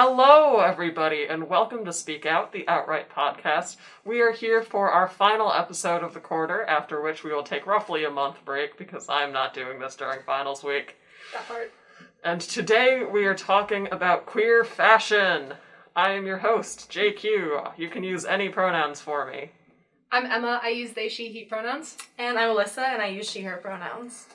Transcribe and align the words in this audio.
Hello, 0.00 0.60
everybody, 0.60 1.26
and 1.26 1.48
welcome 1.48 1.84
to 1.84 1.92
Speak 1.92 2.24
Out, 2.24 2.52
the 2.52 2.64
Outright 2.68 3.10
podcast. 3.10 3.78
We 4.04 4.20
are 4.20 4.30
here 4.30 4.62
for 4.62 4.92
our 4.92 5.08
final 5.08 5.52
episode 5.52 6.04
of 6.04 6.14
the 6.14 6.20
quarter, 6.20 6.62
after 6.66 7.02
which 7.02 7.24
we 7.24 7.32
will 7.32 7.42
take 7.42 7.66
roughly 7.66 8.04
a 8.04 8.10
month 8.10 8.36
break 8.44 8.78
because 8.78 9.08
I'm 9.08 9.32
not 9.32 9.54
doing 9.54 9.80
this 9.80 9.96
during 9.96 10.22
finals 10.22 10.62
week. 10.62 10.94
That 11.32 11.48
part. 11.48 11.72
And 12.22 12.40
today 12.40 13.02
we 13.02 13.24
are 13.24 13.34
talking 13.34 13.88
about 13.90 14.24
queer 14.24 14.62
fashion. 14.62 15.54
I 15.96 16.12
am 16.12 16.26
your 16.26 16.38
host, 16.38 16.88
JQ. 16.92 17.76
You 17.76 17.90
can 17.90 18.04
use 18.04 18.24
any 18.24 18.48
pronouns 18.50 19.00
for 19.00 19.28
me. 19.28 19.50
I'm 20.12 20.26
Emma. 20.26 20.60
I 20.62 20.68
use 20.68 20.92
they, 20.92 21.08
she, 21.08 21.32
he 21.32 21.42
pronouns. 21.42 21.96
And 22.18 22.38
I'm 22.38 22.54
Alyssa, 22.54 22.84
and 22.84 23.02
I 23.02 23.08
use 23.08 23.28
she, 23.28 23.42
her 23.42 23.56
pronouns. 23.56 24.26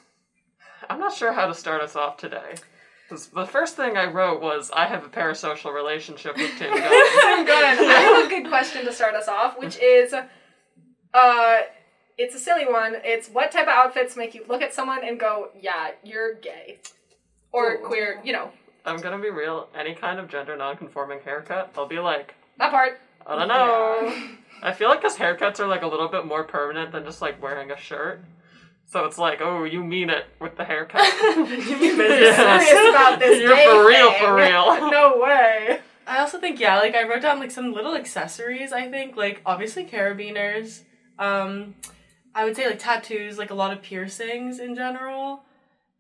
I'm 0.90 1.00
not 1.00 1.14
sure 1.14 1.32
how 1.32 1.48
to 1.48 1.54
start 1.54 1.82
us 1.82 1.96
off 1.96 2.18
today. 2.18 2.56
The 3.10 3.46
first 3.46 3.76
thing 3.76 3.98
I 3.98 4.06
wrote 4.06 4.42
was, 4.42 4.72
I 4.72 4.86
have 4.86 5.04
a 5.04 5.10
parasocial 5.10 5.74
relationship 5.74 6.36
with 6.38 6.52
Tim 6.58 6.72
Gunn. 6.72 6.80
I 6.82 8.00
have 8.02 8.26
a 8.26 8.30
good 8.30 8.48
question 8.48 8.86
to 8.86 8.94
start 8.94 9.14
us 9.14 9.28
off, 9.28 9.58
which 9.60 9.78
is, 9.78 10.14
uh, 10.14 11.58
it's 12.18 12.34
a 12.34 12.40
silly 12.40 12.66
one. 12.66 12.96
It's 13.04 13.28
what 13.30 13.52
type 13.52 13.64
of 13.64 13.70
outfits 13.70 14.16
make 14.16 14.34
you 14.34 14.46
look 14.48 14.62
at 14.62 14.74
someone 14.74 15.04
and 15.04 15.20
go, 15.20 15.50
"Yeah, 15.60 15.92
you're 16.04 16.36
gay," 16.36 16.80
or 17.52 17.74
Ooh. 17.74 17.86
queer. 17.86 18.22
You 18.24 18.34
know 18.34 18.52
I'm 18.86 18.98
gonna 18.98 19.20
be 19.20 19.30
real, 19.30 19.70
any 19.78 19.96
kind 19.96 20.20
of 20.20 20.28
gender 20.30 20.58
non-conforming 20.58 21.20
haircut, 21.24 21.72
I'll 21.78 21.88
be 21.88 22.00
like, 22.00 22.36
that 22.58 22.72
part. 22.72 23.00
I 23.26 23.38
don't 23.38 23.48
know. 23.48 24.14
I 24.62 24.74
feel 24.74 24.90
like 24.90 25.04
his 25.04 25.16
haircuts 25.16 25.60
are 25.60 25.68
like 25.68 25.84
a 25.84 25.88
little 25.88 26.10
bit 26.10 26.26
more 26.26 26.44
permanent 26.44 26.92
than 26.92 27.06
just 27.06 27.22
like 27.22 27.42
wearing 27.42 27.72
a 27.72 27.78
shirt. 27.78 28.22
So 28.94 29.06
it's 29.06 29.18
like, 29.18 29.42
oh, 29.42 29.64
you 29.64 29.84
mean 29.84 30.12
it 30.12 30.28
with 30.40 30.56
the 30.56 30.64
haircut. 30.64 31.02
you 31.24 31.48
mean 31.48 32.00
Yeah. 32.00 32.60
Serious 32.60 32.90
about 32.90 33.18
this 33.18 33.40
You're 33.42 33.56
gay 33.56 33.66
for 33.66 33.88
real, 33.88 34.12
thing. 34.12 34.20
for 34.22 34.36
real. 34.36 34.92
no 34.92 35.18
way. 35.18 35.80
I 36.06 36.20
also 36.20 36.40
think, 36.40 36.60
yeah, 36.60 36.78
like 36.78 36.94
I 36.94 37.08
wrote 37.08 37.24
down 37.24 37.40
like 37.40 37.50
some 37.50 37.74
little 37.74 37.96
accessories, 37.96 38.72
I 38.72 38.92
think, 38.92 39.18
like 39.18 39.42
obviously 39.48 39.84
carabiners. 39.84 40.82
Um, 41.18 41.74
I 42.36 42.46
would 42.46 42.56
say 42.56 42.68
like 42.68 42.78
tattoos, 42.78 43.40
like 43.40 43.50
a 43.50 43.56
lot 43.56 43.74
of 43.74 43.82
piercings 43.82 44.60
in 44.60 44.76
general, 44.76 45.42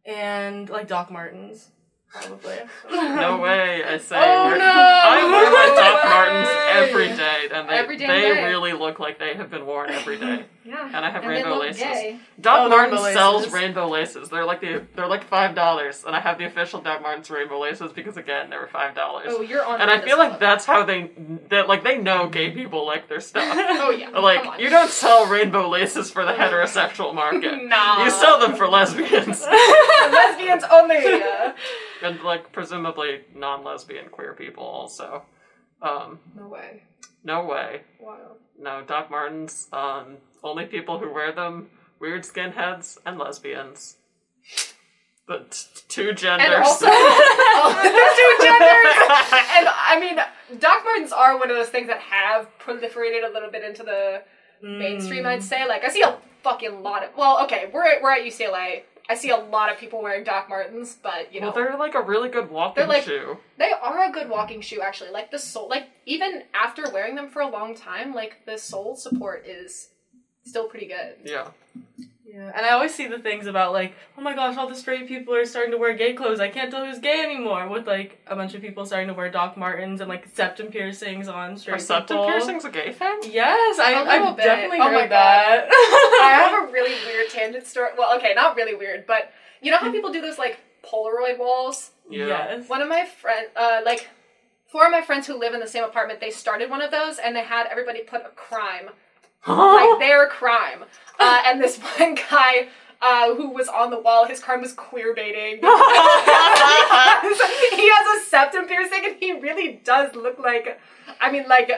and 0.05 0.69
like 0.69 0.87
Doc 0.87 1.09
Martens, 1.09 1.69
probably. 2.13 2.55
No 2.91 3.37
way, 3.41 3.83
I 3.83 3.97
say. 3.97 4.15
Oh, 4.17 4.49
no! 4.49 4.65
I 4.65 5.23
wear 5.25 5.51
my 5.51 5.67
No 5.67 5.75
Doc! 5.75 6.05
Martens 6.05 6.49
every 6.69 7.07
day, 7.17 7.49
and 7.53 7.67
they, 7.69 7.73
every 7.73 7.97
they 7.97 8.05
day. 8.07 8.47
really 8.47 8.73
look 8.73 8.99
like 8.99 9.19
they 9.19 9.33
have 9.35 9.49
been 9.49 9.65
worn 9.65 9.89
every 9.89 10.17
day. 10.17 10.45
Yeah. 10.65 10.85
And 10.85 10.95
I 11.05 11.09
have 11.09 11.23
they 11.23 11.27
rainbow 11.27 11.55
look 11.55 11.63
laces. 11.63 11.81
gay. 11.81 12.19
Doc 12.39 12.59
Oh, 12.61 12.69
Martens 12.69 13.01
rainbow 13.01 13.13
sells 13.13 13.37
laces. 13.41 13.53
rainbow 13.53 13.89
laces. 13.89 14.29
They're 14.29 14.45
like 14.45 14.61
the 14.61 14.81
they're 14.95 15.07
like 15.09 15.25
five 15.25 15.55
dollars, 15.55 16.05
and 16.07 16.15
I 16.15 16.21
have 16.21 16.37
the 16.37 16.45
official 16.45 16.79
Doc 16.79 17.01
Martens 17.01 17.29
rainbow 17.29 17.59
laces 17.59 17.91
because 17.91 18.15
again 18.15 18.49
they 18.49 18.55
were 18.55 18.67
five 18.71 18.95
dollars. 18.95 19.25
Oh, 19.31 19.41
you're 19.41 19.65
on. 19.65 19.81
and 19.81 19.91
I 19.91 19.99
feel 19.99 20.17
like 20.17 20.31
book. 20.31 20.39
that's 20.39 20.63
how 20.63 20.85
they 20.85 21.11
that 21.49 21.67
like 21.67 21.83
they 21.83 21.97
know 21.97 22.29
gay 22.29 22.49
people 22.51 22.85
like 22.85 23.09
their 23.09 23.19
stuff. 23.19 23.43
Oh 23.83 23.89
yeah. 23.89 24.09
come 24.11 24.23
Like 24.23 24.45
on. 24.45 24.59
you 24.61 24.69
don't 24.69 24.89
sell 24.89 25.25
rainbow 25.25 25.67
laces 25.67 26.09
for 26.09 26.23
the 26.23 26.31
heterosexual 26.31 27.13
market. 27.13 27.61
Nah. 27.65 28.05
You 28.05 28.09
sell 28.09 28.39
them 28.39 28.55
for 28.55 28.69
lesbians 28.69 29.43
lesbians 29.45 30.63
only. 30.71 30.95
Yeah. 31.03 31.55
And 32.03 32.21
like 32.21 32.51
presumably 32.51 33.21
non-lesbian 33.35 34.09
queer 34.09 34.33
people 34.33 34.63
also. 34.63 35.23
Um, 35.81 36.19
No 36.37 36.47
way. 36.47 36.83
no 37.23 37.45
way. 37.45 37.81
Wow. 37.99 38.37
No, 38.59 38.83
Doc 38.85 39.09
Martens. 39.09 39.67
Um, 39.73 40.17
only 40.43 40.65
people 40.65 40.99
who 40.99 41.11
wear 41.11 41.31
them: 41.31 41.69
weird 41.99 42.23
skinheads 42.23 42.97
and 43.05 43.17
lesbians. 43.17 43.97
The 45.27 45.39
t- 45.49 45.81
two 45.87 46.13
genders. 46.13 46.45
And 46.45 46.53
also, 46.63 46.85
oh, 46.89 47.73
two 48.37 48.45
genders. 48.45 48.93
And 49.57 49.67
I 49.69 49.97
mean, 49.99 50.59
Doc 50.59 50.83
Martens 50.83 51.11
are 51.13 51.37
one 51.39 51.49
of 51.49 51.55
those 51.55 51.69
things 51.69 51.87
that 51.87 51.99
have 51.99 52.47
proliferated 52.59 53.27
a 53.27 53.31
little 53.33 53.49
bit 53.49 53.63
into 53.63 53.83
the 53.83 54.21
mainstream. 54.61 55.25
I'd 55.25 55.41
say. 55.43 55.65
Like, 55.67 55.83
I 55.85 55.89
see 55.89 56.01
a 56.01 56.17
fucking 56.43 56.83
lot 56.83 57.03
of. 57.03 57.11
Well, 57.17 57.41
okay, 57.45 57.69
we're 57.73 57.85
at, 57.85 58.01
we're 58.01 58.11
at 58.11 58.21
UCLA. 58.21 58.83
I 59.09 59.15
see 59.15 59.29
a 59.29 59.37
lot 59.37 59.71
of 59.71 59.77
people 59.77 60.01
wearing 60.01 60.23
Doc 60.23 60.47
Martens, 60.49 60.97
but 61.01 61.33
you 61.33 61.41
know, 61.41 61.47
well, 61.47 61.55
they're 61.55 61.77
like 61.77 61.95
a 61.95 62.01
really 62.01 62.29
good 62.29 62.49
walking 62.49 62.87
like- 62.87 63.03
shoe. 63.03 63.37
they 63.57 63.71
are 63.71 64.03
a 64.09 64.11
good 64.11 64.29
walking 64.29 64.61
shoe. 64.61 64.81
Actually, 64.81 65.11
like 65.11 65.29
the 65.31 65.39
sole, 65.39 65.67
like 65.69 65.89
even 66.05 66.43
after 66.53 66.89
wearing 66.91 67.15
them 67.15 67.29
for 67.29 67.41
a 67.41 67.47
long 67.49 67.75
time, 67.75 68.13
like 68.13 68.45
the 68.45 68.57
sole 68.57 68.95
support 68.95 69.45
is 69.45 69.89
still 70.45 70.67
pretty 70.67 70.87
good. 70.87 71.15
Yeah. 71.23 71.47
Yeah, 72.25 72.51
and 72.55 72.65
I 72.65 72.69
always 72.71 72.95
see 72.95 73.05
the 73.07 73.19
things 73.19 73.45
about 73.45 73.73
like, 73.73 73.93
oh 74.17 74.21
my 74.21 74.33
gosh, 74.33 74.57
all 74.57 74.67
the 74.67 74.73
straight 74.73 75.07
people 75.07 75.35
are 75.35 75.45
starting 75.45 75.71
to 75.71 75.77
wear 75.77 75.93
gay 75.93 76.13
clothes. 76.13 76.39
I 76.39 76.49
can't 76.49 76.71
tell 76.71 76.83
who's 76.83 76.97
gay 76.97 77.21
anymore. 77.23 77.69
With 77.69 77.85
like 77.85 78.19
a 78.25 78.35
bunch 78.35 78.55
of 78.55 78.61
people 78.61 78.87
starting 78.87 79.07
to 79.09 79.13
wear 79.13 79.29
Doc 79.29 79.55
Martens 79.55 80.01
and 80.01 80.09
like 80.09 80.27
septum 80.33 80.67
piercings 80.67 81.27
on 81.27 81.57
straight 81.57 81.75
Are 81.75 81.79
septum 81.79 82.17
people. 82.17 82.31
piercings 82.31 82.65
a 82.65 82.71
gay 82.71 82.91
thing? 82.91 83.19
Yes, 83.29 83.77
I, 83.77 83.91
A 83.91 84.03
little 84.03 84.27
I've 84.29 84.37
bit. 84.37 84.43
definitely 84.45 84.79
Oh 84.79 84.91
my 84.91 85.01
heard 85.01 85.11
that. 85.11 85.67
I 85.69 86.49
have 86.49 86.69
a 86.69 86.71
really 86.71 86.95
weird 87.05 87.29
tangent 87.29 87.67
story. 87.67 87.89
Well, 87.95 88.17
okay, 88.17 88.33
not 88.33 88.55
really 88.55 88.73
weird, 88.73 89.05
but 89.05 89.31
you 89.61 89.69
know 89.69 89.77
how 89.77 89.91
people 89.91 90.11
do 90.11 90.19
those 90.19 90.39
like 90.39 90.57
Polaroid 90.83 91.37
walls? 91.37 91.91
Yeah. 92.09 92.25
Yes. 92.25 92.67
One 92.67 92.81
of 92.81 92.89
my 92.89 93.05
friend, 93.05 93.45
uh, 93.55 93.81
like 93.85 94.09
four 94.71 94.85
of 94.87 94.91
my 94.91 95.01
friends 95.01 95.27
who 95.27 95.37
live 95.37 95.53
in 95.53 95.59
the 95.59 95.67
same 95.67 95.83
apartment, 95.83 96.19
they 96.19 96.31
started 96.31 96.71
one 96.71 96.81
of 96.81 96.89
those, 96.89 97.19
and 97.19 97.35
they 97.35 97.43
had 97.43 97.67
everybody 97.67 98.01
put 98.01 98.21
a 98.25 98.29
crime, 98.29 98.89
like 99.47 99.99
their 99.99 100.27
crime. 100.27 100.83
Uh, 101.19 101.41
and 101.45 101.61
this 101.61 101.77
one 101.97 102.15
guy 102.15 102.67
uh, 103.01 103.35
who 103.35 103.49
was 103.49 103.67
on 103.67 103.89
the 103.91 103.99
wall, 103.99 104.25
his 104.25 104.39
crime 104.39 104.61
was 104.61 104.73
queer 104.73 105.13
baiting. 105.13 105.59
he, 105.59 105.67
has, 105.67 107.39
he 107.79 107.89
has 107.89 108.21
a 108.21 108.25
septum 108.29 108.65
piercing, 108.67 109.01
and 109.05 109.15
he 109.19 109.33
really 109.33 109.81
does 109.83 110.15
look 110.15 110.39
like, 110.39 110.79
I 111.19 111.31
mean, 111.31 111.47
like. 111.47 111.71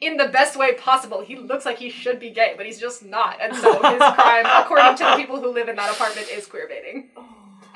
In 0.00 0.16
the 0.16 0.26
best 0.26 0.56
way 0.56 0.74
possible, 0.74 1.20
he 1.20 1.36
looks 1.36 1.64
like 1.64 1.78
he 1.78 1.88
should 1.88 2.18
be 2.18 2.30
gay, 2.30 2.54
but 2.56 2.66
he's 2.66 2.80
just 2.80 3.04
not. 3.04 3.40
And 3.40 3.54
so 3.54 3.74
his 3.74 3.98
crime, 4.16 4.44
according 4.46 4.96
to 4.96 5.04
the 5.04 5.14
people 5.14 5.40
who 5.40 5.52
live 5.52 5.68
in 5.68 5.76
that 5.76 5.92
apartment, 5.92 6.26
is 6.28 6.44
queer 6.44 6.66
baiting 6.66 7.10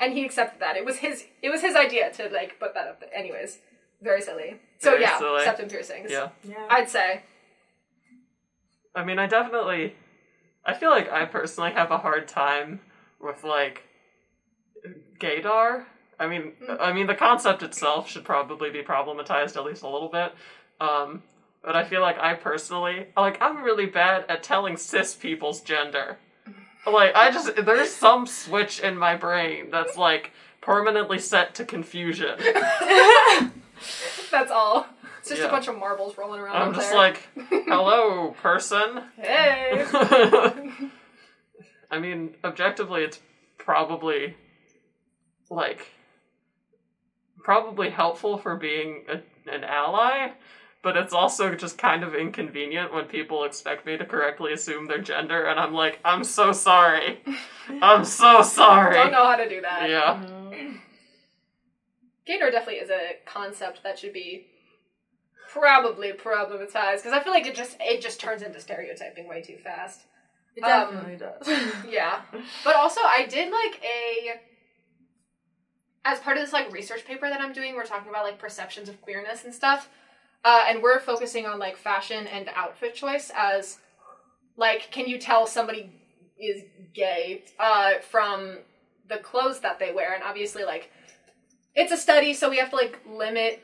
and 0.01 0.13
he 0.13 0.25
accepted 0.25 0.59
that. 0.59 0.75
It 0.75 0.85
was 0.85 0.97
his. 0.97 1.25
It 1.41 1.49
was 1.49 1.61
his 1.61 1.75
idea 1.75 2.11
to 2.13 2.27
like 2.29 2.59
put 2.59 2.73
that 2.73 2.85
up. 2.87 2.99
there. 2.99 3.09
Anyways, 3.15 3.59
very 4.01 4.21
silly. 4.21 4.59
So 4.79 4.91
Very 4.91 5.03
yeah, 5.03 5.17
silly. 5.17 5.43
septum 5.45 5.69
piercings. 5.69 6.11
yeah. 6.11 6.29
yeah. 6.43 6.67
I'd 6.69 6.89
say. 6.89 7.23
I 8.97 9.03
mean, 9.05 9.19
I 9.19 9.27
definitely. 9.27 9.95
I 10.65 10.73
feel 10.73 10.89
like 10.89 11.09
I 11.11 11.25
personally 11.25 11.71
have 11.71 11.91
a 11.91 11.97
hard 11.99 12.27
time 12.27 12.81
with 13.21 13.43
like 13.43 13.83
gaydar. 15.19 15.85
I 16.19 16.27
mean, 16.27 16.53
Mm. 16.67 16.77
I 16.79 16.91
mean 16.93 17.07
the 17.07 17.15
concept 17.15 17.61
itself 17.63 18.09
should 18.09 18.25
probably 18.25 18.69
be 18.71 18.81
problematized 18.81 19.55
at 19.55 19.63
least 19.63 19.83
a 19.83 19.87
little 19.87 20.09
bit. 20.09 20.33
Um, 20.81 21.21
but 21.63 21.75
I 21.75 21.83
feel 21.83 22.01
like 22.01 22.17
I 22.19 22.33
personally 22.33 23.07
like 23.15 23.41
I'm 23.41 23.63
really 23.63 23.85
bad 23.85 24.25
at 24.29 24.43
telling 24.43 24.77
cis 24.77 25.13
people's 25.15 25.61
gender. 25.61 26.17
Like 26.85 27.15
I 27.15 27.31
just 27.31 27.55
there's 27.55 27.91
some 27.91 28.25
switch 28.25 28.79
in 28.79 28.97
my 28.97 29.15
brain 29.15 29.69
that's 29.69 29.95
like 29.97 30.31
permanently 30.61 31.19
set 31.19 31.53
to 31.55 31.65
confusion. 31.65 32.37
That's 34.31 34.51
all. 34.51 34.87
It's 35.31 35.39
just 35.39 35.41
Yeah. 35.41 35.47
a 35.49 35.51
bunch 35.51 35.67
of 35.67 35.77
marbles 35.77 36.17
rolling 36.17 36.39
around. 36.39 36.55
I'm 36.55 36.69
up 36.69 36.75
just 36.75 36.89
there. 36.89 36.97
like, 36.97 37.21
hello, 37.67 38.31
person. 38.41 39.03
hey. 39.17 39.85
I 41.91 41.99
mean, 41.99 42.35
objectively, 42.43 43.03
it's 43.03 43.19
probably 43.57 44.35
like 45.49 45.87
probably 47.43 47.89
helpful 47.89 48.37
for 48.37 48.55
being 48.55 49.05
a, 49.09 49.21
an 49.51 49.63
ally, 49.63 50.31
but 50.81 50.95
it's 50.97 51.13
also 51.13 51.55
just 51.55 51.77
kind 51.77 52.03
of 52.03 52.13
inconvenient 52.15 52.93
when 52.93 53.05
people 53.05 53.43
expect 53.43 53.85
me 53.85 53.97
to 53.97 54.05
correctly 54.05 54.53
assume 54.53 54.85
their 54.87 55.01
gender, 55.01 55.45
and 55.47 55.59
I'm 55.59 55.73
like, 55.73 55.99
I'm 56.05 56.23
so 56.23 56.51
sorry. 56.53 57.19
I'm 57.81 58.03
so 58.05 58.41
sorry. 58.43 58.93
Don't 58.95 59.11
know 59.11 59.25
how 59.25 59.35
to 59.37 59.47
do 59.49 59.61
that. 59.61 59.89
Yeah. 59.89 60.23
Mm. 60.25 60.77
Gaydar 62.27 62.51
definitely 62.51 62.81
is 62.81 62.89
a 62.89 63.15
concept 63.25 63.83
that 63.83 63.97
should 63.99 64.11
be 64.13 64.47
probably 65.59 66.11
problematized 66.13 66.97
because 66.97 67.13
I 67.13 67.19
feel 67.21 67.33
like 67.33 67.45
it 67.47 67.55
just 67.55 67.77
it 67.79 68.01
just 68.01 68.19
turns 68.19 68.41
into 68.41 68.59
stereotyping 68.59 69.27
way 69.27 69.41
too 69.41 69.57
fast. 69.57 70.01
It 70.55 70.63
Um, 70.63 70.93
definitely 70.95 71.17
does. 71.17 71.73
Yeah. 71.89 72.21
But 72.63 72.75
also 72.75 73.01
I 73.01 73.25
did 73.29 73.51
like 73.51 73.81
a 73.83 74.41
as 76.05 76.19
part 76.19 76.37
of 76.37 76.43
this 76.43 76.53
like 76.53 76.71
research 76.71 77.05
paper 77.05 77.29
that 77.29 77.41
I'm 77.41 77.53
doing, 77.53 77.75
we're 77.75 77.85
talking 77.85 78.09
about 78.09 78.23
like 78.23 78.39
perceptions 78.39 78.87
of 78.89 79.01
queerness 79.01 79.43
and 79.43 79.53
stuff. 79.53 79.89
Uh, 80.45 80.65
and 80.67 80.81
we're 80.81 80.99
focusing 80.99 81.45
on 81.45 81.59
like 81.59 81.75
fashion 81.75 82.27
and 82.27 82.49
outfit 82.55 82.95
choice 82.95 83.31
as 83.35 83.79
like 84.55 84.89
can 84.91 85.07
you 85.07 85.19
tell 85.19 85.45
somebody 85.45 85.91
is 86.39 86.63
gay 86.93 87.43
uh, 87.59 87.93
from 88.09 88.59
the 89.09 89.17
clothes 89.17 89.59
that 89.61 89.79
they 89.79 89.91
wear 89.91 90.13
and 90.13 90.23
obviously 90.23 90.63
like 90.63 90.91
it's 91.75 91.91
a 91.91 91.97
study 91.97 92.33
so 92.33 92.49
we 92.49 92.57
have 92.57 92.69
to 92.69 92.75
like 92.75 92.99
limit 93.09 93.61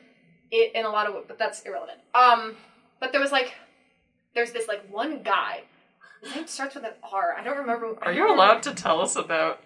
it 0.54 0.74
in 0.74 0.84
a 0.84 0.90
lot 0.90 1.06
of 1.06 1.26
but 1.28 1.38
that's 1.38 1.62
irrelevant 1.62 1.98
um 2.14 2.56
but 3.00 3.12
there 3.12 3.20
was 3.20 3.32
like 3.32 3.54
there's 4.34 4.52
this 4.52 4.68
like 4.68 4.82
one 4.90 5.22
guy 5.22 5.62
his 6.22 6.34
name 6.34 6.46
starts 6.46 6.74
with 6.74 6.84
an 6.84 6.92
r 7.12 7.34
i 7.38 7.42
don't 7.44 7.58
remember 7.58 7.96
Are 8.02 8.12
you 8.12 8.32
allowed 8.32 8.62
to 8.64 8.74
tell 8.74 9.00
us 9.00 9.16
about? 9.16 9.60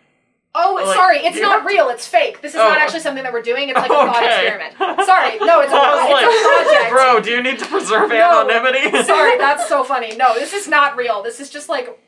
Oh, 0.54 0.74
Like, 0.82 0.96
sorry, 0.96 1.18
it's 1.18 1.38
not 1.38 1.66
real. 1.66 1.90
It's 1.90 2.06
fake. 2.08 2.40
This 2.40 2.54
is 2.54 2.58
Oh. 2.60 2.66
not 2.68 2.78
actually 2.78 3.00
something 3.00 3.22
that 3.22 3.32
we're 3.34 3.42
doing. 3.42 3.68
It's 3.68 3.76
like 3.78 3.90
a 3.90 3.94
thought 3.94 4.24
experiment. 4.24 4.72
Sorry, 5.06 5.36
no, 5.38 5.60
it's 5.60 5.70
a, 5.70 5.76
was 5.76 6.00
it's 6.02 6.72
like, 6.72 6.92
Oh, 7.06 7.20
do 7.22 7.30
you 7.30 7.42
need 7.42 7.58
to 7.60 7.66
preserve 7.66 8.08
No. 8.08 8.40
anonymity? 8.48 8.90
Sorry, 9.12 9.36
that's 9.44 9.68
so 9.68 9.84
funny. 9.84 10.16
No, 10.16 10.34
this 10.34 10.54
is 10.54 10.66
not 10.66 10.96
real. 10.96 11.22
This 11.22 11.38
is 11.38 11.50
just 11.50 11.68
like 11.68 12.00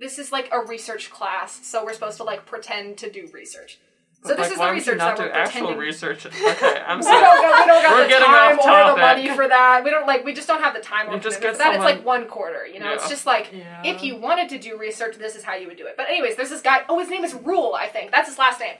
this 0.00 0.18
is 0.18 0.32
like 0.32 0.48
a 0.52 0.60
research 0.60 1.10
class, 1.10 1.64
so 1.64 1.84
we're 1.84 1.94
supposed 1.94 2.16
to 2.18 2.24
like 2.24 2.44
pretend 2.46 2.98
to 2.98 3.10
do 3.10 3.30
research. 3.32 3.78
So 4.24 4.30
this 4.30 4.38
like, 4.40 4.52
is 4.52 4.58
why 4.58 4.66
the 4.68 4.72
research 4.74 4.98
not 4.98 5.16
that 5.16 5.22
do 5.24 5.28
we're 5.30 5.38
actual 5.38 5.60
pretending. 5.68 5.78
research? 5.78 6.26
Okay, 6.26 6.82
I'm 6.86 6.98
We 6.98 7.02
sorry. 7.04 7.20
don't, 7.20 7.40
got, 7.40 7.60
we 7.60 7.66
don't 7.66 7.82
got 7.82 7.90
We're 7.96 8.02
the 8.02 8.08
getting 8.08 8.26
time 8.26 8.58
off 8.58 8.90
or 8.90 8.94
the 8.94 9.00
money 9.00 9.28
for 9.28 9.48
that. 9.48 9.84
We 9.84 9.90
don't 9.90 10.06
like. 10.08 10.24
We 10.24 10.34
just 10.34 10.48
don't 10.48 10.60
have 10.60 10.74
the 10.74 10.80
time 10.80 11.08
or 11.08 11.14
You 11.14 11.20
just 11.20 11.40
get 11.40 11.52
for 11.52 11.58
that. 11.58 11.74
It's 11.76 11.84
like 11.84 12.04
one 12.04 12.26
quarter. 12.26 12.66
You 12.66 12.80
know, 12.80 12.92
it's 12.92 13.08
just 13.08 13.26
like 13.26 13.50
Yeah. 13.52 13.82
if 13.84 14.02
you 14.02 14.16
wanted 14.16 14.48
to 14.50 14.58
do 14.58 14.76
research, 14.76 15.16
this 15.18 15.36
is 15.36 15.44
how 15.44 15.54
you 15.54 15.68
would 15.68 15.76
do 15.78 15.86
it. 15.86 15.96
But 15.96 16.08
anyways, 16.08 16.34
there's 16.36 16.50
this 16.50 16.62
guy. 16.62 16.80
Oh, 16.88 16.98
his 16.98 17.08
name 17.08 17.22
is 17.24 17.32
Rule. 17.32 17.74
I 17.78 17.86
think 17.86 18.10
that's 18.10 18.28
his 18.28 18.38
last 18.38 18.58
name, 18.60 18.74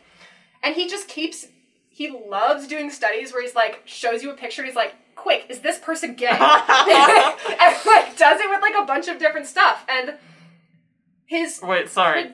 and 0.62 0.74
he 0.74 0.88
just 0.88 1.06
keeps. 1.08 1.46
He 1.88 2.10
loves 2.10 2.66
doing 2.66 2.90
studies 2.90 3.32
where 3.32 3.40
he's 3.42 3.54
like 3.54 3.82
shows 3.84 4.22
you 4.24 4.30
a 4.30 4.34
picture. 4.34 4.62
and 4.62 4.68
He's 4.68 4.76
like, 4.76 4.94
"Quick, 5.14 5.46
is 5.48 5.60
this 5.60 5.78
person 5.78 6.14
gay?" 6.14 6.26
and 6.30 7.76
like 7.86 8.16
does 8.16 8.40
it 8.40 8.50
with 8.50 8.60
like 8.60 8.74
a 8.76 8.84
bunch 8.84 9.06
of 9.08 9.18
different 9.20 9.46
stuff. 9.46 9.84
And 9.88 10.14
his 11.26 11.60
Wait, 11.62 11.88
sorry. 11.88 12.32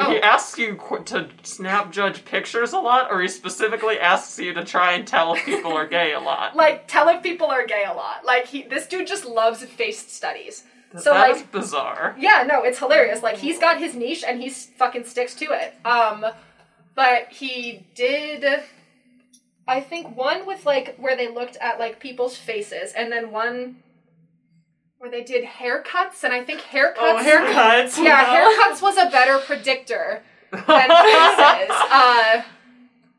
Oh. 0.00 0.10
He 0.10 0.20
asks 0.20 0.56
you 0.58 0.76
qu- 0.76 1.02
to 1.04 1.28
snap 1.42 1.90
judge 1.90 2.24
pictures 2.24 2.72
a 2.72 2.78
lot, 2.78 3.10
or 3.10 3.20
he 3.20 3.28
specifically 3.28 3.98
asks 3.98 4.38
you 4.38 4.54
to 4.54 4.64
try 4.64 4.92
and 4.92 5.06
tell 5.06 5.34
if 5.34 5.44
people 5.44 5.72
are 5.72 5.86
gay 5.86 6.12
a 6.12 6.20
lot. 6.20 6.54
like 6.64 6.86
tell 6.86 7.08
if 7.08 7.22
people 7.22 7.48
are 7.48 7.66
gay 7.66 7.84
a 7.84 7.92
lot. 7.92 8.24
Like 8.24 8.46
he, 8.46 8.62
this 8.62 8.86
dude 8.86 9.08
just 9.08 9.24
loves 9.24 9.64
face 9.64 10.10
studies. 10.10 10.62
So 10.96 11.12
That 11.12 11.28
like 11.28 11.36
is 11.36 11.42
bizarre. 11.42 12.14
Yeah, 12.18 12.44
no, 12.46 12.62
it's 12.62 12.78
hilarious. 12.78 13.22
Like 13.22 13.38
he's 13.38 13.58
got 13.58 13.78
his 13.78 13.94
niche 13.94 14.24
and 14.26 14.40
he 14.40 14.48
fucking 14.50 15.04
sticks 15.04 15.34
to 15.36 15.46
it. 15.46 15.74
Um, 15.84 16.24
but 16.94 17.28
he 17.30 17.86
did, 17.94 18.44
I 19.66 19.80
think 19.80 20.16
one 20.16 20.46
with 20.46 20.64
like 20.64 20.96
where 20.96 21.16
they 21.16 21.28
looked 21.28 21.56
at 21.56 21.78
like 21.78 22.00
people's 22.00 22.36
faces, 22.36 22.92
and 22.92 23.12
then 23.12 23.30
one 23.30 23.82
where 24.98 25.10
they 25.10 25.22
did 25.22 25.44
haircuts, 25.44 26.24
and 26.24 26.32
I 26.32 26.42
think 26.44 26.60
haircuts. 26.60 26.94
Oh, 26.98 27.16
haircuts. 27.22 28.02
Yeah, 28.02 28.22
Wow. 28.22 28.54
haircuts 28.72 28.82
was 28.82 28.96
a 28.96 29.08
better 29.10 29.38
predictor 29.38 30.22
than 30.50 30.62
faces. 30.62 31.76
Uh, 31.90 32.42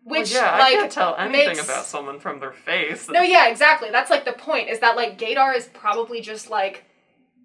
Well, 0.05 0.21
which 0.21 0.33
yeah, 0.33 0.51
I 0.53 0.59
like 0.59 0.73
can't 0.73 0.91
tell 0.91 1.15
anything 1.17 1.47
makes- 1.49 1.63
about 1.63 1.85
someone 1.85 2.19
from 2.19 2.39
their 2.39 2.51
face. 2.53 3.07
no, 3.09 3.21
yeah, 3.21 3.47
exactly. 3.47 3.91
That's 3.91 4.09
like 4.09 4.25
the 4.25 4.33
point 4.33 4.69
is 4.69 4.79
that 4.79 4.95
like 4.95 5.17
gaydar 5.19 5.55
is 5.55 5.67
probably 5.67 6.19
just 6.21 6.49
like 6.49 6.85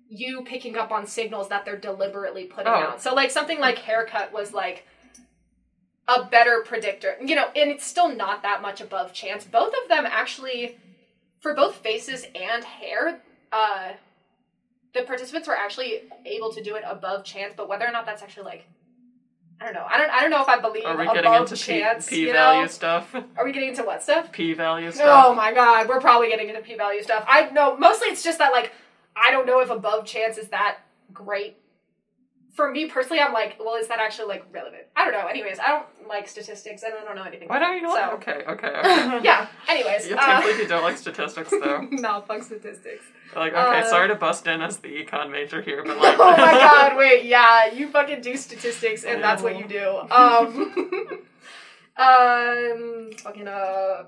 you 0.09 0.43
picking 0.45 0.77
up 0.79 0.91
on 0.91 1.07
signals 1.07 1.49
that 1.49 1.65
they're 1.65 1.77
deliberately 1.79 2.45
putting 2.45 2.69
Oh. 2.73 2.77
out. 2.77 3.03
So 3.03 3.13
like 3.15 3.31
something 3.31 3.59
like 3.61 3.79
haircut 3.79 4.33
was 4.33 4.53
like 4.55 4.87
a 6.09 6.25
better 6.25 6.63
predictor. 6.67 7.17
You 7.23 7.35
know, 7.35 7.49
and 7.57 7.71
it's 7.71 7.85
still 7.87 8.09
not 8.15 8.43
that 8.43 8.63
much 8.63 8.81
above 8.81 9.13
chance. 9.13 9.45
Both 9.45 9.75
of 9.83 9.89
them 9.89 10.07
actually 10.07 10.79
for 11.41 11.55
both 11.55 11.77
faces 11.77 12.27
and 12.35 12.65
hair, 12.65 13.21
uh 13.53 13.93
the 14.95 15.03
participants 15.03 15.49
were 15.49 15.57
actually 15.57 16.03
able 16.25 16.53
to 16.53 16.63
do 16.63 16.77
it 16.77 16.85
above 16.87 17.25
chance, 17.25 17.53
but 17.57 17.69
whether 17.69 17.87
or 17.87 17.93
not 17.93 18.07
that's 18.07 18.23
actually 18.23 18.45
like 18.45 18.67
I 19.61 19.67
don't 19.67 19.75
know. 19.75 19.87
I 19.89 19.99
don't 19.99 20.11
I 20.11 20.21
don't 20.21 20.31
know 20.31 20.43
if 20.43 20.49
I 20.49 20.61
believe 20.61 20.85
Are 20.85 20.97
we 20.97 21.05
above 21.05 21.15
getting 21.15 21.35
into 21.35 21.55
P, 21.55 21.61
chance. 21.61 22.09
P 22.09 22.21
you 22.23 22.33
value 22.33 22.63
know? 22.63 22.67
stuff? 22.67 23.15
Are 23.37 23.45
we 23.45 23.53
getting 23.53 23.71
into 23.71 23.83
what 23.85 24.03
stuff? 24.03 24.33
P 24.33 24.53
value 24.53 24.91
stuff. 24.91 25.27
Oh 25.27 25.35
my 25.35 25.53
god, 25.53 25.89
we're 25.89 26.01
probably 26.01 26.29
getting 26.29 26.49
into 26.49 26.61
p 26.61 26.77
value 26.77 27.03
stuff. 27.03 27.25
I 27.29 27.51
know 27.51 27.77
mostly 27.77 28.09
it's 28.09 28.23
just 28.23 28.39
that 28.39 28.53
like 28.53 28.73
I 29.17 29.31
don't 29.31 29.47
know 29.47 29.61
if 29.61 29.71
above 29.71 30.07
chance 30.07 30.39
is 30.39 30.49
that 30.49 30.79
great. 31.13 31.57
For 32.55 32.71
me 32.71 32.87
personally, 32.89 33.21
I'm 33.21 33.33
like, 33.33 33.57
well, 33.59 33.75
is 33.75 33.89
that 33.89 33.99
actually 33.99 34.29
like 34.29 34.45
relevant? 34.53 34.85
I 34.95 35.05
don't 35.05 35.13
know. 35.13 35.27
Anyways, 35.27 35.59
I 35.59 35.69
don't 35.69 35.87
like 36.09 36.29
statistics 36.29 36.85
and 36.85 36.95
I 36.95 37.03
don't 37.05 37.17
know 37.17 37.25
anything. 37.25 37.49
Why 37.49 37.59
don't 37.59 37.77
you 37.81 37.89
like? 37.89 38.05
So- 38.11 38.15
Okay, 38.17 38.45
okay, 38.47 38.69
okay. 38.69 39.21
Yeah. 39.25 39.49
Anyways, 39.69 40.09
You 40.09 40.15
uh, 40.15 40.21
can't 40.25 40.45
believe 40.45 40.61
you 40.61 40.69
don't 40.69 40.85
like 40.85 40.97
statistics, 41.07 41.51
though. 41.51 41.81
no, 41.91 42.21
fuck 42.29 42.45
statistics. 42.45 43.05
Like, 43.35 43.53
okay, 43.55 43.81
Uh, 43.81 43.85
sorry 43.85 44.07
to 44.09 44.15
bust 44.15 44.47
in 44.47 44.63
as 44.63 44.79
the 44.79 44.89
econ 45.05 45.33
major 45.33 45.61
here, 45.63 45.83
but 45.85 45.99
like, 46.05 46.17
oh 46.19 46.31
my 46.37 46.53
god, 46.53 46.97
wait, 46.97 47.25
yeah, 47.25 47.73
you 47.73 47.89
fucking 47.89 48.21
do 48.21 48.37
statistics 48.37 49.03
and 49.05 49.21
that's 49.23 49.43
what 49.43 49.59
you 49.59 49.67
do. 49.67 49.99
Um, 50.13 51.25
um, 51.97 53.11
fucking 53.19 53.49
uh, 53.49 54.05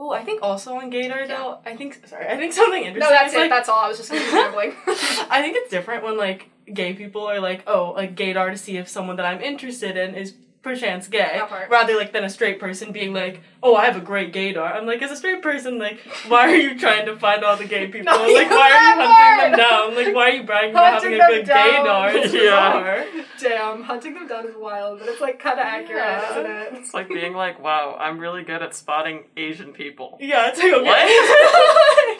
Oh, 0.00 0.12
I 0.12 0.24
think 0.24 0.42
also 0.42 0.74
on 0.76 0.92
Gaydar 0.92 1.26
though. 1.26 1.58
I 1.66 1.74
think 1.76 2.06
sorry. 2.06 2.28
I 2.28 2.36
think 2.36 2.52
something 2.52 2.84
interesting. 2.84 3.00
no, 3.00 3.10
that's 3.10 3.32
is, 3.32 3.36
it. 3.36 3.40
like, 3.40 3.50
That's 3.50 3.68
all. 3.68 3.80
I 3.80 3.88
was 3.88 3.96
just 3.96 4.10
gonna 4.12 4.24
rambling. 4.32 4.72
I 4.86 5.42
think 5.42 5.56
it's 5.56 5.70
different 5.70 6.04
when 6.04 6.16
like 6.16 6.48
gay 6.74 6.92
people 6.94 7.26
are 7.26 7.40
like, 7.40 7.62
oh, 7.66 7.92
like 7.96 8.14
gaydar 8.16 8.50
to 8.50 8.58
see 8.58 8.76
if 8.76 8.88
someone 8.88 9.16
that 9.16 9.26
I'm 9.26 9.40
interested 9.40 9.96
in 9.96 10.14
is 10.14 10.34
perchance 10.60 11.06
gay, 11.08 11.18
That 11.34 11.48
part. 11.48 11.70
rather 11.70 11.94
like 11.96 12.12
than 12.12 12.24
a 12.24 12.28
straight 12.28 12.58
person 12.58 12.90
being 12.92 13.14
like, 13.14 13.40
oh, 13.62 13.76
I 13.76 13.84
have 13.86 13.96
a 13.96 14.00
great 14.00 14.32
gaydar. 14.34 14.74
I'm 14.74 14.86
like, 14.86 15.00
as 15.00 15.10
a 15.10 15.16
straight 15.16 15.40
person, 15.40 15.78
like, 15.78 16.00
why 16.26 16.42
are 16.52 16.56
you 16.56 16.76
trying 16.78 17.06
to 17.06 17.16
find 17.16 17.44
all 17.44 17.56
the 17.56 17.64
gay 17.64 17.86
people? 17.92 18.12
No, 18.12 18.26
like, 18.26 18.50
why 18.50 18.70
are 18.72 18.90
you 18.90 18.96
that 18.96 19.06
hunting 19.08 19.50
them 19.52 19.58
part. 19.60 19.70
down? 19.70 20.04
Like, 20.04 20.14
why 20.14 20.28
are 20.28 20.32
you 20.34 20.42
bragging 20.42 20.70
about 20.72 20.94
having 20.94 21.14
a 21.14 21.18
them 21.18 21.30
good 21.30 21.46
down. 21.46 21.86
gaydar? 21.86 22.14
It's 22.14 22.34
Yeah. 22.48 23.04
Damn, 23.40 23.82
hunting 23.84 24.14
them 24.14 24.26
down 24.26 24.46
is 24.48 24.56
wild, 24.58 24.98
but 24.98 25.08
it's 25.08 25.20
like 25.20 25.38
kind 25.38 25.60
of 25.60 25.64
accurate, 25.64 25.96
Yeah. 25.96 26.30
isn't 26.32 26.50
it? 26.50 26.72
it's 26.80 26.92
like 26.92 27.08
being 27.08 27.34
like, 27.34 27.62
wow, 27.62 27.96
I'm 27.98 28.18
really 28.18 28.42
good 28.42 28.60
at 28.60 28.74
spotting 28.74 29.24
Asian 29.36 29.72
people. 29.72 30.18
Yeah, 30.20 30.48
it's 30.48 30.58
like 30.58 30.72
okay. 30.72 31.06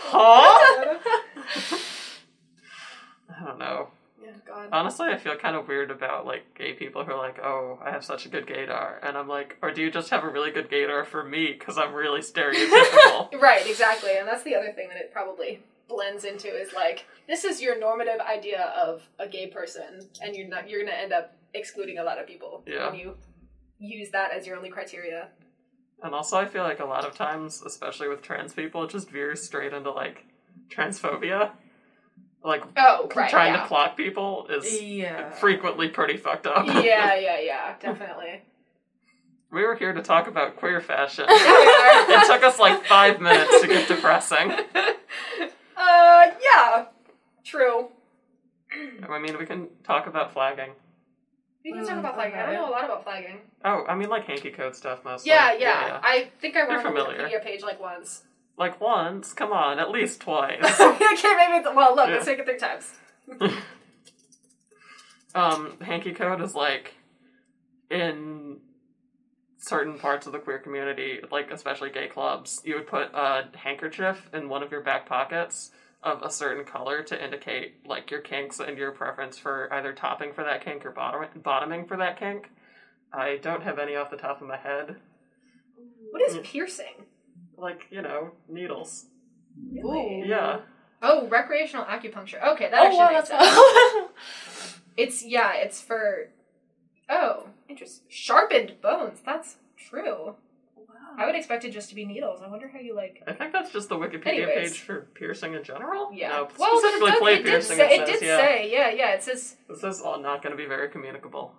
Huh? 0.00 0.98
I 3.40 3.44
don't 3.44 3.58
know. 3.58 3.88
yeah, 4.22 4.30
God. 4.46 4.57
Honestly, 4.72 5.08
I 5.08 5.16
feel 5.16 5.36
kind 5.36 5.56
of 5.56 5.68
weird 5.68 5.90
about 5.90 6.26
like 6.26 6.54
gay 6.54 6.72
people 6.72 7.04
who 7.04 7.12
are 7.12 7.18
like, 7.18 7.38
"Oh, 7.38 7.78
I 7.84 7.90
have 7.90 8.04
such 8.04 8.26
a 8.26 8.28
good 8.28 8.46
gaydar," 8.46 8.98
and 9.02 9.16
I'm 9.16 9.28
like, 9.28 9.56
"Or 9.62 9.70
do 9.70 9.82
you 9.82 9.90
just 9.90 10.10
have 10.10 10.24
a 10.24 10.28
really 10.28 10.50
good 10.50 10.68
gaydar 10.70 11.06
for 11.06 11.24
me 11.24 11.52
because 11.58 11.78
I'm 11.78 11.92
really 11.94 12.20
stereotypical?" 12.20 13.28
Right, 13.40 13.66
exactly, 13.66 14.16
and 14.18 14.26
that's 14.26 14.42
the 14.42 14.54
other 14.56 14.72
thing 14.72 14.88
that 14.88 14.98
it 14.98 15.12
probably 15.12 15.62
blends 15.88 16.24
into 16.24 16.48
is 16.48 16.72
like 16.74 17.06
this 17.26 17.44
is 17.44 17.62
your 17.62 17.78
normative 17.78 18.20
idea 18.20 18.72
of 18.76 19.02
a 19.18 19.26
gay 19.26 19.46
person, 19.46 20.00
and 20.22 20.36
you're 20.36 20.48
not 20.48 20.68
you're 20.68 20.84
gonna 20.84 20.96
end 20.96 21.12
up 21.12 21.34
excluding 21.54 21.98
a 21.98 22.02
lot 22.04 22.18
of 22.18 22.26
people 22.26 22.62
Yeah. 22.66 22.90
when 22.90 22.98
you 22.98 23.16
use 23.78 24.10
that 24.10 24.32
as 24.32 24.46
your 24.46 24.56
only 24.56 24.70
criteria. 24.70 25.28
and 26.02 26.14
also, 26.14 26.36
I 26.38 26.46
feel 26.46 26.62
like 26.62 26.78
a 26.80 26.84
lot 26.84 27.04
of 27.04 27.14
times, 27.16 27.62
especially 27.62 28.06
with 28.08 28.22
trans 28.22 28.52
people, 28.52 28.84
it 28.84 28.90
just 28.90 29.10
veers 29.10 29.42
straight 29.42 29.72
into 29.72 29.90
like 29.90 30.24
transphobia. 30.70 31.52
Like 32.44 32.62
Oh, 32.76 33.08
right, 33.14 33.28
trying 33.30 33.54
yeah. 33.54 33.62
to 33.62 33.66
clock 33.68 33.96
people 33.96 34.46
is 34.48 34.80
yeah. 34.80 35.30
frequently 35.32 35.88
pretty 35.88 36.16
fucked 36.16 36.46
up. 36.46 36.66
yeah, 36.66 37.14
yeah, 37.16 37.38
yeah, 37.40 37.74
definitely. 37.80 38.42
we 39.50 39.62
were 39.64 39.74
here 39.74 39.92
to 39.92 40.00
talk 40.02 40.28
about 40.28 40.56
queer 40.56 40.80
fashion. 40.80 41.24
Yeah, 41.28 41.36
we 41.36 42.14
are. 42.14 42.22
it 42.22 42.26
took 42.26 42.42
us 42.44 42.58
like 42.58 42.84
five 42.86 43.20
minutes 43.20 43.60
to 43.60 43.66
get 43.66 43.88
depressing. 43.88 44.52
uh, 45.76 46.30
yeah, 46.42 46.86
true. 47.44 47.88
I 49.08 49.18
mean, 49.18 49.38
we 49.38 49.46
can 49.46 49.68
talk 49.82 50.06
about 50.06 50.32
flagging. 50.32 50.70
We 51.64 51.72
can 51.72 51.80
talk 51.86 51.96
Mm, 51.96 52.00
about 52.00 52.14
flagging. 52.14 52.38
I 52.38 52.46
don't 52.46 52.54
know 52.54 52.68
a 52.68 52.70
lot 52.70 52.84
about 52.84 53.02
flagging. 53.04 53.38
Oh, 53.64 53.84
I 53.88 53.94
mean, 53.94 54.08
like 54.08 54.24
hanky 54.24 54.50
code 54.50 54.76
stuff 54.76 55.04
mostly. 55.04 55.30
Yeah, 55.30 55.54
yeah. 55.54 56.00
I 56.02 56.30
think 56.40 56.56
I 56.56 56.66
went 56.68 56.82
You're 56.82 56.88
on 56.88 56.94
the. 56.94 57.00
Wikipedia 57.24 57.42
page 57.42 57.62
like 57.62 57.80
once. 57.80 58.22
Like 58.58 58.80
once, 58.80 59.32
come 59.32 59.52
on, 59.52 59.78
at 59.78 59.90
least 59.90 60.20
twice. 60.22 60.58
okay, 60.62 61.34
maybe. 61.36 61.58
It's, 61.58 61.68
well, 61.74 61.94
look, 61.94 62.08
Yeah. 62.08 62.14
let's 62.14 62.26
make 62.26 62.38
it 62.40 62.44
three 62.46 62.58
times. 62.58 62.92
um, 65.34 65.76
hanky 65.80 66.12
code 66.12 66.40
is 66.42 66.54
like 66.54 66.94
in 67.90 68.58
certain 69.58 69.98
parts 69.98 70.26
of 70.26 70.32
the 70.32 70.38
queer 70.38 70.58
community, 70.58 71.20
like 71.30 71.50
especially 71.50 71.90
gay 71.90 72.08
clubs, 72.08 72.60
you 72.64 72.74
would 72.74 72.86
put 72.86 73.08
a 73.14 73.44
handkerchief 73.56 74.28
in 74.32 74.48
one 74.48 74.62
of 74.62 74.70
your 74.72 74.80
back 74.82 75.06
pockets 75.06 75.70
of 76.02 76.22
a 76.22 76.30
certain 76.30 76.64
color 76.64 77.02
to 77.02 77.22
indicate 77.24 77.84
like 77.86 78.10
your 78.10 78.20
kinks 78.20 78.60
and 78.60 78.78
your 78.78 78.92
preference 78.92 79.36
for 79.36 79.72
either 79.72 79.92
topping 79.92 80.32
for 80.32 80.44
that 80.44 80.64
kink 80.64 80.86
or 80.86 80.90
bottom- 80.92 81.28
bottoming 81.42 81.86
for 81.86 81.96
that 81.96 82.18
kink. 82.18 82.50
I 83.12 83.36
don't 83.42 83.62
have 83.62 83.78
any 83.78 83.96
off 83.96 84.10
the 84.10 84.16
top 84.16 84.40
of 84.40 84.46
my 84.48 84.56
head. 84.56 84.96
What 86.10 86.22
is 86.22 86.38
piercing? 86.44 87.06
Like, 87.58 87.86
you 87.90 88.02
know, 88.02 88.30
needles. 88.48 89.06
Really? 89.72 90.24
Yeah. 90.26 90.60
Oh, 91.02 91.26
recreational 91.28 91.84
acupuncture. 91.84 92.44
Okay, 92.54 92.70
that 92.70 92.80
Oh, 92.80 92.84
actually 92.86 92.98
wow, 92.98 93.10
makes 93.12 93.28
that's 93.28 93.54
sense. 93.94 94.04
It's 94.96 95.24
yeah, 95.24 95.52
it's 95.54 95.80
for. 95.80 96.28
Oh, 97.08 97.46
interesting. 97.68 98.04
Sharpened 98.08 98.74
bones. 98.82 99.20
That's 99.24 99.56
true. 99.76 100.34
Wow. 100.76 100.84
I 101.16 101.24
would 101.24 101.36
expect 101.36 101.64
it 101.64 101.70
just 101.70 101.88
to 101.90 101.94
be 101.94 102.04
needles. 102.04 102.40
I 102.44 102.48
wonder 102.48 102.66
how 102.68 102.80
you 102.80 102.96
like. 102.96 103.22
I 103.26 103.32
think 103.32 103.52
that's 103.52 103.70
just 103.72 103.88
the 103.88 103.94
Wikipedia 103.96 104.26
Anyways. 104.42 104.70
page 104.72 104.80
for 104.80 105.02
piercing 105.14 105.54
in 105.54 105.62
general. 105.62 106.10
Yeah. 106.12 106.30
No, 106.30 106.48
well, 106.58 106.78
specifically 106.80 107.10
does, 107.12 107.20
play 107.20 107.32
it 107.34 107.36
did 107.36 107.44
piercing. 107.46 107.76
say. 107.76 107.94
it 107.94 108.00
It 108.00 108.06
did 108.06 108.22
yeah. 108.22 108.36
say. 108.38 108.72
Yeah, 108.72 108.90
yeah. 108.90 109.12
It 109.14 109.22
says. 109.22 109.56
This 109.68 109.84
is 109.84 110.00
all 110.00 110.20
not 110.20 110.42
going 110.42 110.50
to 110.56 110.60
be 110.60 110.66
very 110.68 110.88
communicable. 110.88 111.54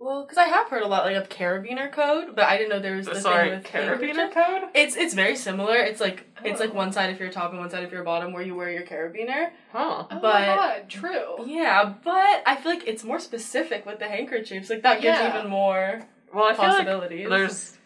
Well, 0.00 0.22
because 0.22 0.38
I 0.38 0.44
have 0.44 0.68
heard 0.68 0.82
a 0.82 0.86
lot 0.86 1.04
like 1.04 1.16
of 1.16 1.28
carabiner 1.28 1.90
code, 1.90 2.36
but 2.36 2.44
I 2.44 2.56
didn't 2.56 2.70
know 2.70 2.78
there 2.78 2.96
was 2.96 3.06
the 3.06 3.20
Sorry, 3.20 3.48
thing 3.50 3.58
with 3.58 3.66
carabiner 3.66 4.32
code? 4.32 4.68
It's 4.74 4.96
it's 4.96 5.12
very 5.14 5.34
similar. 5.34 5.76
It's 5.76 6.00
like 6.00 6.24
it's 6.44 6.60
like 6.60 6.70
Oh. 6.70 6.74
one 6.74 6.92
side 6.92 7.10
if 7.10 7.18
you're 7.18 7.30
top 7.30 7.50
and 7.50 7.58
one 7.58 7.68
side 7.68 7.82
if 7.82 7.90
you're 7.90 8.04
bottom, 8.04 8.32
where 8.32 8.42
you 8.42 8.54
wear 8.54 8.70
your 8.70 8.82
carabiner. 8.84 9.50
Huh. 9.72 10.04
Oh 10.08 10.14
my 10.14 10.20
But- 10.20 10.56
god, 10.56 10.88
true. 10.88 11.44
Yeah, 11.46 11.94
but 12.04 12.42
I 12.46 12.54
feel 12.56 12.72
like 12.72 12.86
it's 12.86 13.02
more 13.02 13.18
specific 13.18 13.84
with 13.86 13.98
the 13.98 14.06
handkerchiefs. 14.08 14.70
Like 14.70 14.82
that 14.82 15.00
gives 15.00 15.18
Yeah. 15.18 15.36
even 15.36 15.50
more 15.50 16.02
Well, 16.32 16.44
I 16.44 16.54
feel 16.54 16.68
like 16.68 17.08
there's. 17.28 17.76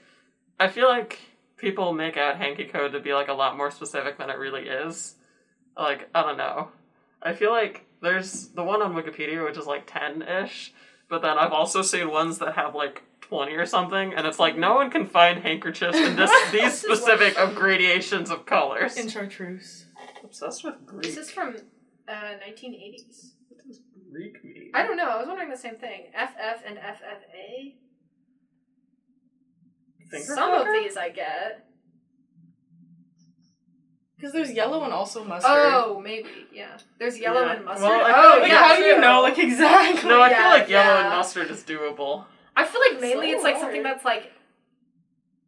I 0.61 0.69
feel 0.69 0.89
like 0.89 1.19
people 1.57 1.93
make 1.95 2.17
out 2.19 2.37
hanky 2.37 2.65
code 2.67 2.93
to 2.93 3.01
be 3.01 3.15
like 3.15 3.29
a 3.29 3.33
lot 3.33 3.57
more 3.57 3.71
specific 3.71 4.19
than 4.19 4.29
it 4.29 4.37
really 4.37 4.69
is. 4.69 5.15
Like 5.79 6.11
I 6.15 6.21
don't 6.23 6.37
know. 6.37 6.69
I 7.23 7.33
feel 7.33 7.53
like 7.53 7.87
there's 8.03 8.49
the 8.49 8.65
one 8.65 8.83
on 8.83 8.95
Wikipedia 8.95 9.43
which 9.45 9.57
is 9.57 9.67
like 9.67 9.85
ten 9.87 10.21
ish, 10.23 10.75
but 11.13 11.21
then 11.21 11.37
I've 11.37 11.53
also 11.53 11.83
seen 11.83 12.11
ones 12.11 12.39
that 12.39 12.55
have 12.55 12.75
like 12.75 13.03
twenty 13.21 13.53
or 13.53 13.67
something, 13.67 14.15
and 14.15 14.27
it's 14.27 14.39
like 14.39 14.57
no 14.57 14.73
one 14.77 14.91
can 14.91 15.07
find 15.07 15.41
handkerchiefs 15.41 15.99
in 15.99 16.17
this 16.17 16.31
these 16.51 16.63
This 16.63 16.85
is 16.85 16.89
what- 16.89 16.99
specific 17.01 17.39
of 17.39 17.55
gradations 17.55 18.31
of 18.31 18.47
colors. 18.47 18.97
In 18.97 19.11
chartreuse. 19.11 19.85
Obsessed 20.25 20.65
with 20.65 20.87
Greek. 20.87 21.03
This 21.03 21.19
is 21.19 21.31
from 21.31 21.55
uh, 22.09 22.13
1980s. 22.13 23.33
What 23.51 23.61
does 23.67 23.81
Greek 24.11 24.43
mean? 24.43 24.71
I 24.73 24.85
don't 24.87 24.97
know. 24.97 25.07
I 25.11 25.19
was 25.19 25.29
wondering 25.29 25.51
the 25.51 25.57
same 25.59 25.77
thing. 25.77 26.07
FF 26.15 26.63
and 26.67 26.79
FFA. 26.79 27.75
Finger 30.11 30.35
Some 30.35 30.55
of 30.55 30.67
these 30.73 30.97
I 30.97 31.11
get. 31.11 31.67
Because 34.23 34.35
there's 34.35 34.53
yellow 34.53 34.85
and 34.85 34.93
also 34.93 35.25
mustard. 35.25 35.51
Oh, 35.53 36.01
maybe. 36.01 36.29
Yeah. 36.53 36.79
There's 36.97 37.19
yellow 37.19 37.41
Yeah. 37.41 37.55
and 37.55 37.65
mustard. 37.65 37.89
Well, 37.89 38.37
oh, 38.37 38.39
Like, 38.39 38.53
yeah. 38.53 38.59
how 38.69 38.77
do 38.77 38.83
you 38.83 39.01
know, 39.01 39.21
like, 39.21 39.37
exactly? 39.37 40.09
No, 40.09 40.21
I 40.23 40.31
Yeah, 40.31 40.43
feel 40.43 40.61
like 40.61 40.69
yellow 40.69 41.01
and 41.01 41.09
mustard 41.09 41.51
is 41.51 41.65
doable. 41.65 42.25
I 42.55 42.65
feel 42.65 42.81
like 42.89 43.01
mainly 43.01 43.31
So 43.33 43.35
it's 43.35 43.43
like 43.43 43.59
something 43.59 43.83
that's 43.83 44.05
like, 44.05 44.31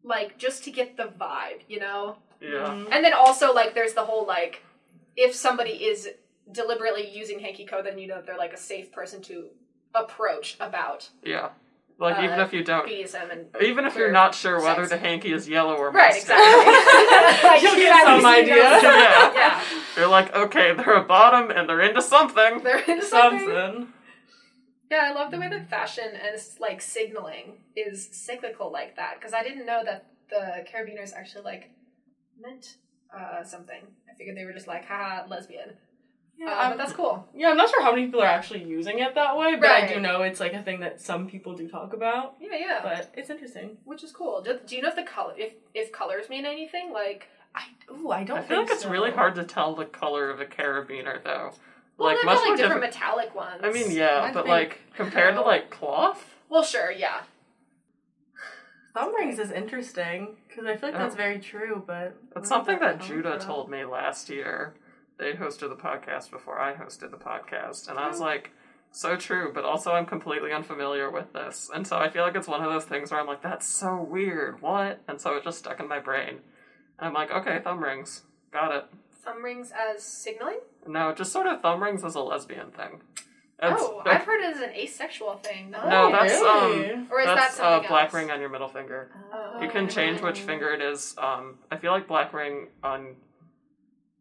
like 0.02 0.38
just 0.38 0.64
to 0.64 0.72
get 0.72 0.96
the 0.96 1.04
vibe, 1.04 1.60
you 1.68 1.78
know. 1.78 2.16
Yeah. 2.40 2.48
Mhm. 2.66 2.88
And 2.90 3.04
then 3.04 3.12
also 3.12 3.54
like 3.54 3.74
there's 3.74 3.92
the 3.94 4.04
whole 4.06 4.26
like, 4.26 4.64
if 5.14 5.36
somebody 5.36 5.84
is 5.84 6.08
deliberately 6.50 7.08
using 7.08 7.38
hanky 7.38 7.66
code, 7.66 7.86
then 7.86 7.96
you 8.00 8.08
know 8.08 8.22
they're 8.22 8.36
like 8.36 8.52
a 8.52 8.56
safe 8.56 8.90
person 8.90 9.22
to 9.22 9.50
approach 9.94 10.56
about 10.58 11.10
Yeah. 11.22 11.50
Like 11.96 12.18
even 12.24 12.40
Uh, 12.40 12.42
if 12.44 12.52
you 12.52 12.64
don't 12.64 12.88
BDSM 12.88 13.30
and 13.30 13.46
even 13.62 13.84
if 13.84 13.94
you're 13.94 14.10
not 14.10 14.34
sure 14.34 14.60
whether 14.60 14.82
sex. 14.82 14.90
the 14.90 14.98
hanky 14.98 15.32
is 15.32 15.48
yellow 15.48 15.76
or 15.76 15.90
right, 15.92 16.12
mustard. 16.14 16.36
exactly. 16.36 17.48
Like, 17.48 17.62
You'll 17.62 17.76
get 17.76 18.04
some 18.04 18.26
idea. 18.26 18.56
yeah. 18.56 19.32
yeah, 19.34 19.64
you're 19.96 20.08
like, 20.08 20.34
okay, 20.34 20.74
they're 20.74 20.96
a 20.96 21.04
bottom 21.04 21.50
and 21.50 21.68
they're 21.68 21.80
into 21.82 22.02
something. 22.02 22.62
They're 22.64 22.80
into 22.80 23.04
something. 23.04 23.48
Something. 23.48 23.88
Yeah, 24.90 25.02
I 25.10 25.12
love 25.12 25.30
the 25.30 25.38
way 25.38 25.48
that 25.48 25.70
fashion 25.70 26.04
and 26.14 26.40
like 26.60 26.80
signaling 26.80 27.58
is 27.76 28.08
cyclical 28.12 28.70
like 28.72 28.96
that 28.96 29.18
because 29.18 29.32
I 29.32 29.42
didn't 29.42 29.64
know 29.66 29.82
that 29.84 30.06
the 30.30 30.64
carabiners 30.70 31.12
actually 31.14 31.44
like 31.44 31.70
meant 32.40 32.76
uh, 33.16 33.44
something. 33.44 33.82
I 34.12 34.16
figured 34.16 34.36
they 34.36 34.44
were 34.44 34.52
just 34.52 34.66
like, 34.66 34.84
haha, 34.86 35.26
lesbian. 35.28 35.74
Yeah, 36.36 36.50
Uh, 36.50 36.68
but 36.70 36.78
that's 36.78 36.92
cool. 36.92 37.26
yeah, 37.34 37.50
I'm 37.50 37.56
not 37.56 37.70
sure 37.70 37.80
how 37.82 37.92
many 37.92 38.06
people 38.06 38.20
are 38.20 38.26
actually 38.26 38.64
using 38.64 38.98
it 38.98 39.14
that 39.14 39.36
way, 39.36 39.54
but 39.56 39.70
I 39.70 39.86
do 39.86 40.00
know 40.00 40.22
it's 40.22 40.40
like 40.40 40.52
a 40.52 40.62
thing 40.62 40.80
that 40.80 41.00
some 41.00 41.26
people 41.28 41.54
do 41.54 41.68
talk 41.68 41.92
about. 41.92 42.34
Yeah, 42.40 42.56
yeah. 42.56 42.80
But 42.82 43.12
it's 43.16 43.30
interesting. 43.30 43.78
Which 43.84 44.02
is 44.02 44.10
cool. 44.12 44.42
Do, 44.42 44.58
do 44.66 44.74
you 44.76 44.82
know 44.82 44.88
if 44.88 44.96
the 44.96 45.04
color 45.04 45.34
if 45.36 45.52
if 45.74 45.92
colors 45.92 46.28
mean 46.28 46.44
anything? 46.44 46.92
Like, 46.92 47.28
I 47.54 47.62
ooh, 47.92 48.10
I 48.10 48.24
don't 48.24 48.38
I 48.38 48.42
feel 48.42 48.58
like 48.58 48.66
think 48.68 48.76
it's 48.76 48.84
really 48.84 49.12
hard 49.12 49.36
to 49.36 49.44
tell 49.44 49.74
the 49.76 49.84
color 49.84 50.28
of 50.30 50.40
a 50.40 50.44
carabiner 50.44 51.22
though. 51.22 51.52
well, 51.98 52.08
like 52.08 52.16
they've 52.18 52.24
much 52.24 52.34
got 52.38 52.44
more 52.44 52.50
like 52.50 52.56
different 52.58 52.82
different. 52.82 52.94
metallic 52.94 53.34
ones. 53.34 53.60
I 53.62 53.70
mean, 53.70 53.90
yeah, 53.92 54.22
I 54.22 54.32
but 54.32 54.44
think- 54.44 54.48
like 54.48 54.80
compared 54.96 55.34
to 55.36 55.40
like 55.42 55.70
cloth, 55.70 56.34
Well, 56.48 56.64
sure, 56.64 56.90
yeah. 56.90 57.20
Thumb 58.92 59.14
rings 59.16 59.38
is 59.40 59.50
interesting 59.50 60.36
because 60.48 60.66
I 60.66 60.76
feel 60.76 60.90
like 60.90 60.98
that's 60.98 61.16
very 61.16 61.40
true, 61.40 61.82
but 61.84 62.16
it's 62.26 62.34
where 62.34 62.44
something 62.44 62.78
that 62.78 63.00
Judah 63.00 63.38
told 63.38 63.68
me 63.70 63.84
last 63.84 64.28
year. 64.30 64.74
They 65.18 65.32
hosted 65.32 65.68
the 65.68 65.76
podcast 65.76 66.30
before 66.30 66.58
I 66.60 66.74
hosted 66.74 67.10
the 67.10 67.16
podcast, 67.16 67.88
and 67.88 67.98
I 67.98 68.08
was 68.08 68.20
Oh. 68.20 68.24
like, 68.24 68.50
so 68.90 69.16
true, 69.16 69.50
but 69.52 69.64
also 69.64 69.92
I'm 69.92 70.06
completely 70.06 70.52
unfamiliar 70.52 71.10
with 71.10 71.32
this, 71.32 71.70
and 71.74 71.86
so 71.86 71.98
I 71.98 72.08
feel 72.10 72.22
like 72.22 72.36
it's 72.36 72.48
one 72.48 72.62
of 72.62 72.72
those 72.72 72.84
things 72.84 73.10
where 73.10 73.20
I'm 73.20 73.26
like, 73.26 73.42
that's 73.42 73.66
so 73.66 73.96
weird, 74.02 74.60
what? 74.62 75.00
And 75.08 75.20
so 75.20 75.34
it 75.36 75.44
just 75.44 75.58
stuck 75.58 75.80
in 75.80 75.88
my 75.88 75.98
brain. 75.98 76.40
And 76.98 77.08
I'm 77.08 77.12
like, 77.12 77.30
okay, 77.30 77.60
thumb 77.62 77.82
rings, 77.82 78.22
got 78.52 78.72
it. 78.72 78.84
Thumb 79.24 79.42
rings 79.42 79.72
as 79.72 80.02
signaling. 80.02 80.58
No, 80.86 81.12
just 81.12 81.32
sort 81.32 81.46
of 81.46 81.60
thumb 81.60 81.82
rings 81.82 82.04
as 82.04 82.14
a 82.14 82.20
lesbian 82.20 82.70
thing. 82.70 83.00
It's- 83.62 83.78
oh, 83.80 84.02
I've 84.04 84.22
heard 84.24 84.40
it 84.42 84.54
as 84.56 84.60
an 84.60 84.70
asexual 84.70 85.36
thing. 85.38 85.70
No, 85.70 85.88
No, 85.88 86.08
Oh, 86.08 86.12
that's 86.12 86.34
um, 86.40 87.08
Or 87.10 87.20
is 87.20 87.26
that 87.26 87.34
that's 87.36 87.54
a 87.54 87.56
something 87.58 87.88
black 87.88 88.04
else? 88.06 88.14
ring 88.14 88.30
on 88.30 88.40
your 88.40 88.48
middle 88.48 88.68
finger. 88.68 89.10
Oh. 89.32 89.60
You 89.60 89.68
can 89.70 89.88
change 89.88 90.20
which 90.20 90.40
finger 90.40 90.70
it 90.72 90.82
is. 90.82 91.14
Um, 91.18 91.58
I 91.70 91.76
feel 91.76 91.92
like 91.92 92.06
black 92.08 92.32
ring 92.32 92.68
on. 92.82 93.14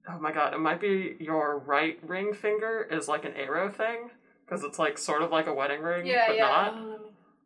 Oh 0.08 0.20
my 0.20 0.32
god, 0.32 0.54
it 0.54 0.60
might 0.60 0.82
be 0.82 1.16
your 1.20 1.60
right 1.60 1.98
ring 2.06 2.34
finger 2.34 2.88
is 2.92 3.08
like 3.08 3.24
an 3.26 3.34
aro 3.34 3.74
thing 3.74 4.10
because 4.46 4.64
it's 4.64 4.78
like 4.78 4.98
sort 4.98 5.22
of 5.22 5.32
like 5.32 5.48
a 5.48 5.54
wedding 5.54 5.82
ring, 5.82 6.06
Yeah, 6.06 6.26
but 6.28 6.36
yeah. 6.36 6.72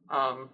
not. 0.10 0.32
Um, 0.32 0.50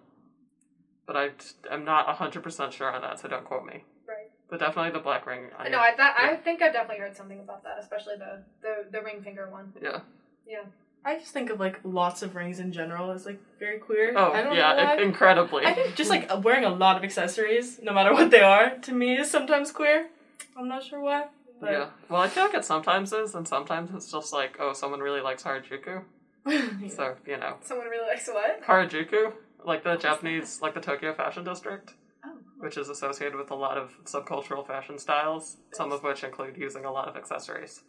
but 1.06 1.16
I 1.16 1.30
I'm 1.70 1.84
not 1.84 2.06
hundred 2.16 2.42
percent 2.42 2.72
sure 2.72 2.90
on 2.92 3.02
that, 3.02 3.20
so 3.20 3.28
don't 3.28 3.44
quote 3.44 3.64
me. 3.64 3.84
Right. 4.06 4.30
But 4.50 4.60
definitely 4.60 4.90
the 4.92 4.98
black 4.98 5.26
ring. 5.26 5.44
On 5.58 5.64
No, 5.64 5.70
your- 5.70 5.80
I 5.80 5.96
that, 5.96 6.16
I 6.18 6.36
think 6.36 6.60
I've 6.62 6.72
definitely 6.72 7.00
heard 7.00 7.16
something 7.16 7.40
about 7.40 7.62
that, 7.64 7.76
especially 7.80 8.16
the 8.18 8.42
the, 8.62 8.84
the 8.90 9.02
ring 9.02 9.22
finger 9.22 9.48
one. 9.50 9.72
yeah. 9.82 10.00
Yeah. 10.46 10.62
I 11.06 11.18
just 11.18 11.32
think 11.32 11.50
of 11.50 11.60
like 11.60 11.80
lots 11.84 12.22
of 12.22 12.34
rings 12.34 12.60
in 12.60 12.72
general 12.72 13.10
as 13.10 13.26
like 13.26 13.38
very 13.58 13.78
queer. 13.78 14.14
Oh 14.16 14.32
I 14.32 14.42
don't 14.42 14.56
yeah, 14.56 14.94
know 14.96 15.02
incredibly. 15.02 15.64
I 15.66 15.72
think 15.74 15.94
just 15.96 16.08
like 16.10 16.30
wearing 16.42 16.64
a 16.64 16.70
lot 16.70 16.96
of 16.96 17.04
accessories, 17.04 17.78
no 17.82 17.92
matter 17.92 18.12
what 18.12 18.30
they 18.30 18.40
are, 18.40 18.76
to 18.78 18.92
me 18.92 19.16
is 19.18 19.30
sometimes 19.30 19.70
queer. 19.72 20.08
I'm 20.56 20.66
not 20.68 20.82
sure 20.82 21.00
why. 21.00 21.26
But 21.64 21.72
yeah. 21.72 21.88
Well, 22.08 22.20
I 22.20 22.28
feel 22.28 22.44
like 22.44 22.54
it 22.54 22.64
sometimes 22.64 23.12
is, 23.12 23.34
and 23.34 23.46
sometimes 23.46 23.90
it's 23.94 24.10
just 24.10 24.32
like, 24.32 24.56
oh, 24.60 24.72
someone 24.72 25.00
really 25.00 25.20
likes 25.20 25.42
Harajuku, 25.42 26.02
yeah. 26.46 26.88
so 26.88 27.16
you 27.26 27.36
know. 27.38 27.56
Someone 27.62 27.86
really 27.88 28.06
likes 28.08 28.28
what? 28.28 28.62
Harajuku, 28.64 29.32
like 29.64 29.82
the 29.84 29.96
Japanese, 29.96 30.60
like 30.62 30.74
the 30.74 30.80
Tokyo 30.80 31.14
Fashion 31.14 31.44
District, 31.44 31.94
Oh. 32.26 32.30
which 32.58 32.78
is 32.78 32.88
associated 32.88 33.36
with 33.36 33.50
a 33.50 33.54
lot 33.54 33.76
of 33.76 33.92
subcultural 34.04 34.66
fashion 34.66 34.98
styles, 34.98 35.58
some 35.72 35.92
of 35.92 36.02
which 36.02 36.24
include 36.24 36.56
using 36.56 36.84
a 36.86 36.90
lot 36.92 37.06
of 37.08 37.16
accessories. 37.16 37.82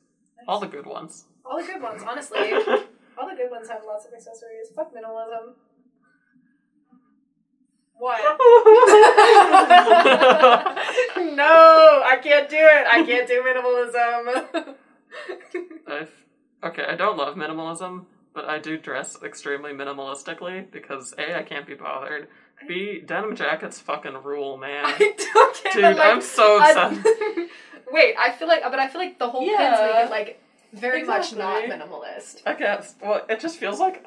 All 0.48 0.60
the 0.60 0.68
good 0.68 0.86
ones. 0.86 1.26
All 1.46 1.58
the 1.58 1.66
good 1.66 1.82
ones, 1.82 2.04
honestly. 2.06 2.52
All 3.18 3.30
the 3.30 3.36
good 3.38 3.50
ones 3.50 3.70
have 3.70 3.82
lots 3.88 4.06
of 4.06 4.14
accessories. 4.14 4.68
Fuck 4.76 4.92
minimalism. 4.94 5.54
What? 7.98 8.20
no, 11.18 12.02
I 12.06 12.18
can't 12.22 12.50
do 12.50 12.58
it. 12.58 12.88
I 12.92 13.04
can't 13.06 13.28
do 13.28 13.42
minimalism. 13.42 14.76
I've, 15.88 16.12
okay, 16.64 16.84
I 16.88 16.96
don't 16.96 17.18
love 17.18 17.36
minimalism, 17.36 18.06
but 18.34 18.46
I 18.46 18.60
do 18.60 18.78
dress 18.78 19.18
extremely 19.24 19.72
minimalistically 19.72 20.70
because 20.72 21.14
A, 21.18 21.38
I 21.38 21.44
can't 21.44 21.66
be 21.66 21.76
bothered. 21.76 22.28
B, 22.68 23.02
denim 23.06 23.36
jackets 23.36 23.80
fucking 23.80 24.24
rule, 24.24 24.58
man. 24.58 24.86
I 24.86 24.98
don't 25.34 25.64
get 25.64 25.74
Dude, 25.74 25.84
like, 25.84 26.00
I'm 26.00 26.22
so 26.22 26.58
I- 26.60 26.70
obsessed. 26.72 27.08
Wait, 27.92 28.16
I 28.18 28.32
feel 28.32 28.48
like, 28.48 28.64
but 28.64 28.80
I 28.80 28.88
feel 28.88 29.00
like 29.00 29.20
the 29.20 29.30
whole 29.30 29.42
pins 29.42 29.54
Yeah. 29.60 29.72
make 29.96 30.06
it 30.06 30.10
like 30.10 30.42
very 30.74 31.04
much 31.04 31.36
not 31.36 31.64
minimalist. 31.66 32.42
I 32.46 32.56
guess. 32.56 32.96
Well, 33.02 33.22
it 33.30 33.40
just 33.40 33.58
feels 33.58 33.80
like 33.80 34.06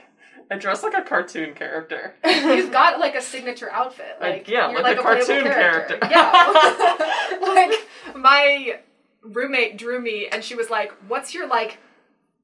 I 0.51 0.57
dress 0.57 0.83
like 0.83 0.95
a 0.95 1.03
cartoon 1.03 1.55
character. 1.55 2.15
You've 2.25 2.73
got 2.73 2.99
like 2.99 3.15
a 3.15 3.21
signature 3.21 3.71
outfit, 3.71 4.17
Like, 4.21 4.33
like 4.33 4.49
yeah, 4.49 4.71
you're 4.71 4.83
like 4.83 4.99
a 4.99 5.03
playable 5.03 5.27
cartoon 5.27 5.45
character. 5.45 5.99
Yeah, 6.03 7.39
like 7.43 7.73
my 8.17 8.81
roommate 9.23 9.77
drew 9.77 10.01
me, 10.01 10.29
and 10.31 10.43
she 10.43 10.55
was 10.55 10.71
like, 10.71 10.93
"What's 11.07 11.35
your 11.35 11.47
like 11.47 11.79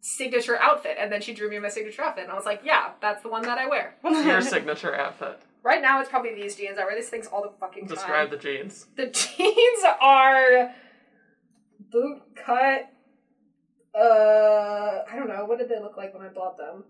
signature 0.00 0.60
outfit?" 0.60 0.96
And 0.98 1.10
then 1.10 1.22
she 1.22 1.32
drew 1.32 1.48
me 1.48 1.58
my 1.58 1.68
signature 1.68 2.02
outfit, 2.02 2.24
and 2.24 2.32
I 2.32 2.34
was 2.34 2.44
like, 2.44 2.60
"Yeah, 2.64 2.90
that's 3.00 3.22
the 3.22 3.28
one 3.30 3.42
that 3.42 3.58
I 3.58 3.68
wear." 3.68 3.94
What's 4.02 4.24
your 4.26 4.40
signature 4.42 4.94
outfit? 4.94 5.40
Right 5.62 5.80
now, 5.80 6.00
it's 6.00 6.10
probably 6.10 6.34
these 6.34 6.56
jeans. 6.56 6.78
I 6.78 6.84
wear 6.84 6.94
these 6.94 7.08
things 7.08 7.26
all 7.26 7.42
the 7.42 7.52
fucking 7.58 7.86
time. 7.86 7.94
Describe 7.94 8.30
the 8.30 8.36
jeans. 8.36 8.86
The 8.96 9.06
jeans 9.06 9.84
are 10.02 10.74
boot 11.90 12.20
cut. 12.36 12.90
Uh, 13.98 15.04
I 15.10 15.16
don't 15.16 15.28
know. 15.28 15.46
What 15.46 15.58
did 15.58 15.70
they 15.70 15.80
look 15.80 15.96
like 15.96 16.12
when 16.12 16.22
I 16.22 16.28
bought 16.28 16.58
them? 16.58 16.84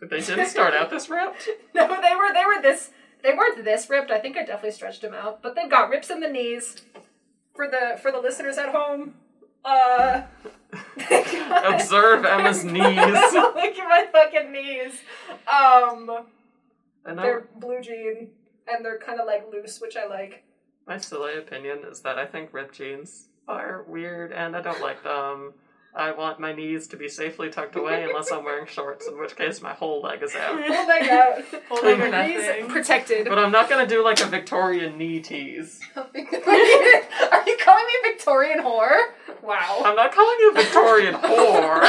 They 0.00 0.20
didn't 0.20 0.46
start 0.46 0.74
out 0.74 0.90
this 0.90 1.08
ripped. 1.08 1.48
No, 1.74 1.86
they 2.00 2.14
were 2.14 2.32
they 2.32 2.44
were 2.44 2.60
this 2.62 2.90
they 3.22 3.32
weren't 3.32 3.64
this 3.64 3.88
ripped. 3.88 4.10
I 4.10 4.18
think 4.20 4.36
I 4.36 4.40
definitely 4.44 4.72
stretched 4.72 5.02
them 5.02 5.14
out, 5.14 5.42
but 5.42 5.54
they've 5.54 5.70
got 5.70 5.88
rips 5.90 6.10
in 6.10 6.20
the 6.20 6.28
knees. 6.28 6.82
For 7.54 7.68
the 7.68 7.98
for 8.02 8.10
the 8.12 8.18
listeners 8.18 8.58
at 8.58 8.70
home, 8.70 9.14
uh, 9.64 10.22
Observe 11.64 12.24
Emma's 12.24 12.64
knees. 12.64 12.74
Look 12.82 13.78
at 13.78 13.88
my 13.88 14.06
fucking 14.12 14.52
knees. 14.52 15.00
Um, 15.46 16.26
And 17.04 17.18
they're 17.18 17.48
blue 17.56 17.80
jean 17.80 18.30
and 18.66 18.84
they're 18.84 18.98
kind 18.98 19.20
of 19.20 19.26
like 19.26 19.46
loose, 19.52 19.80
which 19.80 19.96
I 19.96 20.06
like. 20.06 20.42
my 20.86 20.98
silly 20.98 21.36
opinion 21.38 21.80
is 21.90 22.00
that 22.00 22.18
I 22.18 22.26
think 22.26 22.52
ripped 22.52 22.74
jeans 22.76 23.26
are 23.46 23.84
weird 23.86 24.32
and 24.32 24.56
I 24.56 24.60
don't 24.62 24.80
like 24.80 25.02
them. 25.04 25.52
I 25.96 26.10
want 26.10 26.40
my 26.40 26.52
knees 26.52 26.88
to 26.88 26.96
be 26.96 27.08
safely 27.08 27.50
tucked 27.50 27.76
away 27.76 28.02
unless 28.02 28.32
I'm 28.32 28.42
wearing 28.42 28.66
shorts, 28.66 29.06
in 29.06 29.16
which 29.16 29.36
case 29.36 29.62
my 29.62 29.72
whole 29.72 30.02
leg 30.02 30.24
is 30.24 30.34
out. 30.34 30.60
Whole 30.60 30.88
leg 30.88 31.08
out. 31.08 31.44
Whole 31.68 31.84
leg 31.84 32.00
or 32.00 32.10
Knees 32.10 32.72
protected. 32.72 33.28
But 33.28 33.38
I'm 33.38 33.52
not 33.52 33.70
gonna 33.70 33.86
do 33.86 34.02
like 34.02 34.20
a 34.20 34.26
Victorian 34.26 34.98
knee 34.98 35.20
tease. 35.20 35.80
Are 35.96 36.10
you 36.14 37.56
calling 37.62 37.84
me 37.86 38.10
Victorian 38.10 38.58
whore? 38.58 39.02
Wow. 39.40 39.82
I'm 39.84 39.94
not 39.94 40.12
calling 40.12 40.36
you 40.40 40.50
a 40.50 40.54
Victorian 40.54 41.14
whore. 41.14 41.82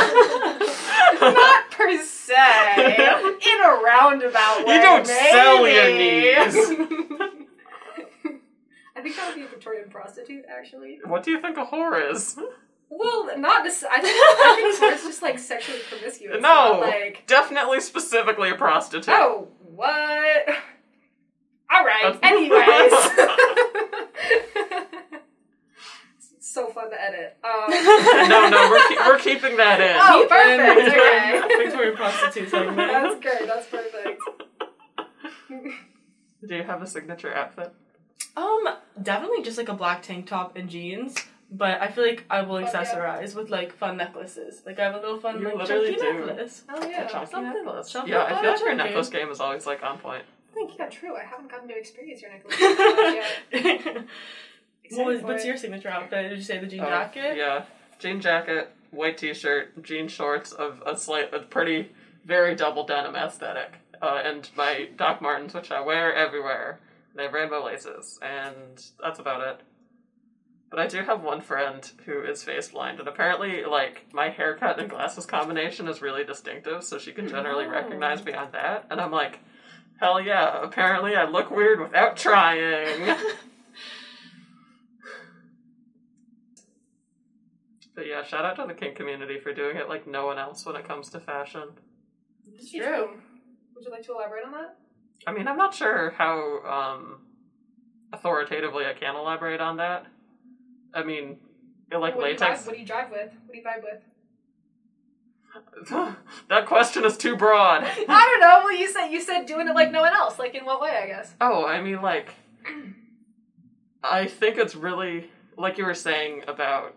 Not 1.21 1.71
per 1.71 1.97
se. 1.97 2.35
In 2.35 3.63
a 3.63 3.81
roundabout 3.83 4.67
way. 4.67 4.75
You 4.75 4.81
don't 4.81 5.07
sell 5.07 5.67
your 5.67 5.89
knees. 5.97 6.55
I 8.95 9.01
think 9.01 9.15
that 9.15 9.27
would 9.27 9.35
be 9.35 9.41
a 9.43 9.47
Victorian 9.47 9.89
prostitute, 9.89 10.45
actually. 10.47 11.00
What 11.05 11.24
do 11.24 11.31
you 11.31 11.41
think 11.41 11.57
a 11.57 11.65
whore 11.65 12.12
is? 12.12 12.38
Well, 12.98 13.38
not 13.38 13.64
this. 13.64 13.84
I 13.84 14.00
think 14.00 14.16
I 14.16 14.56
think 14.80 14.94
it's 14.94 15.04
just 15.04 15.22
like 15.22 15.38
sexually 15.38 15.82
promiscuous. 15.90 16.42
No, 16.42 16.50
not 16.50 16.80
like 16.80 17.24
definitely 17.28 17.82
specifically 17.82 18.50
a 18.52 18.56
prostitute. 18.56 19.10
oh 19.10 19.50
what? 19.74 20.48
All 21.72 21.84
right. 21.84 22.14
That's- 22.14 22.20
Anyways, 22.24 22.92
so 26.40 26.68
fun 26.68 26.90
to 26.90 27.02
edit. 27.02 27.38
Um, 27.44 27.70
No, 28.30 28.50
no, 28.50 28.70
we're, 28.72 28.88
keep 28.88 29.00
we're 29.00 29.20
keeping 29.20 29.58
that 29.58 29.82
in. 29.82 29.98
Oh, 30.00 30.22
Keep 30.22 30.30
perfect, 30.30 30.78
in 30.80 30.86
Victorian, 30.86 31.44
okay. 31.44 31.64
Victorian 31.66 31.96
prostitute 31.96 32.50
segment. 32.50 32.78
that's 32.78 33.20
great. 33.20 33.48
That's 33.48 33.68
perfect. 33.68 34.22
Do 36.48 36.56
you 36.56 36.64
have 36.64 36.82
a 36.82 36.88
signature 36.88 37.34
outfit? 37.34 37.74
Um, 38.38 38.68
definitely 39.02 39.42
just 39.44 39.58
like 39.58 39.70
a 39.70 39.74
black 39.74 40.02
tank 40.04 40.28
top 40.28 40.56
and 40.56 40.70
jeans. 40.70 41.16
But 41.52 41.80
I 41.82 41.88
feel 41.88 42.04
like 42.06 42.25
I 42.30 42.42
will 42.42 42.60
Fuck 42.66 42.74
yeah. 42.74 42.84
accessorize 42.84 43.36
with 43.36 43.50
like 43.50 43.72
fun 43.78 43.98
necklaces. 43.98 44.62
Like 44.66 44.80
I 44.80 44.84
have 44.86 44.96
a 44.96 45.00
little 45.00 45.20
fun 45.20 45.40
You 45.40 45.56
like 45.56 45.68
chunky 45.68 45.96
do. 45.96 46.25
necklace. 46.25 46.64
Oh 46.68 46.88
yeah. 46.88 47.06
a 47.06 47.10
chunky 47.10 47.32
something- 47.32 47.54
necklace. 47.66 47.92
something 47.92 48.12
yeah, 48.12 48.24
I 48.24 48.42
feel 48.42 48.52
like 48.52 48.60
your 48.62 48.75
necklace 48.75 49.10
game 49.10 49.30
is 49.30 49.40
always 49.40 49.66
like 49.66 49.84
on 49.84 49.98
point. 50.00 50.24
Thank 50.54 50.72
you. 50.72 50.75
Yeah, 50.80 50.90
true. 50.90 51.16
I 51.16 51.24
haven't 51.24 51.52
gotten 51.52 51.68
to 51.70 51.78
experience 51.78 52.22
your 52.22 52.32
necklace 52.32 52.60
yet. 53.52 54.06
what 54.92 55.06
was, 55.06 55.22
what's 55.22 55.44
it. 55.44 55.48
your 55.48 55.58
signature 55.58 55.90
outfit? 55.90 56.30
Did 56.30 56.38
you 56.38 56.44
say 56.44 56.60
the 56.60 56.68
jean 56.68 56.82
Oh, 56.82 56.86
jacket? 56.90 57.38
Yeah, 57.38 57.66
jean 58.00 58.22
jacket, 58.22 58.72
white 58.92 59.18
t-shirt, 59.18 59.84
jean 59.84 60.08
shorts 60.08 60.52
of 60.52 60.82
a 60.86 60.98
slight, 60.98 61.34
a 61.34 61.40
pretty, 61.40 61.92
very 62.25 62.56
double 62.56 62.86
denim 62.86 63.16
aesthetic, 63.16 63.74
uh, 64.02 64.22
and 64.24 64.50
my 64.56 64.90
Doc 64.96 65.22
Martens, 65.22 65.54
which 65.54 65.72
I 65.72 65.82
wear 65.82 66.14
everywhere. 66.14 66.80
They 67.16 67.24
have 67.24 67.34
rainbow 67.34 67.64
laces, 67.66 68.20
and 68.22 68.56
that's 69.02 69.20
about 69.20 69.42
it. 69.48 69.60
But 70.69 70.79
I 70.79 70.88
do 70.88 71.03
have 71.03 71.22
one 71.22 71.41
friend 71.41 71.89
who 72.05 72.22
is 72.24 72.43
face 72.43 72.69
blind, 72.69 73.00
and 73.00 73.07
apparently, 73.07 73.63
like, 73.63 74.07
my 74.12 74.29
haircut 74.29 74.79
and 74.79 74.89
glasses 74.89 75.25
combination 75.25 75.88
is 75.88 76.01
really 76.01 76.24
distinctive, 76.24 76.84
so 76.84 76.98
she 76.98 77.12
can 77.13 77.27
generally 77.27 77.65
Oh. 77.65 77.69
recognize 77.69 78.25
me 78.25 78.34
on 78.34 78.51
that. 78.51 78.86
And 78.89 79.00
I'm 79.00 79.12
like, 79.12 79.39
hell 80.00 80.19
yeah, 80.19 80.62
apparently 80.62 81.15
I 81.15 81.25
look 81.25 81.50
weird 81.51 81.79
without 81.79 82.17
trying. 82.17 83.15
But 87.95 88.07
yeah, 88.07 88.24
shout 88.24 88.43
out 88.43 88.57
to 88.57 88.65
the 88.67 88.74
kink 88.74 88.95
community 88.98 89.39
for 89.39 89.53
doing 89.53 89.77
it 89.77 89.88
like 89.88 90.05
no 90.05 90.25
one 90.25 90.38
else 90.38 90.65
when 90.65 90.75
it 90.75 90.86
comes 90.86 91.10
to 91.12 91.19
fashion. 91.19 91.69
It's 92.53 92.69
True. 92.69 92.81
true. 92.84 93.22
Would 93.74 93.86
you 93.86 93.89
like 93.91 94.03
to 94.03 94.12
elaborate 94.12 94.43
on 94.45 94.51
that? 94.51 94.77
I 95.25 95.31
mean, 95.31 95.48
I'm 95.48 95.55
not 95.57 95.74
sure 95.74 96.10
how 96.17 96.60
um, 96.65 97.22
authoritatively 98.12 98.86
I 98.86 98.93
can 98.93 99.15
elaborate 99.15 99.62
on 99.62 99.77
that. 99.77 100.07
I 100.96 101.04
mean, 101.04 101.38
like 101.92 102.16
what 102.16 102.22
Do 102.22 102.32
latex. 102.32 102.40
drive, 102.64 102.66
what 102.68 102.74
do 102.75 102.82
you 102.82 102.88
drive 102.88 103.12
with? 103.12 103.32
What 103.46 103.52
do 103.54 103.58
you 103.58 103.64
vibe 103.64 103.84
with? 103.84 104.02
that 106.50 106.66
question 106.66 107.06
is 107.06 107.18
too 107.18 107.36
broad. 107.36 107.84
I 107.86 107.90
don't 108.06 108.40
know. 108.42 108.62
Well, 108.64 108.75
you 108.75 108.90
said 108.92 109.08
you 109.10 109.22
said 109.22 109.46
doing 109.46 109.68
it 109.68 109.75
like 109.75 109.92
no 109.92 110.02
one 110.02 110.14
else. 110.14 110.40
Like 110.40 110.56
in 110.56 110.66
what 110.66 110.82
way? 110.82 110.98
I 111.04 111.08
guess. 111.08 111.34
Oh, 111.42 111.66
I 111.66 111.82
mean, 111.82 112.02
like, 112.02 112.30
I 114.04 114.25
think 114.25 114.58
it's 114.58 114.75
really 114.75 115.30
like 115.58 115.78
you 115.78 115.86
were 115.86 115.94
saying 115.94 116.44
about 116.48 116.96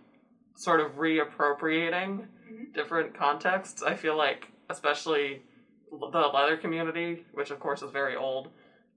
sort 0.56 0.80
of 0.80 0.92
reappropriating 0.96 2.26
Mhm. 2.50 2.72
different 2.74 3.14
contexts. 3.14 3.82
I 3.82 3.94
feel 3.94 4.16
like, 4.16 4.48
especially 4.70 5.42
the 5.90 5.96
leather 6.34 6.56
community, 6.56 7.24
which 7.32 7.50
of 7.50 7.60
course 7.60 7.82
is 7.82 7.90
very 7.92 8.16
old, 8.16 8.50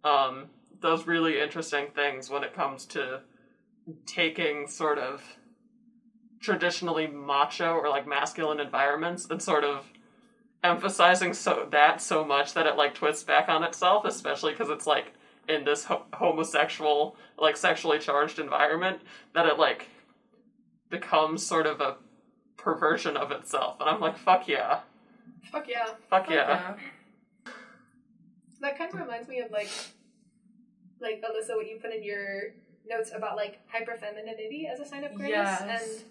um, 0.04 0.50
does 0.80 1.06
really 1.06 1.40
interesting 1.40 1.92
things 1.92 2.30
when 2.30 2.44
it 2.44 2.54
comes 2.56 2.86
to 2.88 3.22
taking 4.06 4.68
sort 4.68 4.98
of 4.98 5.38
traditionally 6.40 7.08
macho 7.08 7.74
or 7.74 7.90
like 7.90 8.08
masculine 8.08 8.60
environments 8.60 9.28
and 9.30 9.42
sort 9.42 9.64
of 9.64 9.92
emphasizing 10.64 11.34
so 11.34 11.68
that 11.72 12.02
so 12.02 12.24
much 12.24 12.54
that 12.54 12.66
it 12.66 12.76
like 12.76 12.94
twists 12.94 13.24
back 13.24 13.50
on 13.50 13.64
itself 13.64 14.06
especially 14.06 14.52
because 14.52 14.70
it's 14.70 14.86
like 14.86 15.14
in 15.50 15.64
this 15.64 15.86
ho- 15.86 16.06
homosexual 16.14 17.16
like 17.38 17.58
sexually 17.58 17.98
charged 18.00 18.40
environment 18.40 19.02
that 19.34 19.46
it 19.46 19.58
like 19.58 19.88
becomes 20.90 21.46
sort 21.46 21.66
of 21.66 21.82
a 21.82 21.96
perversion 22.58 23.18
of 23.18 23.32
itself. 23.32 23.78
And 23.80 23.90
i'm 23.90 24.00
like 24.00 24.18
fuck 24.18 24.48
yeah. 24.48 24.82
Fuck 25.52 25.68
yeah. 25.68 25.88
fuck 26.10 26.30
yeah. 26.30 26.76
That 28.62 28.78
kind 28.78 28.94
of 28.94 29.00
reminds 29.00 29.28
me 29.28 29.40
of 29.40 29.52
like, 29.52 29.70
like 31.00 31.24
Alyssa, 31.24 31.56
what 31.56 31.68
you 31.68 31.80
put 31.82 31.92
in 31.92 32.04
your 32.04 32.54
notes 32.90 33.12
about 33.16 33.36
like 33.36 33.60
hyperfemininity 33.74 34.72
as 34.72 34.80
a 34.80 34.86
sign 34.86 35.04
of 35.04 35.14
queerness 35.16 35.62
Yes. 35.62 36.02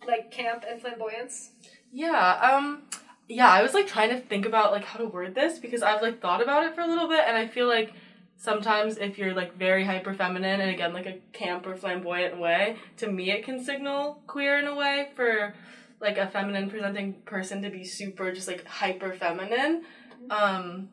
and 0.00 0.08
like 0.08 0.30
camp 0.30 0.64
and 0.68 0.80
flamboyance. 0.80 1.50
Yeah, 1.92 2.38
um 2.42 2.82
yeah, 3.28 3.48
I 3.50 3.62
was 3.62 3.74
like 3.74 3.86
trying 3.86 4.10
to 4.10 4.20
think 4.20 4.46
about 4.46 4.72
like 4.72 4.84
how 4.84 4.98
to 4.98 5.06
word 5.06 5.34
this 5.34 5.58
because 5.58 5.82
I've 5.82 6.02
like 6.02 6.20
thought 6.20 6.42
about 6.42 6.64
it 6.64 6.74
for 6.74 6.80
a 6.80 6.86
little 6.86 7.08
bit 7.08 7.24
and 7.26 7.36
I 7.36 7.46
feel 7.46 7.66
like 7.66 7.92
sometimes 8.36 8.96
if 8.96 9.18
you're 9.18 9.34
like 9.34 9.56
very 9.56 9.84
hyper 9.84 10.14
feminine 10.14 10.60
and 10.60 10.70
again 10.70 10.92
like 10.92 11.06
a 11.06 11.18
camp 11.32 11.66
or 11.66 11.76
flamboyant 11.76 12.38
way, 12.38 12.76
to 12.98 13.06
me 13.08 13.30
it 13.30 13.44
can 13.44 13.62
signal 13.62 14.22
queer 14.26 14.58
in 14.58 14.66
a 14.66 14.74
way 14.74 15.10
for 15.14 15.54
like 16.00 16.16
a 16.16 16.28
feminine 16.28 16.70
presenting 16.70 17.14
person 17.26 17.60
to 17.62 17.70
be 17.70 17.84
super 17.84 18.32
just 18.32 18.48
like 18.48 18.64
hyper 18.66 19.12
feminine. 19.14 19.82
Um 20.30 20.88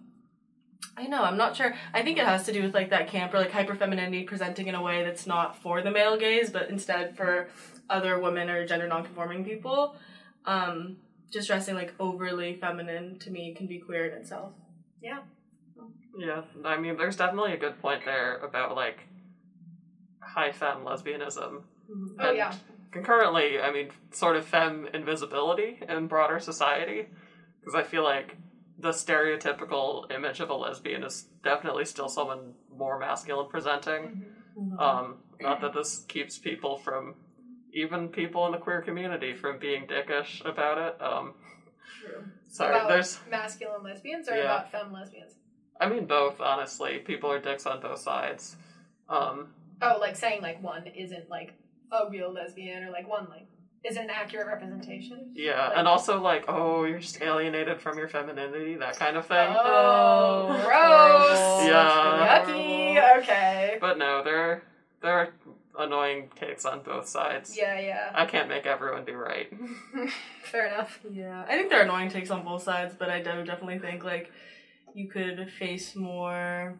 I 0.97 1.07
know, 1.07 1.23
I'm 1.23 1.37
not 1.37 1.55
sure. 1.55 1.75
I 1.93 2.03
think 2.03 2.17
it 2.17 2.25
has 2.25 2.45
to 2.45 2.53
do 2.53 2.61
with 2.63 2.73
like 2.73 2.89
that 2.91 3.07
camp 3.07 3.33
or 3.33 3.39
like 3.39 3.51
hyper 3.51 3.75
femininity 3.75 4.23
presenting 4.23 4.67
in 4.67 4.75
a 4.75 4.81
way 4.81 5.03
that's 5.03 5.27
not 5.27 5.61
for 5.61 5.81
the 5.81 5.91
male 5.91 6.17
gaze, 6.17 6.49
but 6.49 6.69
instead 6.69 7.17
for 7.17 7.49
other 7.89 8.19
women 8.19 8.49
or 8.49 8.65
gender 8.65 8.87
nonconforming 8.87 9.43
people. 9.43 9.95
Um, 10.45 10.97
just 11.31 11.47
dressing 11.47 11.75
like 11.75 11.93
overly 11.99 12.55
feminine 12.55 13.19
to 13.19 13.29
me 13.31 13.53
can 13.53 13.67
be 13.67 13.79
queer 13.79 14.05
in 14.07 14.13
itself. 14.21 14.53
Yeah. 15.01 15.19
yeah 16.17 16.41
i 16.63 16.77
mean 16.77 16.97
there's 16.97 17.17
definitely 17.17 17.53
a 17.53 17.57
good 17.57 17.79
point 17.81 18.05
there 18.05 18.37
about 18.37 18.75
like 18.75 18.99
high 20.19 20.51
femme 20.51 20.83
lesbianism 20.85 21.61
Oh 22.19 22.29
And 22.29 22.37
yeah. 22.37 22.53
concurrently, 22.91 23.59
I 23.59 23.71
mean, 23.71 23.89
sort 24.11 24.35
of 24.35 24.45
femme 24.45 24.87
invisibility 24.93 25.79
in 25.87 26.07
broader 26.07 26.39
society. 26.39 27.07
Because 27.59 27.75
I 27.75 27.83
feel 27.83 28.03
like 28.03 28.37
the 28.77 28.89
stereotypical 28.89 30.11
image 30.11 30.39
of 30.39 30.49
a 30.49 30.53
lesbian 30.53 31.03
is 31.03 31.25
definitely 31.43 31.85
still 31.85 32.09
someone 32.09 32.53
more 32.69 32.99
masculine 32.99 33.47
presenting. 33.49 34.25
Mm-hmm. 34.57 34.79
Um, 34.79 35.15
not 35.39 35.61
that 35.61 35.73
this 35.73 36.03
keeps 36.07 36.37
people 36.37 36.77
from, 36.77 37.15
even 37.73 38.09
people 38.09 38.45
in 38.45 38.51
the 38.51 38.57
queer 38.57 38.81
community, 38.81 39.33
from 39.33 39.59
being 39.59 39.87
dickish 39.87 40.43
about 40.45 40.77
it. 40.77 41.01
Um, 41.01 41.33
True. 42.01 42.23
sorry, 42.49 42.75
about 42.75 42.89
there's, 42.89 43.19
masculine 43.29 43.83
lesbians 43.83 44.27
or 44.29 44.35
Yeah. 44.35 44.43
about 44.43 44.71
femme 44.71 44.91
lesbians. 44.91 45.33
I 45.79 45.89
mean, 45.89 46.05
both, 46.05 46.39
honestly. 46.39 46.99
People 46.99 47.31
are 47.31 47.39
dicks 47.39 47.65
on 47.65 47.81
both 47.81 47.99
sides. 47.99 48.55
Um, 49.09 49.53
Oh, 49.81 49.97
like 49.99 50.15
saying 50.15 50.41
like 50.41 50.63
one 50.63 50.87
isn't 50.87 51.29
like 51.29 51.53
a 51.91 52.09
real 52.09 52.31
lesbian 52.31 52.83
or 52.83 52.91
like 52.91 53.09
one 53.09 53.27
like 53.29 53.45
is 53.87 53.97
an 53.97 54.09
accurate 54.09 54.47
representation. 54.47 55.31
yeah, 55.33 55.67
Like- 55.67 55.77
and 55.77 55.87
also, 55.87 56.19
like, 56.21 56.45
oh, 56.47 56.83
you're 56.85 56.99
just 56.99 57.21
alienated 57.21 57.79
from 57.81 57.97
your 57.97 58.07
femininity, 58.07 58.75
that 58.75 58.97
kind 58.97 59.17
of 59.17 59.25
thing. 59.25 59.55
Oh, 59.57 60.47
gross. 60.47 60.63
horrible. 60.67 61.67
Yeah. 61.67 62.45
Yucky. 62.45 63.19
Okay. 63.21 63.77
But 63.79 63.97
no, 63.97 64.23
there 64.23 64.63
there 65.01 65.13
are 65.13 65.29
annoying 65.77 66.29
takes 66.35 66.65
on 66.65 66.81
both 66.81 67.07
sides. 67.07 67.55
Yeah, 67.57 67.79
yeah. 67.79 68.11
I 68.13 68.25
can't 68.25 68.47
make 68.49 68.65
everyone 68.65 69.03
be 69.05 69.11
right. 69.13 69.51
Fair 70.43 70.67
enough. 70.67 70.99
Yeah, 71.11 71.43
I 71.47 71.57
think 71.57 71.69
there 71.69 71.79
are 71.79 71.83
annoying 71.83 72.09
takes 72.09 72.31
on 72.31 72.43
both 72.43 72.63
sides, 72.63 72.95
but 72.97 73.09
I 73.09 73.19
do 73.21 73.43
definitely 73.43 73.79
think 73.79 74.03
like 74.03 74.31
you 74.93 75.07
could 75.09 75.49
face 75.59 75.95
more 75.95 76.75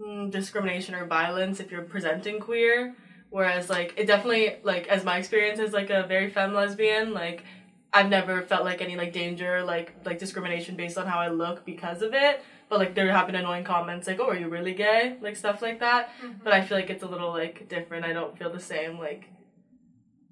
mm, 0.00 0.30
discrimination 0.30 0.94
or 0.94 1.06
violence 1.06 1.60
if 1.60 1.70
you're 1.70 1.82
presenting 1.82 2.40
queer. 2.40 2.94
Whereas 3.32 3.70
like 3.70 3.94
it 3.96 4.06
definitely 4.06 4.56
like 4.62 4.88
as 4.88 5.04
my 5.04 5.16
experience 5.16 5.58
as 5.58 5.72
like 5.72 5.88
a 5.88 6.02
very 6.06 6.28
femme 6.28 6.52
lesbian, 6.52 7.14
like 7.14 7.44
I've 7.90 8.10
never 8.10 8.42
felt 8.42 8.62
like 8.62 8.82
any 8.82 8.94
like 8.94 9.14
danger, 9.14 9.64
like 9.64 9.94
like 10.04 10.18
discrimination 10.18 10.76
based 10.76 10.98
on 10.98 11.06
how 11.06 11.18
I 11.18 11.28
look 11.28 11.64
because 11.64 12.02
of 12.02 12.12
it. 12.12 12.44
But 12.68 12.78
like 12.78 12.94
there 12.94 13.10
have 13.10 13.24
been 13.24 13.34
annoying 13.34 13.64
comments 13.64 14.06
like, 14.06 14.20
"Oh, 14.20 14.28
are 14.28 14.36
you 14.36 14.48
really 14.50 14.74
gay?" 14.74 15.16
like 15.22 15.36
stuff 15.36 15.62
like 15.62 15.80
that. 15.80 16.10
But 16.44 16.52
I 16.52 16.60
feel 16.60 16.76
like 16.76 16.90
it's 16.90 17.04
a 17.04 17.06
little 17.06 17.30
like 17.30 17.70
different. 17.70 18.04
I 18.04 18.12
don't 18.12 18.36
feel 18.38 18.52
the 18.52 18.60
same 18.60 18.98
like. 18.98 19.30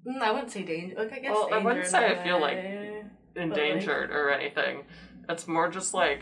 Mm, 0.05 0.21
I 0.21 0.31
wouldn't 0.31 0.51
say 0.51 0.61
danger. 0.61 0.95
Like 0.95 1.11
I 1.11 1.19
guess. 1.19 1.31
Well, 1.31 1.49
I 1.51 1.57
wouldn't 1.57 1.85
in 1.85 1.89
say 1.89 2.05
a 2.05 2.19
I 2.19 2.23
feel 2.23 2.39
like 2.39 2.57
way. 2.57 3.01
Endangered 3.35 4.11
or 4.11 4.29
anything. 4.29 4.83
It's 5.27 5.47
more 5.47 5.69
just 5.71 5.95
like 5.95 6.21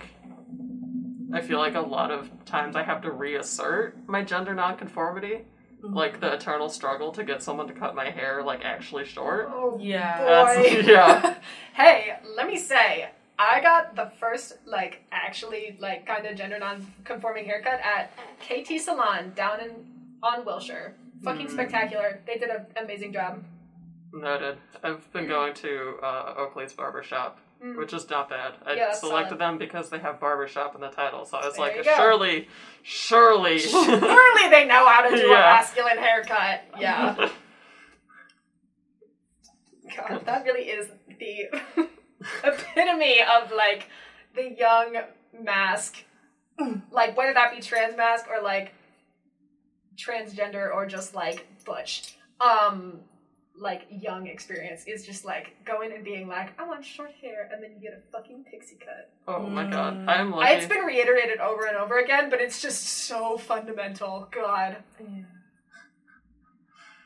I 1.34 1.42
feel 1.42 1.60
like 1.60 1.76
a 1.76 1.82
lot 1.82 2.10
of 2.10 2.30
times 2.46 2.78
I 2.78 2.84
have 2.84 3.02
to 3.02 3.12
reassert 3.12 3.98
my 4.08 4.24
gender 4.24 4.54
nonconformity. 4.54 5.42
Mhm. 5.82 5.96
Like 5.96 6.20
the 6.20 6.34
eternal 6.34 6.68
struggle 6.70 7.12
to 7.14 7.24
get 7.24 7.42
someone 7.42 7.68
to 7.68 7.74
cut 7.74 7.96
my 7.96 8.10
hair 8.10 8.44
like 8.44 8.64
actually 8.66 9.06
short. 9.06 9.50
Oh 9.54 9.78
Yeah. 9.80 10.18
That's- 10.26 10.86
yeah. 10.86 11.36
hey, 11.74 12.18
let 12.36 12.48
me 12.48 12.58
say, 12.58 13.10
I 13.38 13.62
got 13.62 13.96
the 13.96 14.12
first 14.20 14.58
like 14.66 15.04
actually 15.12 15.78
like 15.80 16.06
kind 16.06 16.26
of 16.26 16.36
gender 16.36 16.60
non-conforming 16.60 17.46
haircut 17.46 17.80
at 17.82 18.12
KT 18.42 18.80
Salon 18.82 19.32
down 19.36 19.62
in 19.62 19.72
on 20.22 20.44
Wilshire. 20.46 20.96
Fucking 21.24 21.48
Hmm. 21.48 21.54
spectacular. 21.54 22.20
They 22.26 22.38
did 22.38 22.50
an 22.50 22.66
amazing 22.76 23.14
job. 23.14 23.44
Noted. 24.12 24.58
I've 24.84 25.12
been 25.14 25.28
going 25.28 25.54
to 25.56 25.98
uh, 26.04 26.34
Oakley's 26.38 26.74
barbershop, 26.74 27.40
Mm. 27.64 27.76
which 27.78 27.92
is 27.92 28.10
not 28.10 28.30
bad. 28.30 28.54
I 28.66 28.76
Yeah, 28.76 28.94
selected 28.94 29.32
solid. 29.38 29.40
them 29.42 29.58
because 29.58 29.90
they 29.90 30.00
have 30.00 30.20
barbershop 30.20 30.76
in 30.76 30.82
the 30.82 30.88
title, 30.90 31.26
so 31.26 31.38
I 31.38 31.46
was 31.46 31.56
There 31.58 31.66
like, 31.66 31.84
surely, 31.84 32.48
surely. 32.84 33.60
Surely 33.60 34.50
they 34.50 34.66
know 34.66 34.88
how 34.88 35.02
to 35.10 35.14
do 35.16 35.28
a 35.28 35.34
masculine 35.34 35.98
haircut. 35.98 36.62
Yeah. 36.80 37.30
God, 39.98 40.26
that 40.26 40.44
really 40.46 40.70
is 40.70 40.88
the 41.20 41.50
epitome 42.44 43.22
of 43.22 43.52
like 43.52 43.88
the 44.36 44.52
young 44.58 44.98
masc. 45.42 46.04
Like 46.92 47.16
whether 47.18 47.34
that 47.34 47.56
be 47.56 47.62
trans 47.62 47.96
masc 47.96 48.26
or 48.30 48.42
like 48.44 48.74
transgender 49.98 50.74
or 50.74 50.86
just 50.86 51.16
like 51.16 51.48
butch. 51.66 52.16
Um 52.42 53.00
like 53.60 53.84
young 53.90 54.28
experience 54.28 54.86
is 54.88 55.06
just 55.06 55.26
like 55.26 55.56
going 55.66 55.92
and 55.92 56.04
being 56.04 56.28
like, 56.28 56.60
I 56.60 56.66
want 56.68 56.86
short 56.86 57.12
hair 57.22 57.50
and 57.52 57.62
then 57.62 57.72
you 57.74 57.80
get 57.82 57.94
a 57.94 58.12
fucking 58.12 58.46
pixie 58.50 58.78
cut. 58.84 59.12
oh 59.28 59.48
my 59.48 59.70
god, 59.70 59.96
Mm. 59.98 60.08
I'm 60.08 60.32
lucky. 60.32 60.54
It's 60.54 60.66
been 60.66 60.84
reiterated 60.86 61.40
over 61.40 61.66
and 61.66 61.76
over 61.78 62.00
again, 62.00 62.30
but 62.30 62.40
it's 62.40 62.62
just 62.62 62.82
so 63.08 63.38
fundamental. 63.38 64.28
God. 64.32 64.78
Yeah. 65.00 65.24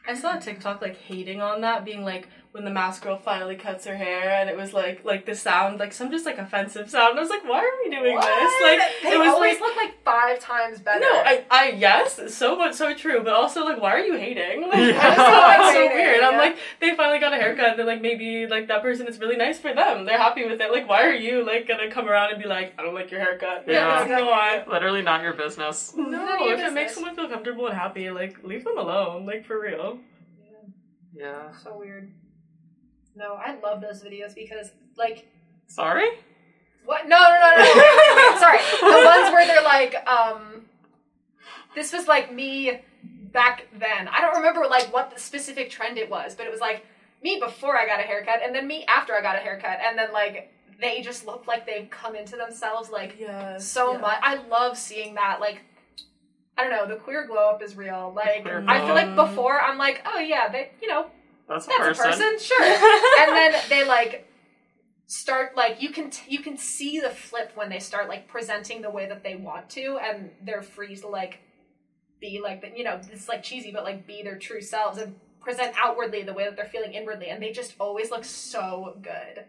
I 0.07 0.13
saw 0.15 0.37
a 0.37 0.41
TikTok 0.41 0.81
like 0.81 0.97
hating 0.97 1.41
on 1.41 1.61
that, 1.61 1.85
being 1.85 2.03
like 2.03 2.27
when 2.53 2.65
the 2.65 2.69
masc 2.71 3.01
girl 3.01 3.17
finally 3.17 3.55
cuts 3.55 3.83
her 3.85 3.95
hair, 3.97 4.29
and 4.29 4.47
it 4.47 4.55
was 4.55 4.73
like 4.73 5.03
like 5.03 5.25
the 5.25 5.33
sound, 5.33 5.79
like 5.79 5.91
some 5.91 6.11
just 6.11 6.23
like 6.25 6.37
offensive 6.37 6.87
sound. 6.87 7.17
I 7.17 7.21
was 7.21 7.29
like, 7.31 7.43
why 7.43 7.57
are 7.59 7.77
we 7.83 7.89
doing 7.89 8.13
What? 8.13 8.21
this? 8.23 8.61
Like 8.61 8.79
they 9.01 9.15
it 9.15 9.17
was 9.17 9.27
always 9.29 9.53
like 9.53 9.61
look 9.61 9.75
like 9.75 10.03
five 10.03 10.39
times 10.39 10.79
better. 10.79 10.99
no, 10.99 11.07
I 11.09 11.43
I 11.49 11.69
yes, 11.69 12.21
so 12.31 12.55
much 12.55 12.75
so 12.75 12.93
true, 12.93 13.21
but 13.23 13.33
also 13.33 13.65
like 13.65 13.81
why 13.81 13.91
are 13.93 13.99
you 14.05 14.15
hating? 14.15 14.61
Like, 14.69 14.77
Yeah. 14.93 15.15
so, 15.15 15.21
that's 15.23 15.73
so 15.73 15.81
Hating, 15.81 15.97
weird. 15.97 16.23
I'm 16.23 16.37
like 16.37 16.57
they 16.79 16.95
finally 16.95 17.17
got 17.19 17.33
a 17.33 17.37
haircut, 17.37 17.79
and 17.79 17.87
like 17.87 18.01
maybe 18.01 18.45
like 18.45 18.67
that 18.67 18.83
person 18.83 19.07
is 19.07 19.19
really 19.19 19.35
nice 19.35 19.57
for 19.59 19.73
them. 19.73 20.05
They're 20.05 20.19
happy 20.19 20.45
with 20.47 20.61
it. 20.61 20.71
Like 20.71 20.87
why 20.87 21.01
are 21.07 21.13
you 21.13 21.43
like 21.43 21.67
gonna 21.67 21.89
come 21.89 22.07
around 22.07 22.33
and 22.33 22.41
be 22.43 22.47
like 22.47 22.73
I 22.77 22.83
don't 22.83 22.93
like 22.93 23.09
your 23.09 23.19
haircut? 23.19 23.63
Yeah. 23.67 24.01
it's 24.03 24.09
not. 24.11 24.67
Literally 24.67 25.01
not 25.01 25.23
your 25.23 25.33
business. 25.33 25.93
No, 25.97 26.03
None 26.07 26.29
of 26.35 26.39
your 26.41 26.53
if 26.53 26.59
it 26.59 26.73
makes 26.73 26.93
someone 26.93 27.15
feel 27.15 27.27
comfortable 27.29 27.65
and 27.65 27.75
happy, 27.75 28.11
like 28.11 28.43
leave 28.43 28.63
them 28.63 28.77
alone, 28.77 29.25
like 29.25 29.43
for 29.43 29.59
real. 29.59 29.97
Yeah. 31.15 31.51
So 31.63 31.77
weird. 31.77 32.11
No, 33.15 33.33
I 33.35 33.55
love 33.61 33.81
those 33.81 34.03
videos 34.03 34.33
because, 34.35 34.71
like, 34.97 35.27
Sorry? 35.67 36.09
what? 36.85 37.07
No, 37.07 37.17
no, 37.17 37.39
no, 37.39 37.55
no. 37.57 37.63
Sorry. 38.39 38.57
The 38.79 39.05
ones 39.05 39.31
where 39.31 39.45
they're 39.47 39.63
like, 39.63 39.95
um, 40.07 40.65
this 41.75 41.93
was 41.93 42.07
like 42.07 42.33
me 42.33 42.81
back 43.31 43.67
then. 43.79 44.07
I 44.07 44.21
don't 44.21 44.35
remember 44.37 44.65
like 44.69 44.93
what 44.93 45.11
the 45.13 45.19
specific 45.19 45.69
trend 45.69 45.97
it 45.97 46.09
was, 46.09 46.35
but 46.35 46.45
it 46.45 46.51
was 46.51 46.59
like 46.61 46.85
me 47.23 47.39
before 47.39 47.77
I 47.77 47.85
got 47.85 47.99
a 47.99 48.03
haircut, 48.03 48.41
and 48.43 48.53
then 48.53 48.67
me 48.67 48.85
after 48.87 49.13
I 49.13 49.21
got 49.21 49.35
a 49.35 49.39
haircut, 49.39 49.79
and 49.83 49.97
then 49.97 50.11
like 50.11 50.51
they 50.81 51.01
just 51.01 51.25
look 51.25 51.47
like 51.47 51.65
they've 51.65 51.89
come 51.89 52.15
into 52.15 52.35
themselves 52.35 52.89
like 52.89 53.15
Yes. 53.19 53.65
so 53.65 53.97
much. 53.97 54.19
I 54.21 54.35
love 54.49 54.77
seeing 54.77 55.15
that. 55.15 55.39
Like, 55.39 55.61
I 56.57 56.63
don't 56.63 56.71
know, 56.71 56.87
the 56.87 56.99
queer 57.01 57.25
glow 57.25 57.49
up 57.51 57.63
is 57.63 57.75
real. 57.77 58.11
Like, 58.15 58.45
I 58.47 58.85
feel 58.85 58.93
like 58.95 59.15
before 59.15 59.59
I'm 59.59 59.77
like, 59.77 60.01
oh 60.05 60.19
yeah, 60.19 60.49
they, 60.49 60.71
you 60.81 60.87
know, 60.87 61.07
That's 61.47 61.65
a 61.65 61.69
that's 61.77 61.99
person. 61.99 62.05
a 62.05 62.31
person, 62.31 62.39
sure. 62.39 62.63
and 63.19 63.31
then 63.35 63.61
they 63.69 63.85
like 63.85 64.27
start 65.05 65.55
like 65.55 65.81
you 65.81 65.89
can 65.89 66.09
t- 66.09 66.31
you 66.31 66.39
can 66.39 66.57
see 66.57 66.99
the 66.99 67.09
flip 67.09 67.51
when 67.55 67.69
they 67.69 67.79
start 67.79 68.07
like 68.07 68.27
presenting 68.27 68.81
the 68.81 68.89
way 68.89 69.07
that 69.07 69.23
they 69.23 69.35
want 69.35 69.69
to, 69.71 69.97
and 70.01 70.29
they're 70.43 70.61
free 70.63 70.95
to 70.95 71.07
like 71.07 71.39
be 72.21 72.39
like 72.41 72.61
the, 72.61 72.71
you 72.77 72.83
know 72.83 72.99
it's 73.11 73.27
like 73.27 73.43
cheesy, 73.43 73.71
but 73.71 73.83
like 73.83 74.07
be 74.07 74.21
their 74.23 74.37
true 74.37 74.61
selves 74.61 74.97
and 74.97 75.15
present 75.41 75.75
outwardly 75.77 76.23
the 76.23 76.33
way 76.33 76.45
that 76.45 76.55
they're 76.55 76.65
feeling 76.65 76.93
inwardly, 76.93 77.27
and 77.27 77.43
they 77.43 77.51
just 77.51 77.75
always 77.79 78.09
look 78.11 78.23
so 78.23 78.97
good. 79.01 79.43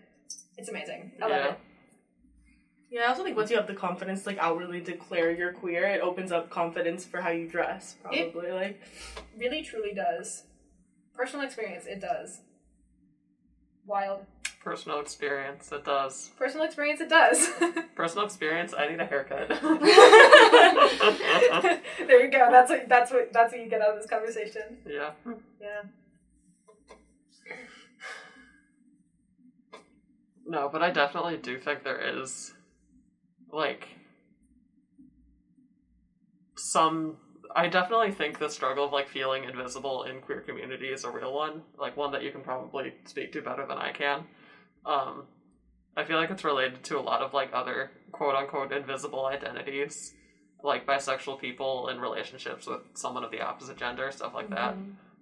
It's 0.58 0.68
amazing. 0.68 1.12
I 1.22 1.26
love 1.26 1.30
Yeah. 1.30 1.48
it. 1.50 1.58
Yeah, 2.90 3.00
I 3.02 3.06
also 3.08 3.24
think 3.24 3.36
once 3.36 3.50
you 3.50 3.56
have 3.56 3.66
the 3.66 3.74
confidence 3.74 4.22
to 4.22 4.28
like 4.30 4.38
outwardly 4.38 4.80
declare 4.80 5.30
you're 5.32 5.52
queer, 5.52 5.84
it 5.86 6.00
opens 6.00 6.30
up 6.30 6.48
confidence 6.50 7.04
for 7.04 7.20
how 7.20 7.30
you 7.30 7.48
dress. 7.48 7.96
It- 8.12 8.32
Probably 8.32 8.52
like 8.52 8.80
really 9.36 9.62
truly 9.62 9.94
does. 9.94 10.44
Personal 11.16 11.46
experience, 11.46 11.86
it 11.86 12.00
does. 12.00 12.40
Wild. 13.86 14.20
Personal 14.62 15.00
experience, 15.00 15.70
it 15.72 15.84
does. 15.84 16.30
Personal 16.38 16.64
experience, 16.64 17.00
it 17.00 17.10
does. 17.10 17.50
Personal 17.94 18.24
experience, 18.24 18.72
I 18.76 18.88
need 18.88 18.98
a 18.98 19.04
haircut. 19.04 19.48
there 22.08 22.24
you 22.24 22.30
go. 22.30 22.48
That's 22.50 22.70
what 22.70 22.88
that's 22.88 23.12
what 23.12 23.30
that's 23.32 23.52
what 23.52 23.60
you 23.60 23.68
get 23.68 23.82
out 23.82 23.90
of 23.90 23.96
this 23.96 24.06
conversation. 24.10 24.78
yeah. 24.86 25.10
Yeah. 25.60 25.82
No, 30.46 30.68
but 30.70 30.82
I 30.82 30.90
definitely 30.90 31.38
do 31.38 31.58
think 31.58 31.84
there 31.84 32.18
is, 32.20 32.52
like, 33.50 33.88
some. 36.56 37.16
I 37.54 37.68
definitely 37.68 38.10
think 38.10 38.38
the 38.38 38.48
struggle 38.48 38.84
of 38.84 38.92
like 38.92 39.08
feeling 39.08 39.44
invisible 39.44 40.04
in 40.04 40.20
queer 40.20 40.40
community 40.40 40.88
is 40.88 41.04
a 41.04 41.10
real 41.10 41.32
one, 41.32 41.62
like 41.78 41.96
one 41.96 42.10
that 42.12 42.24
you 42.24 42.32
can 42.32 42.40
probably 42.40 42.94
speak 43.04 43.32
to 43.32 43.42
better 43.42 43.64
than 43.66 43.78
I 43.78 43.92
can. 43.92 44.24
Um, 44.84 45.24
I 45.96 46.04
feel 46.04 46.16
like 46.16 46.30
it's 46.30 46.42
related 46.42 46.82
to 46.84 46.98
a 46.98 47.00
lot 47.00 47.22
of 47.22 47.32
like 47.32 47.50
other 47.52 47.92
quote 48.10 48.34
unquote 48.34 48.72
invisible 48.72 49.26
identities, 49.26 50.12
like 50.64 50.84
bisexual 50.84 51.40
people 51.40 51.88
in 51.88 52.00
relationships 52.00 52.66
with 52.66 52.80
someone 52.94 53.22
of 53.22 53.30
the 53.30 53.40
opposite 53.40 53.76
gender, 53.76 54.10
stuff 54.10 54.34
like 54.34 54.50
that. 54.50 54.74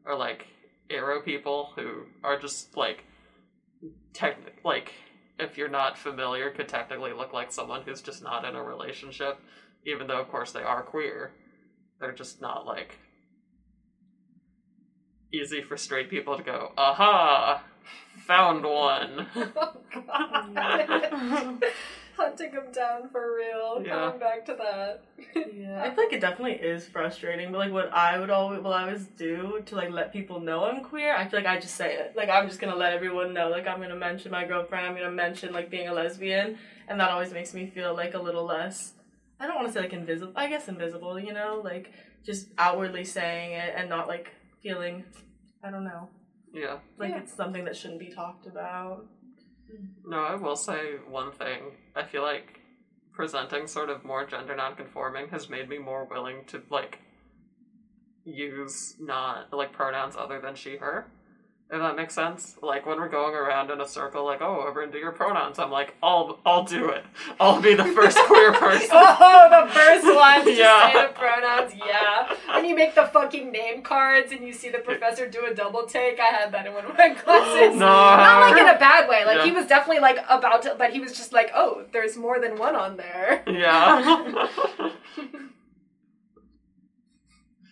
Or 0.07 0.16
like 0.16 0.47
aro 0.90 1.23
people 1.23 1.73
who 1.77 2.07
are 2.25 2.38
just 2.38 2.77
like 2.77 3.05
tech 4.12 4.38
like 4.64 4.92
if 5.38 5.57
you're 5.57 5.68
not 5.68 5.99
familiar 5.99 6.51
could 6.51 6.68
technically 6.68 7.12
look 7.12 7.33
like 7.33 7.51
someone 7.53 7.83
who's 7.83 8.03
just 8.03 8.23
not 8.23 8.45
in 8.45 8.55
a 8.55 8.62
relationship 8.62 9.38
even 9.87 10.07
though 10.07 10.21
of 10.21 10.29
course 10.29 10.53
they 10.53 10.62
are 10.62 10.83
queer 10.83 11.33
they're 12.03 12.12
just 12.12 12.43
not 12.43 12.67
like 12.67 12.99
easy 15.33 15.62
for 15.62 15.77
straight 15.79 16.11
people 16.11 16.37
to 16.37 16.43
go 16.43 16.73
aha 16.77 17.62
found 18.27 18.65
one 18.65 19.27
Oh 19.57 19.77
god. 19.95 21.62
Hunting 22.17 22.53
them 22.53 22.71
down 22.73 23.09
for 23.09 23.37
real. 23.37 23.83
Yeah. 23.83 24.11
Coming 24.11 24.21
back 24.21 24.45
to 24.45 24.55
that. 24.55 25.03
Yeah, 25.53 25.83
I 25.83 25.95
feel 25.95 26.05
like 26.05 26.12
it 26.12 26.21
definitely 26.21 26.53
is 26.53 26.87
frustrating. 26.87 27.51
But 27.51 27.59
like, 27.59 27.73
what 27.73 27.93
I 27.93 28.19
would 28.19 28.29
always, 28.29 28.61
what 28.61 28.75
I 28.75 28.83
always 28.83 29.07
do 29.17 29.62
to 29.65 29.77
like 29.77 29.91
let 29.91 30.12
people 30.12 30.38
know 30.38 30.65
I'm 30.65 30.85
queer, 30.85 31.17
I 31.17 31.27
feel 31.27 31.41
like 31.41 31.49
I 31.49 31.59
just 31.59 31.75
say 31.75 31.95
it. 31.95 32.12
Like, 32.15 32.29
I'm 32.29 32.47
just 32.47 32.61
gonna 32.61 32.77
let 32.77 32.93
everyone 32.93 33.33
know. 33.33 33.49
Like, 33.49 33.67
I'm 33.67 33.81
gonna 33.81 33.97
mention 33.97 34.31
my 34.31 34.45
girlfriend. 34.45 34.87
I'm 34.87 34.95
gonna 34.95 35.11
mention 35.11 35.55
like 35.55 35.71
being 35.71 35.88
a 35.88 35.93
lesbian, 35.95 36.59
and 36.87 37.01
that 37.01 37.11
always 37.11 37.33
makes 37.33 37.55
me 37.55 37.67
feel 37.75 37.97
like 37.97 38.12
a 38.12 38.21
little 38.21 38.45
less. 38.45 38.93
I 39.43 39.47
don't 39.49 39.57
want 39.57 39.67
to 39.67 39.73
say 39.73 39.81
like 39.81 39.93
invisible. 39.93 40.33
I 40.37 40.47
guess 40.49 40.69
invisible. 40.69 41.19
You 41.19 41.33
know, 41.33 41.61
like 41.65 41.93
just 42.25 42.49
outwardly 42.59 43.05
saying 43.05 43.53
it 43.55 43.75
and 43.77 43.89
not 43.89 44.07
like 44.07 44.31
feeling. 44.63 45.05
I 45.65 45.71
don't 45.71 45.85
know. 45.85 46.09
yeah 46.55 46.79
Like 46.97 47.11
Yeah. 47.11 47.19
it's 47.19 47.35
something 47.35 47.65
that 47.65 47.77
shouldn't 47.77 47.99
be 47.99 48.11
talked 48.11 48.47
about. 48.47 49.05
No, 50.05 50.19
I 50.19 50.37
will 50.37 50.55
say 50.55 50.97
one 51.09 51.33
thing. 51.33 51.73
I 51.97 52.05
feel 52.05 52.23
like 52.23 52.61
presenting 53.13 53.67
sort 53.67 53.91
of 53.91 54.05
more 54.05 54.25
gender 54.25 54.55
nonconforming 54.55 55.29
has 55.31 55.49
made 55.51 55.69
me 55.69 55.79
more 55.79 56.05
willing 56.05 56.45
to 56.47 56.63
like 56.71 57.01
use 58.25 58.95
not 59.01 59.53
like 59.53 59.73
pronouns 59.73 60.15
other 60.17 60.41
than 60.41 60.55
she 60.55 60.77
her. 60.77 61.11
If 61.73 61.79
that 61.81 61.97
makes 61.97 62.13
sense. 62.15 62.57
Like 62.61 62.85
when 62.85 62.99
we're 62.99 63.09
going 63.09 63.35
around 63.35 63.71
in 63.71 63.81
a 63.81 63.89
circle 63.89 64.27
like, 64.27 64.43
oh, 64.43 64.67
ever 64.69 64.83
into 64.83 64.99
your 64.99 65.11
pronouns, 65.11 65.59
I'm 65.59 65.71
like, 65.71 65.95
I'll 66.03 66.39
I'll 66.45 66.65
do 66.65 66.91
it. 66.91 67.03
I'll 67.41 67.63
be 67.63 67.73
the 67.73 67.87
first 67.87 68.19
queer 68.27 68.53
person. 68.53 68.91
Oh, 68.93 69.49
the 69.51 69.73
first 69.73 70.05
one 70.05 70.45
to 70.45 70.53
Yeah. 70.53 70.93
say 70.93 71.07
the 71.07 71.13
pronouns, 71.15 71.73
yeah. 71.75 72.35
When 72.55 72.67
you 72.67 72.75
make 72.77 72.95
the 72.95 73.07
fucking 73.07 73.51
name 73.51 73.81
cards 73.83 74.33
and 74.33 74.47
you 74.47 74.53
see 74.53 74.69
the 74.69 74.81
professor 74.81 75.27
do 75.27 75.47
a 75.47 75.55
double 75.55 75.87
take, 75.87 76.21
I 76.21 76.27
had 76.27 76.53
that 76.53 76.67
in 76.67 76.75
one 76.75 76.85
of 76.85 76.97
my 76.99 77.11
classes. 77.15 77.79
No. 77.79 77.87
Not 77.87 78.51
like 78.51 78.61
in 78.61 78.69
a 78.69 78.79
bad 78.79 79.09
way. 79.09 79.25
Like 79.25 79.41
he 79.47 79.51
was 79.53 79.67
definitely 79.67 80.01
like 80.03 80.19
about 80.29 80.63
to, 80.65 80.75
but 80.77 80.93
he 80.93 81.01
was 81.01 81.13
just 81.17 81.33
like, 81.33 81.51
oh, 81.55 81.85
there's 81.93 82.19
more 82.19 82.39
than 82.39 82.59
one 82.59 82.77
on 82.77 82.99
there. 82.99 83.43
Yeah. 83.47 84.37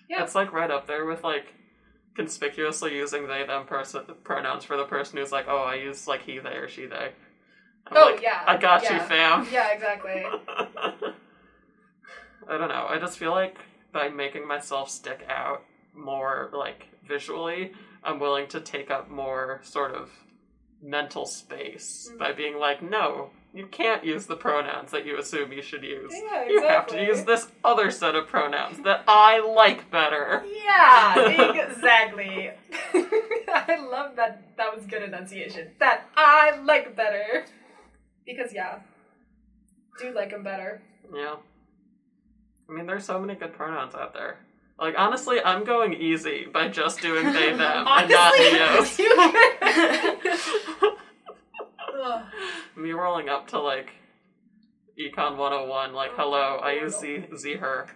Yeah. 0.09 0.25
It's 0.25 0.35
like 0.35 0.53
right 0.53 0.71
up 0.73 0.89
there 0.89 1.05
with 1.07 1.23
like 1.23 1.47
conspicuously 2.21 2.95
using 2.95 3.27
they 3.27 3.45
them 3.47 3.65
person 3.67 4.03
pronouns 4.25 4.65
for 4.65 4.77
the 4.77 4.85
person 4.85 5.17
who's 5.19 5.33
like, 5.33 5.47
oh, 5.49 5.63
I 5.63 5.77
use 5.77 6.07
like 6.07 6.23
he 6.23 6.39
they 6.39 6.57
or 6.57 6.69
she 6.69 6.87
they. 6.87 7.13
I'm 7.87 7.97
Oh, 7.97 8.11
like, 8.13 8.23
yeah, 8.23 8.43
I 8.47 8.57
got 8.59 8.83
you, 8.83 9.01
fam. 9.01 9.47
Yeah, 9.51 9.73
exactly. 9.73 10.25
I 12.49 12.59
don't 12.59 12.69
know. 12.69 12.87
I 12.89 12.99
just 12.99 13.19
feel 13.19 13.31
like 13.31 13.59
by 13.93 14.09
making 14.09 14.47
myself 14.47 14.91
stick 14.91 15.25
out 15.29 15.63
more, 15.95 16.51
like 16.53 16.87
visually, 17.07 17.73
I'm 18.05 18.19
willing 18.19 18.49
to 18.49 18.61
take 18.61 18.91
up 18.91 19.11
more 19.11 19.61
sort 19.63 19.95
of 19.95 20.11
mental 20.83 21.27
space 21.27 22.11
Mm. 22.13 22.19
by 22.19 22.33
being 22.33 22.59
like, 22.59 22.83
no, 22.83 23.31
you 23.53 23.67
can't 23.67 24.05
use 24.05 24.27
the 24.27 24.37
pronouns 24.37 24.93
that 24.93 25.05
you 25.05 25.19
assume 25.19 25.53
you 25.53 25.63
should 25.63 25.83
use. 25.83 26.13
Yeah, 26.13 26.47
You 26.47 26.63
have 26.63 26.87
to 26.89 27.03
use 27.03 27.25
this 27.25 27.49
other 27.65 27.91
set 27.91 28.15
of 28.15 28.29
pronouns 28.29 28.81
that 28.85 29.03
I 29.09 29.41
like 29.41 29.91
better. 29.91 30.45
Yeah, 30.65 31.61
exactly. 31.69 32.51
I 32.95 33.87
love 33.91 34.17
that. 34.17 34.57
That 34.57 34.75
was 34.75 34.87
good 34.87 35.03
enunciation. 35.03 35.73
That 35.81 36.09
I 36.17 36.61
like 36.61 36.95
better. 36.95 37.45
Because 38.25 38.53
yeah, 38.55 38.79
do 40.01 40.13
like 40.15 40.31
them 40.31 40.45
better. 40.45 40.83
Yeah. 41.13 41.37
I 42.69 42.73
mean, 42.73 42.87
there's 42.87 43.05
so 43.05 43.19
many 43.19 43.35
good 43.35 43.53
pronouns 43.53 43.97
out 43.97 44.15
there. 44.15 44.39
Like, 44.79 44.95
honestly, 44.97 45.41
I'm 45.45 45.65
going 45.65 45.93
easy 45.93 46.47
by 46.47 46.69
just 46.69 47.03
doing 47.03 47.33
they, 47.33 47.51
them, 47.51 47.61
and 47.89 48.11
not 48.11 48.33
Honestly, 48.41 49.05
you. 49.05 49.11
Me 52.77 52.93
rolling 52.93 53.29
up 53.29 53.47
to, 53.49 53.61
like, 53.61 53.91
Econ 54.99 55.37
101, 55.37 55.93
like, 55.93 56.11
oh, 56.13 56.17
hello, 56.17 56.57
I 56.63 56.73
use 56.73 56.99
Z, 56.99 57.25
Z, 57.37 57.55
her. 57.57 57.87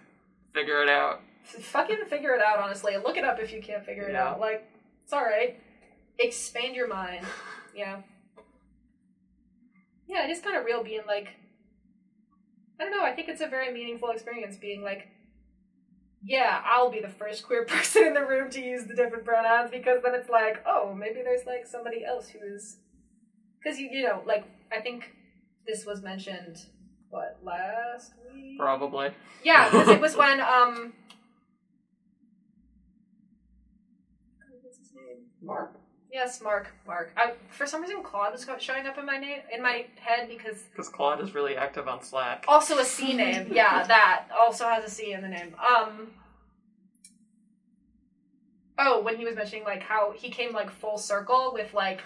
Figure 0.53 0.81
it 0.81 0.89
out. 0.89 1.21
Fucking 1.43 2.05
figure 2.09 2.33
it 2.33 2.41
out. 2.41 2.59
Honestly, 2.59 2.95
look 2.97 3.17
it 3.17 3.23
up 3.23 3.39
if 3.39 3.51
you 3.53 3.61
can't 3.61 3.85
figure 3.85 4.07
it 4.07 4.13
Yeah. 4.13 4.29
out. 4.29 4.39
Like, 4.39 4.67
it's 5.03 5.13
all 5.13 5.23
right. 5.23 5.59
Expand 6.19 6.75
your 6.75 6.87
mind. 6.87 7.25
Yeah. 7.75 8.03
Yeah, 10.07 10.23
it 10.25 10.29
is 10.29 10.39
kind 10.39 10.55
of 10.55 10.63
real 10.63 10.81
being 10.81 11.01
like. 11.05 11.27
I 12.79 12.83
don't 12.85 12.91
know. 12.91 13.03
I 13.03 13.11
think 13.13 13.27
it's 13.27 13.41
a 13.41 13.47
very 13.47 13.73
meaningful 13.73 14.11
experience 14.11 14.55
being 14.55 14.81
like. 14.81 15.09
Yeah, 16.23 16.61
I'll 16.65 16.89
be 16.89 17.01
the 17.01 17.09
first 17.09 17.45
queer 17.45 17.65
person 17.67 18.05
in 18.07 18.13
the 18.13 18.25
room 18.25 18.49
to 18.51 18.61
use 18.61 18.85
the 18.85 18.95
different 18.95 19.25
pronouns 19.25 19.71
because 19.71 20.01
then 20.03 20.15
it's 20.15 20.29
like, 20.29 20.63
oh, 20.65 20.93
maybe 20.97 21.21
there's 21.21 21.45
like 21.45 21.67
somebody 21.67 22.05
else 22.05 22.29
who 22.29 22.39
is. 22.55 22.77
Because 23.65 23.79
you, 23.79 23.89
you 23.91 24.03
know, 24.03 24.21
like 24.27 24.45
I 24.71 24.79
think 24.79 25.11
this 25.65 25.85
was 25.85 26.03
mentioned. 26.03 26.65
What 27.09 27.39
last 27.43 28.13
week? 28.33 28.59
Probably. 28.59 29.09
Yeah, 29.43 29.69
because 29.69 29.87
it 29.87 29.99
was 30.07 30.15
when 30.15 30.39
um. 30.39 30.93
What's 34.61 34.77
his 34.77 34.89
name? 34.93 35.23
Mark? 35.41 35.79
Yes, 36.11 36.41
Mark. 36.41 36.67
Mark. 36.85 37.11
I, 37.17 37.33
for 37.49 37.65
some 37.65 37.81
reason, 37.81 38.03
Claude 38.03 38.31
was 38.33 38.47
showing 38.59 38.85
up 38.85 38.97
in 38.97 39.05
my 39.05 39.17
name 39.17 39.39
in 39.51 39.63
my 39.63 39.85
head 39.99 40.29
because 40.29 40.61
Because 40.71 40.89
Claude 40.89 41.21
is 41.21 41.33
really 41.33 41.57
active 41.57 41.87
on 41.87 42.03
Slack. 42.03 42.45
also 42.47 42.77
a 42.77 42.85
C 42.85 43.13
name. 43.13 43.47
Yeah, 43.53 43.83
that 43.87 44.27
also 44.37 44.65
has 44.65 44.83
a 44.83 44.89
C 44.89 45.13
in 45.13 45.21
the 45.23 45.27
name. 45.29 45.55
Um. 45.55 46.11
Oh, 48.77 49.01
when 49.01 49.15
he 49.15 49.25
was 49.25 49.35
mentioning 49.35 49.63
like 49.63 49.81
how 49.81 50.11
he 50.11 50.29
came 50.29 50.53
like 50.53 50.69
full 50.69 50.97
circle 50.99 51.51
with 51.53 51.73
like 51.73 52.01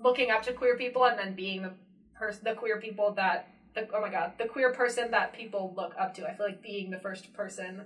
looking 0.00 0.30
up 0.30 0.42
to 0.44 0.52
queer 0.52 0.76
people 0.76 1.04
and 1.04 1.18
then 1.18 1.34
being 1.34 1.62
the 1.62 1.72
person, 2.14 2.42
the 2.44 2.54
queer 2.54 2.80
people 2.80 3.12
that 3.12 3.48
the 3.74 3.88
oh 3.94 4.00
my 4.00 4.10
god, 4.10 4.32
the 4.38 4.46
queer 4.46 4.72
person 4.72 5.10
that 5.10 5.32
people 5.32 5.72
look 5.76 5.94
up 5.98 6.14
to. 6.14 6.26
I 6.26 6.34
feel 6.34 6.46
like 6.46 6.62
being 6.62 6.90
the 6.90 6.98
first 6.98 7.32
person 7.34 7.82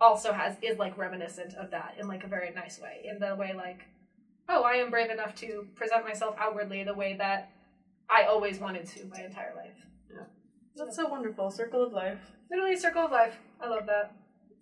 also 0.00 0.32
has 0.32 0.56
is 0.62 0.78
like 0.78 0.98
reminiscent 0.98 1.54
of 1.54 1.70
that 1.70 1.96
in 1.98 2.08
like 2.08 2.24
a 2.24 2.28
very 2.28 2.52
nice 2.54 2.80
way. 2.80 3.06
In 3.10 3.18
the 3.18 3.34
way 3.34 3.52
like, 3.54 3.86
oh, 4.48 4.62
I 4.62 4.74
am 4.74 4.90
brave 4.90 5.10
enough 5.10 5.34
to 5.36 5.66
present 5.74 6.04
myself 6.04 6.36
outwardly 6.38 6.84
the 6.84 6.94
way 6.94 7.16
that 7.18 7.50
I 8.10 8.24
always 8.24 8.58
wanted 8.58 8.86
to 8.88 9.06
my 9.06 9.22
entire 9.22 9.54
life. 9.56 9.74
That's 10.76 10.96
so 10.96 11.06
wonderful. 11.06 11.50
Circle 11.50 11.84
of 11.84 11.92
life. 11.92 12.18
Literally, 12.50 12.76
circle 12.76 13.04
of 13.04 13.12
life. 13.12 13.36
I 13.60 13.68
love 13.68 13.86
that. 13.86 14.12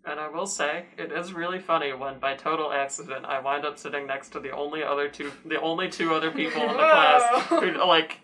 And 0.05 0.19
I 0.19 0.29
will 0.29 0.47
say, 0.47 0.87
it 0.99 1.13
is 1.13 1.33
really 1.33 1.61
funny 1.61 1.93
when, 1.93 2.19
by 2.19 2.35
total 2.35 2.73
accident, 2.73 3.25
I 3.25 3.39
wind 3.39 3.65
up 3.65 3.79
sitting 3.79 4.07
next 4.07 4.31
to 4.31 4.41
the 4.41 4.51
only 4.51 4.83
other 4.83 5.09
two, 5.09 5.31
the 5.45 5.61
only 5.61 5.89
two 5.89 6.13
other 6.13 6.31
people 6.33 6.61
in 6.63 6.69
the 6.69 6.75
class 6.75 7.43
who 7.49 7.73
like 7.87 8.19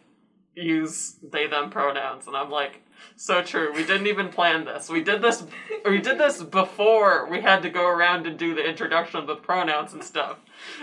use 0.54 1.16
they 1.22 1.46
them 1.46 1.70
pronouns, 1.70 2.26
and 2.26 2.36
I'm 2.36 2.50
like, 2.50 2.82
so 3.14 3.42
true. 3.42 3.72
We 3.72 3.84
didn't 3.84 4.08
even 4.08 4.28
plan 4.28 4.64
this. 4.64 4.88
We 4.88 5.02
did 5.04 5.22
this. 5.22 5.44
We 5.84 6.00
did 6.00 6.18
this 6.18 6.42
before 6.42 7.28
we 7.30 7.40
had 7.40 7.62
to 7.62 7.70
go 7.70 7.86
around 7.86 8.26
and 8.26 8.36
do 8.36 8.56
the 8.56 8.68
introduction 8.68 9.20
of 9.20 9.28
the 9.28 9.36
pronouns 9.36 9.92
and 9.92 10.02
stuff. 10.02 10.38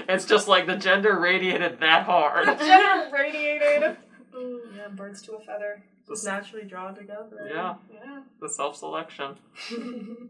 It's 0.07 0.23
just 0.25 0.47
like 0.47 0.65
the 0.65 0.77
gender 0.77 1.19
radiated 1.19 1.81
that 1.81 2.03
hard. 2.03 2.45
Gender 2.59 3.09
radiated. 3.11 3.97
Ooh, 4.33 4.61
yeah, 4.75 4.87
birds 4.89 5.21
to 5.23 5.33
a 5.33 5.39
feather. 5.41 5.83
Just 6.07 6.25
naturally 6.25 6.65
drawn 6.65 6.95
together. 6.95 7.49
Yeah, 7.49 7.75
Yeah. 7.93 8.21
the 8.39 8.47
self 8.47 8.77
selection. 8.77 9.35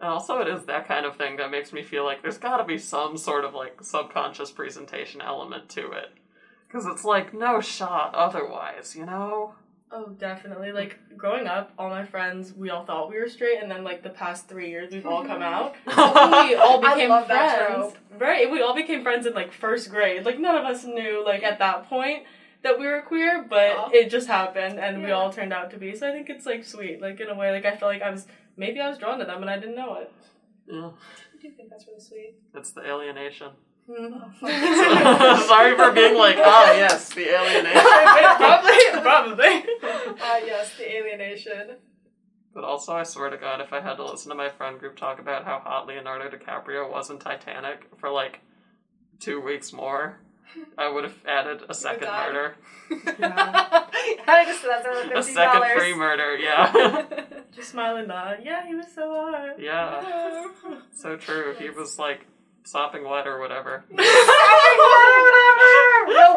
And 0.00 0.10
also, 0.10 0.38
it 0.40 0.48
is 0.48 0.64
that 0.64 0.86
kind 0.86 1.04
of 1.04 1.16
thing 1.16 1.36
that 1.36 1.50
makes 1.50 1.72
me 1.72 1.82
feel 1.82 2.04
like 2.04 2.22
there's 2.22 2.38
got 2.38 2.58
to 2.58 2.64
be 2.64 2.78
some 2.78 3.16
sort 3.16 3.44
of 3.44 3.54
like 3.54 3.82
subconscious 3.82 4.50
presentation 4.50 5.20
element 5.20 5.68
to 5.70 5.90
it. 5.92 6.12
Because 6.66 6.86
it's 6.86 7.04
like, 7.04 7.34
no 7.34 7.60
shot 7.60 8.14
otherwise, 8.14 8.94
you 8.94 9.06
know? 9.06 9.54
Oh, 9.90 10.10
definitely. 10.18 10.70
Like 10.70 10.98
growing 11.16 11.46
up, 11.46 11.72
all 11.78 11.88
my 11.88 12.04
friends, 12.04 12.52
we 12.52 12.70
all 12.70 12.84
thought 12.84 13.08
we 13.08 13.18
were 13.18 13.28
straight, 13.28 13.62
and 13.62 13.70
then 13.70 13.84
like 13.84 14.02
the 14.02 14.10
past 14.10 14.46
three 14.48 14.68
years, 14.68 14.92
we've 14.92 15.06
all 15.06 15.24
come 15.24 15.42
out. 15.42 15.74
we 15.86 15.94
all 16.54 16.84
I 16.84 16.94
became 16.94 17.10
love 17.10 17.28
that 17.28 17.66
friends. 17.66 17.94
Right, 18.18 18.50
we 18.50 18.60
all 18.60 18.74
became 18.74 19.02
friends 19.02 19.26
in 19.26 19.32
like 19.32 19.52
first 19.52 19.90
grade. 19.90 20.26
Like 20.26 20.38
none 20.38 20.56
of 20.56 20.64
us 20.64 20.84
knew 20.84 21.24
like 21.24 21.42
at 21.42 21.58
that 21.60 21.88
point 21.88 22.24
that 22.62 22.78
we 22.78 22.86
were 22.86 23.00
queer, 23.00 23.46
but 23.48 23.76
Aw. 23.76 23.90
it 23.92 24.10
just 24.10 24.26
happened, 24.28 24.78
and 24.78 25.02
we 25.02 25.10
all 25.10 25.32
turned 25.32 25.52
out 25.52 25.70
to 25.70 25.78
be. 25.78 25.96
So 25.96 26.06
I 26.06 26.12
think 26.12 26.28
it's 26.28 26.44
like 26.44 26.64
sweet. 26.64 27.00
Like 27.00 27.18
in 27.20 27.28
a 27.28 27.34
way, 27.34 27.50
like 27.50 27.64
I 27.64 27.74
feel 27.76 27.88
like 27.88 28.02
I 28.02 28.10
was 28.10 28.26
maybe 28.58 28.80
I 28.80 28.88
was 28.90 28.98
drawn 28.98 29.18
to 29.20 29.24
them, 29.24 29.40
and 29.40 29.50
I 29.50 29.58
didn't 29.58 29.76
know 29.76 29.94
it. 29.94 30.12
Yeah, 30.66 30.90
I 30.90 31.42
do 31.42 31.50
think 31.50 31.70
that's 31.70 31.86
really 31.86 32.00
sweet. 32.00 32.34
it's 32.54 32.72
the 32.72 32.82
alienation. 32.82 33.52
Mm. 33.88 34.38
Sorry 35.48 35.74
for 35.74 35.90
being 35.92 36.14
like, 36.14 36.36
ah, 36.38 36.72
yes, 36.74 37.08
the 37.14 37.22
alienation. 37.26 37.80
probably, 38.36 39.00
probably. 39.00 39.64
Ah, 40.20 40.36
yes, 40.44 40.76
the 40.76 40.94
alienation. 40.94 41.76
But 42.52 42.64
also, 42.64 42.92
I 42.92 43.04
swear 43.04 43.30
to 43.30 43.38
God, 43.38 43.62
if 43.62 43.72
I 43.72 43.80
had 43.80 43.94
to 43.94 44.04
listen 44.04 44.28
to 44.28 44.34
my 44.34 44.50
friend 44.50 44.78
group 44.78 44.98
talk 44.98 45.18
about 45.20 45.46
how 45.46 45.60
hot 45.60 45.86
Leonardo 45.86 46.28
DiCaprio 46.28 46.90
was 46.90 47.08
in 47.08 47.18
Titanic 47.18 47.86
for 47.96 48.10
like 48.10 48.40
two 49.20 49.40
weeks 49.40 49.72
more, 49.72 50.18
I 50.76 50.90
would 50.90 51.04
have 51.04 51.16
added 51.26 51.62
a 51.70 51.72
second 51.72 52.08
died. 52.08 52.34
murder. 52.34 52.56
I 52.90 54.44
just 54.46 54.62
that's 54.64 54.84
another 54.86 55.12
A 55.12 55.16
fifty 55.22 55.32
second 55.32 55.62
dollars. 55.62 55.78
free 55.78 55.94
murder, 55.94 56.36
yeah. 56.36 57.24
Just 57.58 57.70
smile 57.72 57.96
and 57.96 58.08
nod. 58.08 58.38
Yeah, 58.42 58.66
he 58.66 58.74
was 58.74 58.86
so 58.94 59.10
hot. 59.10 59.60
yeah, 59.60 60.46
so 60.94 61.16
true. 61.16 61.54
He 61.58 61.68
was 61.70 61.98
like 61.98 62.26
sopping 62.64 63.04
wet 63.08 63.26
or 63.26 63.38
whatever. 63.40 63.84
Real 63.90 64.06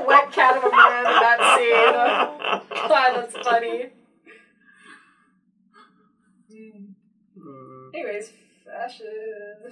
wet 0.05 0.31
cat 0.33 0.57
of 0.57 0.63
a 0.63 0.69
man 0.75 1.05
in 1.05 1.19
that 1.21 1.39
scene. 1.57 2.87
God, 2.87 3.15
that's 3.15 3.37
funny. 3.47 3.89
Mm, 6.53 7.93
Anyways, 7.93 8.31
fashion. 8.65 9.07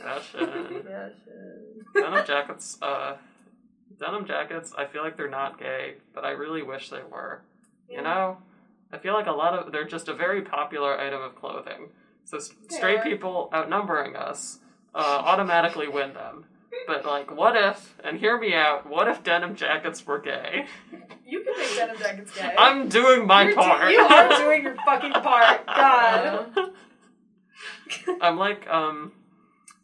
fashion. 0.01 0.83
Fashion. 0.83 1.85
Denim 1.93 2.25
jackets, 2.25 2.77
uh, 2.81 3.15
denim 3.99 4.25
jackets, 4.25 4.73
I 4.77 4.85
feel 4.85 5.03
like 5.03 5.17
they're 5.17 5.29
not 5.29 5.59
gay, 5.59 5.95
but 6.13 6.23
I 6.25 6.31
really 6.31 6.63
wish 6.63 6.89
they 6.89 7.01
were. 7.09 7.41
You 7.89 8.01
know? 8.01 8.37
I 8.91 8.97
feel 8.97 9.13
like 9.13 9.27
a 9.27 9.31
lot 9.31 9.53
of, 9.53 9.71
they're 9.71 9.87
just 9.87 10.07
a 10.07 10.13
very 10.13 10.41
popular 10.41 10.99
item 10.99 11.21
of 11.21 11.35
clothing. 11.35 11.89
So 12.25 12.37
s- 12.37 12.51
straight 12.69 13.03
people 13.03 13.49
outnumbering 13.53 14.15
us 14.15 14.59
uh, 14.95 14.97
automatically 15.25 15.87
win 15.87 16.13
them. 16.13 16.45
But, 16.87 17.05
like, 17.05 17.35
what 17.35 17.55
if, 17.55 17.95
and 18.03 18.19
hear 18.19 18.39
me 18.39 18.53
out, 18.53 18.87
what 18.87 19.07
if 19.07 19.23
denim 19.23 19.55
jackets 19.55 20.05
were 20.05 20.19
gay? 20.19 20.65
You 21.25 21.43
can 21.43 21.53
make 21.57 21.75
denim 21.75 21.97
jackets 21.97 22.35
gay. 22.35 22.53
I'm 22.57 22.87
doing 22.89 23.25
my 23.27 23.43
You're 23.43 23.51
do- 23.51 23.57
part. 23.57 23.91
you 23.91 23.99
are 23.99 24.29
doing 24.37 24.63
your 24.63 24.75
fucking 24.85 25.11
part. 25.13 25.65
God. 25.67 26.55
I'm 28.21 28.37
like, 28.37 28.67
um, 28.69 29.11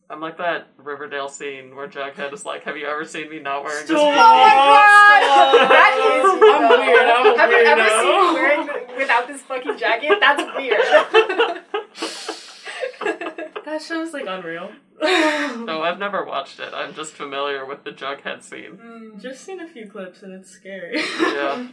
I'm 0.10 0.22
like 0.22 0.38
that 0.38 0.68
Riverdale 0.78 1.30
scene 1.30 1.76
where 1.76 1.88
Jughead 1.88 2.32
is 2.34 2.46
like, 2.46 2.64
"Have 2.64 2.78
you 2.78 2.86
ever 2.86 3.06
seen 3.06 3.30
me 3.30 3.40
not 3.40 3.64
wearing 3.64 3.88
this 3.88 3.98
Stop. 3.98 4.02
Oh 4.02 4.12
my 4.12 4.16
god! 4.16 5.70
That 5.70 5.94
is. 5.98 6.26
I'm 6.44 6.70
weird, 6.88 7.08
I'm 7.08 7.26
a 7.26 7.38
Have 7.38 7.50
you 7.52 7.58
ever 7.58 7.82
weirdo. 7.82 8.02
seen 8.02 8.28
me 8.28 8.34
wearing 8.34 8.98
without 8.98 9.28
this 9.28 9.42
fucking 9.42 9.78
jacket? 9.78 10.18
That's 10.20 10.44
weird. 10.56 11.64
That 13.66 13.82
show's 13.82 14.14
like 14.14 14.26
unreal. 14.28 14.70
No, 15.02 15.82
I've 15.82 15.98
never 16.00 16.24
watched 16.24 16.60
it. 16.60 16.72
I'm 16.74 16.94
just 16.94 17.14
familiar 17.14 17.66
with 17.66 17.84
the 17.84 17.92
Jughead 17.92 18.44
scene. 18.44 18.78
Mm. 18.78 19.22
Just 19.22 19.44
seen 19.44 19.60
a 19.60 19.68
few 19.68 19.88
clips 19.90 20.22
and 20.24 20.34
it's 20.34 20.50
scary. 20.52 20.98
Yeah. 21.20 21.68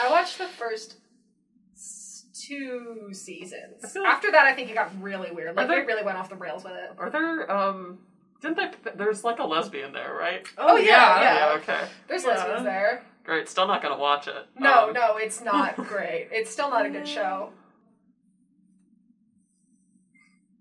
I 0.00 0.10
watched 0.10 0.38
the 0.38 0.46
first 0.48 0.90
s- 0.90 0.96
two 2.46 3.08
seasons. 3.12 3.94
Like- 3.94 4.04
After 4.06 4.30
that, 4.32 4.46
I 4.46 4.52
think 4.54 4.70
it 4.70 4.74
got 4.74 4.90
really 5.02 5.30
weird. 5.30 5.56
Like 5.56 5.64
Are 5.64 5.68
there- 5.68 5.80
they 5.80 5.86
really 5.86 6.04
went 6.04 6.18
off 6.18 6.28
the 6.28 6.36
rails 6.36 6.64
with 6.64 6.74
it. 6.74 6.90
Are 6.98 7.10
there 7.10 7.50
um? 7.50 7.98
Didn't 8.42 8.56
they? 8.56 8.90
There's 8.94 9.24
like 9.24 9.38
a 9.38 9.44
lesbian 9.44 9.92
there, 9.92 10.14
right? 10.14 10.46
Oh, 10.58 10.76
yeah, 10.76 11.20
yeah. 11.20 11.54
okay. 11.56 11.88
There's 12.06 12.22
Yeah. 12.24 12.30
lesbians 12.30 12.64
there. 12.64 13.02
Great. 13.24 13.48
Still 13.48 13.66
not 13.66 13.82
gonna 13.82 13.96
watch 13.98 14.28
it. 14.28 14.46
No, 14.58 14.88
Um, 14.88 14.92
no, 14.92 15.16
it's 15.16 15.40
not 15.40 15.76
great. 15.88 16.28
It's 16.30 16.50
still 16.50 16.70
not 16.70 16.84
a 16.86 16.90
good 16.90 17.08
show. 17.08 17.50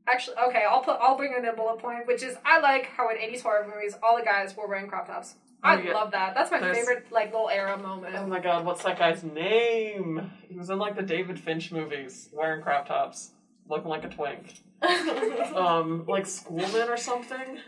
Actually, 0.07 0.37
okay, 0.49 0.63
I'll 0.69 0.81
put 0.83 0.97
I'll 1.01 1.17
bring 1.17 1.33
in 1.35 1.45
a 1.45 1.53
bullet 1.53 1.79
point, 1.79 2.05
which 2.05 2.21
is 2.21 2.37
I 2.45 2.59
like 2.59 2.85
how 2.95 3.09
in 3.09 3.17
'80s 3.17 3.41
horror 3.41 3.67
movies 3.67 3.97
all 4.03 4.15
the 4.17 4.23
guys 4.23 4.55
were 4.55 4.67
wearing 4.67 4.87
crop 4.87 5.07
tops. 5.07 5.35
I 5.65 5.75
Oh, 5.75 5.80
yeah. 5.82 5.93
love 5.93 6.12
that. 6.12 6.36
That's 6.36 6.51
my 6.51 6.60
There's- 6.60 6.78
favorite 6.78 7.12
like 7.12 7.32
little 7.34 7.49
era 7.49 7.78
moment. 7.78 8.15
Oh 8.17 8.28
my 8.28 8.39
god, 8.39 8.65
what's 8.65 8.84
that 8.84 8.97
guy's 8.99 9.23
name? 9.23 10.32
He 10.47 10.56
was 10.58 10.69
in 10.69 10.78
like 10.78 10.95
the 10.95 11.01
David 11.04 11.39
Finch 11.39 11.71
movies, 11.71 12.30
wearing 12.32 12.62
crop 12.62 12.88
tops, 12.88 13.32
looking 13.67 13.89
like 13.89 14.04
a 14.04 14.10
twink. 14.10 14.54
Um, 15.56 16.06
like 16.08 16.25
Schoolman 16.25 16.89
or 16.89 16.97
something? 16.97 17.60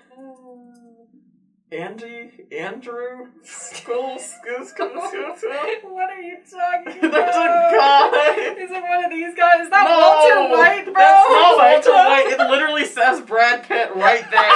Andy? 1.69 2.31
Andrew? 2.57 3.27
School? 3.43 4.17
School? 4.19 4.63
School? 4.65 4.87
School? 4.87 5.35
School? 5.35 5.51
what 5.91 6.09
are 6.09 6.21
you 6.21 6.37
talking 6.49 6.99
about? 7.03 7.11
There's 7.11 7.35
a 7.35 7.75
guy! 7.75 8.55
Is 8.57 8.71
it 8.71 8.81
one 8.83 9.03
of 9.03 9.11
these 9.11 9.35
guys? 9.35 9.61
Is 9.65 9.69
that 9.71 9.83
No, 9.83 9.99
Walter 9.99 10.55
White, 10.55 10.85
bro? 10.85 10.93
That's 10.95 11.27
not 11.27 11.57
Walter 11.59 11.91
White. 11.91 12.27
It 12.31 12.49
literally 12.49 12.85
says 12.85 13.19
Brad 13.21 13.63
Pitt 13.67 13.91
right 13.95 14.23
there. 14.31 14.47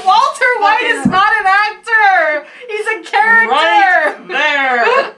Walter 0.00 0.50
White 0.64 0.88
is 0.96 1.04
not 1.06 1.28
an 1.28 1.44
actor. 1.44 1.87
He's 2.68 2.86
a 2.86 3.02
character. 3.02 3.54
Right 3.54 4.24
there. 4.28 5.14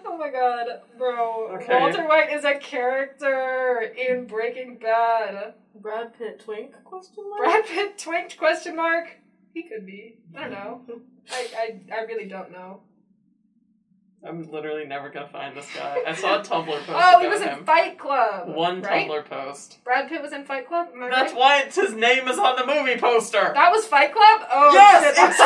oh 0.06 0.16
my 0.18 0.30
god, 0.30 0.66
bro. 0.98 1.56
Okay. 1.56 1.80
Walter 1.80 2.06
White 2.06 2.32
is 2.32 2.44
a 2.44 2.54
character 2.54 3.92
in 3.96 4.26
Breaking 4.26 4.78
Bad. 4.78 5.54
Brad 5.74 6.16
Pitt 6.16 6.40
twink 6.44 6.72
question 6.84 7.24
mark. 7.28 7.42
Brad 7.42 7.64
Pitt 7.66 7.98
twinked 7.98 8.38
question 8.38 8.76
mark. 8.76 9.16
He 9.52 9.62
could 9.62 9.86
be. 9.86 10.16
I 10.36 10.42
don't 10.42 10.52
know. 10.52 10.80
I, 11.30 11.48
I, 11.56 11.94
I 11.96 12.00
really 12.02 12.26
don't 12.26 12.50
know. 12.50 12.80
I'm 14.26 14.50
literally 14.50 14.86
never 14.86 15.10
gonna 15.10 15.28
find 15.28 15.56
this 15.56 15.68
guy. 15.74 15.98
I 16.06 16.14
saw 16.14 16.40
a 16.40 16.42
Tumblr 16.42 16.66
post 16.66 16.88
Oh, 16.88 17.20
he 17.20 17.28
was 17.28 17.42
in 17.42 17.48
him. 17.48 17.64
Fight 17.64 17.98
Club. 17.98 18.48
One 18.48 18.80
right? 18.80 19.08
Tumblr 19.08 19.24
post. 19.26 19.78
Brad 19.84 20.08
Pitt 20.08 20.22
was 20.22 20.32
in 20.32 20.44
Fight 20.44 20.66
Club. 20.66 20.88
That's 20.98 21.32
right? 21.32 21.38
why 21.38 21.60
it's, 21.62 21.76
his 21.76 21.94
name 21.94 22.26
is 22.28 22.38
on 22.38 22.56
the 22.56 22.66
movie 22.66 22.98
poster. 22.98 23.52
That 23.54 23.70
was 23.70 23.84
Fight 23.86 24.12
Club. 24.14 24.48
Oh 24.50 24.72
yes, 24.72 25.16
shit. 25.16 25.24
it's 25.24 25.38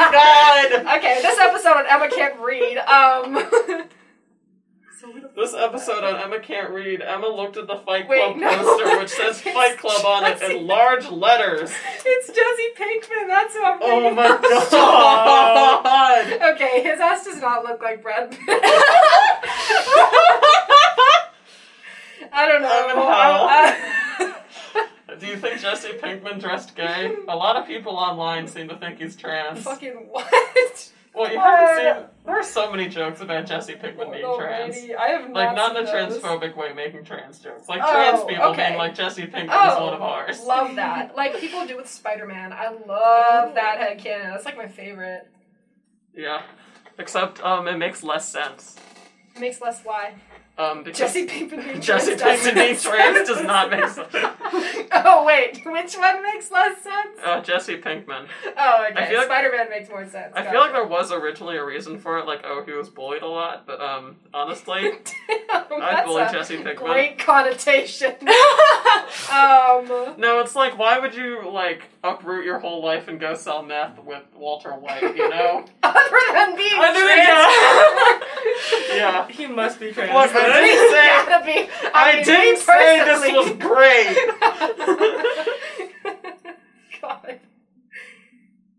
my 0.00 0.10
god. 0.12 0.96
okay, 0.98 1.20
this 1.22 1.38
episode 1.38 1.76
on 1.76 1.86
Emma 1.86 2.08
can't 2.08 2.38
read. 2.40 2.78
Um. 2.78 3.88
This 5.36 5.54
episode 5.54 6.02
on 6.04 6.16
Emma 6.16 6.40
Can't 6.40 6.70
Read, 6.70 7.00
Emma 7.00 7.28
looked 7.28 7.56
at 7.56 7.66
the 7.66 7.76
Fight 7.76 8.08
Wait, 8.08 8.18
Club 8.18 8.36
no. 8.36 8.48
poster, 8.50 8.98
which 8.98 9.08
says 9.10 9.40
Fight 9.54 9.78
Club 9.78 10.04
on 10.04 10.24
it 10.30 10.42
in 10.42 10.66
large 10.66 11.08
letters. 11.08 11.70
It's 12.04 12.26
Jesse 12.26 12.70
Pinkman. 12.76 13.28
That's 13.28 13.54
who 13.54 13.62
I'm 13.64 13.78
Oh 13.80 14.10
my 14.14 14.26
of. 14.34 14.42
god! 14.42 16.26
Okay, 16.54 16.82
his 16.82 17.00
ass 17.00 17.24
does 17.24 17.40
not 17.40 17.64
look 17.64 17.80
like 17.80 18.02
Brad 18.02 18.30
Pitt. 18.32 18.40
I 22.32 22.46
don't 22.46 22.62
know. 22.62 22.68
I'm 22.68 22.90
in 22.90 22.96
hell. 22.96 23.46
I- 23.48 25.16
Do 25.18 25.26
you 25.26 25.36
think 25.36 25.60
Jesse 25.60 25.92
Pinkman 25.92 26.40
dressed 26.40 26.74
gay? 26.76 27.14
A 27.28 27.36
lot 27.36 27.56
of 27.56 27.66
people 27.66 27.92
online 27.92 28.46
seem 28.46 28.68
to 28.68 28.76
think 28.76 28.98
he's 28.98 29.16
trans. 29.16 29.62
fucking 29.62 30.06
what? 30.10 30.90
Well, 31.14 31.32
you 31.32 31.38
haven't 31.40 31.76
seen. 31.76 32.06
There 32.24 32.38
are 32.38 32.42
so 32.44 32.70
many 32.70 32.88
jokes 32.88 33.20
about 33.20 33.46
Jesse 33.46 33.74
Pinkman 33.74 34.12
being 34.12 34.24
Oh, 34.24 34.38
trans. 34.38 34.76
lady, 34.76 34.94
I 34.94 35.08
have 35.08 35.22
not 35.22 35.32
Like, 35.32 35.56
not 35.56 35.76
in 35.76 35.86
a 35.86 35.90
transphobic 35.90 36.54
way, 36.56 36.72
making 36.72 37.04
trans 37.04 37.38
jokes. 37.40 37.68
Like, 37.68 37.80
Oh, 37.84 37.90
trans 37.92 38.24
people 38.24 38.44
okay. 38.50 38.68
being 38.68 38.78
like, 38.78 38.94
Jesse 38.94 39.22
Pinkman 39.26 39.48
Oh, 39.50 39.72
is 39.74 39.80
one 39.80 39.94
of 39.94 40.02
ours. 40.02 40.44
love 40.44 40.76
that. 40.76 41.14
Like 41.16 41.38
people 41.40 41.66
do 41.66 41.76
with 41.76 41.88
Spider 41.88 42.26
Man. 42.26 42.52
I 42.52 42.68
love 42.68 43.54
that 43.54 43.78
headcanon. 43.80 44.32
That's 44.32 44.44
like 44.44 44.56
my 44.56 44.68
favorite. 44.68 45.28
Yeah. 46.14 46.42
Except, 46.98 47.42
um, 47.42 47.66
it 47.66 47.76
makes 47.78 48.02
less 48.04 48.28
sense. 48.28 48.76
It 49.34 49.40
Makes 49.40 49.60
less 49.60 49.80
why. 49.82 50.14
Um, 50.60 50.84
Jesse 50.92 51.26
Pinkman 51.26 51.64
being 51.64 51.80
Jesse 51.80 52.16
Pinkman 52.16 52.54
being 52.54 52.76
trans 52.76 53.26
does 53.28 53.42
not 53.44 53.70
make 53.70 53.88
sense. 53.88 54.08
oh 54.92 55.24
wait, 55.26 55.64
which 55.64 55.96
one 55.96 56.22
makes 56.22 56.50
less 56.50 56.82
sense? 56.82 57.18
Uh, 57.24 57.40
Jesse 57.40 57.78
Pinkman. 57.78 58.26
Oh, 58.58 58.86
okay. 58.90 59.00
I 59.00 59.06
feel 59.08 59.18
like- 59.18 59.26
Spider 59.26 59.52
Man 59.56 59.70
makes 59.70 59.88
more 59.88 60.06
sense. 60.06 60.32
I 60.36 60.50
feel 60.50 60.60
like 60.60 60.72
there 60.72 60.86
was 60.86 61.12
originally 61.12 61.56
a 61.56 61.64
reason 61.64 61.98
for 61.98 62.18
it, 62.18 62.26
like, 62.26 62.42
oh, 62.44 62.62
he 62.66 62.72
was 62.72 62.90
bullied 62.90 63.22
a 63.22 63.26
lot, 63.26 63.66
but, 63.66 63.80
um, 63.80 64.16
honestly, 64.34 64.90
I'd 65.50 65.66
I'd 65.70 66.04
bully 66.04 66.24
Jesse 66.30 66.58
Pinkman. 66.58 66.76
Great 66.76 67.18
connotation. 67.18 68.12
um, 69.32 69.86
No, 70.18 70.40
it's 70.40 70.54
like, 70.54 70.76
why 70.78 70.98
would 70.98 71.14
you, 71.14 71.48
like, 71.50 71.84
uproot 72.04 72.44
your 72.44 72.58
whole 72.58 72.84
life 72.84 73.08
and 73.08 73.18
go 73.18 73.34
sell 73.34 73.62
meth 73.62 73.98
with 74.04 74.22
Walter 74.34 74.70
White, 74.72 75.16
you 75.16 75.28
know? 75.28 75.64
other 75.82 76.20
than 76.32 76.56
being 76.56 76.72
I 76.76 78.18
trans. 78.18 78.29
Yeah. 78.94 79.28
He 79.30 79.46
must 79.46 79.78
be 79.80 79.92
trans. 79.92 80.12
Look, 80.12 80.34
I 80.34 80.60
didn't 80.60 80.90
say, 80.90 81.08
gotta 81.30 81.44
be. 81.44 81.68
I, 81.94 82.14
mean, 82.16 82.24
didn't 82.24 82.54
me 82.54 82.60
say 82.60 83.04
this 83.04 83.20
was 83.32 83.50
personally- 83.52 83.58
great. 83.58 84.16
God. 87.02 87.40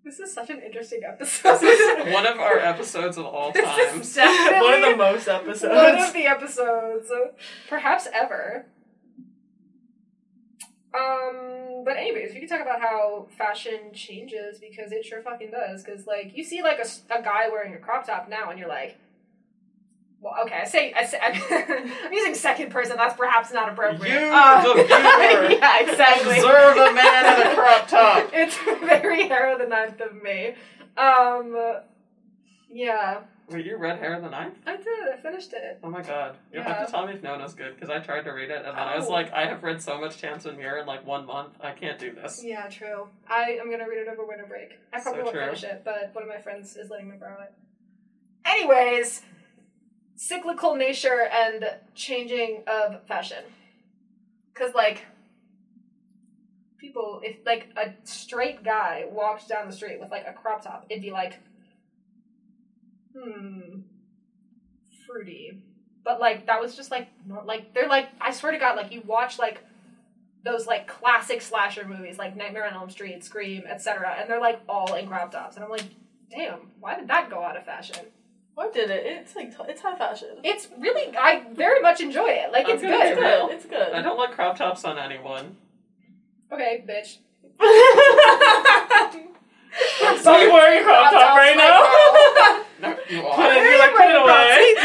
This 0.04 0.20
is 0.20 0.34
such 0.34 0.50
an 0.50 0.60
interesting 0.62 1.02
episode. 1.08 1.60
this 1.60 1.80
is 2.08 2.14
one 2.14 2.26
of 2.26 2.38
our 2.40 2.58
episodes 2.60 3.18
of 3.18 3.26
all 3.26 3.52
This 3.52 3.64
time. 3.64 4.02
is 4.02 4.14
definitely 4.14 4.60
One 4.68 4.74
of 4.84 4.90
the 4.92 4.96
most 4.98 5.28
episodes. 5.28 5.74
one 5.74 5.96
of 5.98 6.14
the 6.14 6.26
episodes, 6.26 7.10
perhaps 7.70 8.08
ever. 8.14 8.66
Um, 10.94 11.84
but 11.86 11.96
anyways, 11.96 12.34
we 12.34 12.40
can 12.42 12.50
talk 12.50 12.62
about 12.62 12.82
how 12.82 13.28
fashion 13.38 13.94
changes 13.94 14.60
because 14.60 14.92
it 14.92 15.06
sure 15.06 15.22
fucking 15.22 15.52
does. 15.52 15.84
Because 15.84 16.06
like 16.06 16.34
you 16.36 16.44
see 16.44 16.62
like 16.62 16.80
a 16.80 17.22
guy 17.24 17.48
wearing 17.50 17.74
a 17.74 17.78
crop 17.78 18.06
top 18.06 18.28
now, 18.28 18.50
and 18.50 18.60
you're 18.60 18.68
like, 18.68 18.98
well, 20.22 20.36
okay, 20.44 20.60
I 20.62 20.66
say 20.66 20.94
I 20.94 21.04
say 21.06 21.20
I'm 22.04 22.14
using 22.14 22.36
second 22.36 22.70
person. 22.72 22.96
That's 22.98 23.16
perhaps 23.18 23.52
not 23.52 23.70
appropriate. 23.70 24.14
You, 24.22 24.30
Uh, 24.32 24.62
the 24.62 24.74
viewer, 24.84 24.88
yeah, 25.60 25.80
exactly. 25.82 26.38
Observe 26.38 26.78
a 26.78 26.94
man 26.94 27.42
in 27.42 27.48
a 27.48 27.56
crop 27.56 27.88
top. 27.88 28.30
It's 28.34 28.58
very 28.80 29.28
Harrow 29.28 29.58
the 29.58 29.66
Ninth 29.68 30.00
of 30.00 30.22
May. 30.22 30.56
Um, 30.98 31.56
yeah, 32.70 33.22
Wait, 33.50 33.66
you 33.66 33.76
read 33.76 34.00
Harrow 34.00 34.22
the 34.22 34.30
Ninth? 34.30 34.54
I 34.66 34.78
did. 34.78 34.88
I 35.14 35.18
finished 35.18 35.52
it. 35.52 35.78
Oh 35.84 35.90
my 35.90 36.02
god. 36.02 36.38
You'll 36.54 36.64
Yeah. 36.64 36.74
have 36.74 36.86
to 36.86 36.92
tell 36.92 37.06
me 37.06 37.14
if 37.14 37.22
Nona's 37.22 37.54
good, 37.54 37.76
because 37.76 37.90
I 37.90 38.00
tried 38.00 38.22
to 38.22 38.32
read 38.32 38.50
it, 38.50 38.58
and 38.66 38.78
then 38.78 38.88
I 38.88 38.96
was 38.96 39.08
Oh. 39.08 39.12
like, 39.12 39.34
I 39.34 39.46
have 39.46 39.62
read 39.62 39.82
so 39.82 40.00
much 40.00 40.22
Tamsyn 40.22 40.56
Muir 40.58 40.78
in 40.78 40.86
like 40.86 41.06
one 41.06 41.26
month, 41.26 41.58
I 41.60 41.72
can't 41.74 42.00
do 42.00 42.14
this. 42.14 42.42
Yeah, 42.46 42.68
true. 42.70 43.10
I 43.30 43.58
am 43.62 43.70
gonna 43.70 43.90
read 43.90 43.98
it 44.00 44.08
over 44.08 44.24
winter 44.26 44.46
break. 44.46 44.80
I 44.94 45.00
So 45.00 45.04
probably 45.04 45.24
won't 45.24 45.36
true. 45.36 45.46
finish 45.48 45.64
it, 45.66 45.82
but 45.84 46.12
one 46.14 46.24
of 46.24 46.30
my 46.30 46.38
friends 46.38 46.78
is 46.78 46.90
letting 46.90 47.10
me 47.10 47.18
borrow 47.18 47.42
it. 47.42 47.52
Anyways, 48.46 49.22
cyclical 50.22 50.76
nature 50.76 51.28
and 51.34 51.66
changing 51.96 52.64
of 52.68 53.04
fashion. 53.08 53.44
Cause 54.54 54.76
like 54.76 55.04
people, 56.78 57.22
if 57.24 57.38
like 57.44 57.70
a 57.76 57.94
straight 58.04 58.64
guy 58.64 59.06
walked 59.10 59.50
down 59.50 59.66
the 59.66 59.74
street 59.74 60.00
with 60.00 60.12
like 60.12 60.26
a 60.28 60.34
crop 60.34 60.64
top, 60.64 60.86
it'd 60.90 61.02
be 61.02 61.10
like, 61.10 61.40
hmm, 63.18 63.80
fruity. 65.08 65.64
But 66.04 66.20
like 66.20 66.46
that 66.46 66.62
was 66.62 66.76
just 66.76 66.92
like 66.92 67.08
like 67.46 67.74
they're 67.74 67.90
like 67.90 68.10
I 68.20 68.32
swear 68.32 68.52
to 68.52 68.60
God, 68.60 68.76
like 68.78 68.92
you 68.92 69.02
watch 69.02 69.40
like 69.40 69.64
those 70.46 70.68
like 70.68 70.88
classic 70.88 71.42
slasher 71.42 71.88
movies 71.88 72.20
like 72.20 72.36
Nightmare 72.36 72.68
on 72.68 72.76
Elm 72.76 72.92
Street, 72.92 73.24
Scream, 73.24 73.64
etc. 73.68 74.16
And 74.20 74.30
they're 74.30 74.40
like 74.40 74.60
all 74.70 74.94
in 74.94 75.08
crop 75.08 75.32
tops, 75.32 75.56
and 75.56 75.66
I'm 75.66 75.72
like, 75.72 75.86
damn, 76.30 76.70
why 76.80 76.96
did 76.96 77.08
that 77.08 77.32
go 77.32 77.44
out 77.44 77.58
of 77.58 77.66
fashion? 77.66 78.06
What 78.62 78.74
did 78.76 78.92
it? 78.92 79.04
It's 79.08 79.36
like 79.36 79.52
it's 79.68 79.82
high 79.82 79.98
fashion. 79.98 80.28
It's 80.44 80.68
really, 80.78 81.18
I 81.18 81.46
very 81.52 81.82
much 81.82 82.00
enjoy 82.00 82.28
it. 82.30 82.52
Like 82.52 82.68
I'm 82.68 82.74
it's 82.76 82.84
gonna 82.84 83.16
good. 83.16 83.52
It's 83.54 83.66
good. 83.66 83.92
I 83.92 84.04
don't 84.04 84.20
like 84.20 84.34
crop 84.34 84.56
tops 84.56 84.86
on 84.86 85.00
anyone. 85.00 85.56
Okay, 86.52 86.86
bitch. 86.88 87.18
So 90.22 90.38
you 90.38 90.52
wearing 90.52 90.82
a 90.82 90.84
crop 90.84 91.12
top 91.12 91.38
right 91.38 91.56
now? 91.56 92.64
No, 92.82 92.90
you 93.10 93.22
Put 93.22 93.30
are. 93.40 93.54
it, 93.54 93.72
you 93.72 93.78
like 93.80 93.92
put 93.96 94.10
it 94.10 94.16
away. 94.16 94.76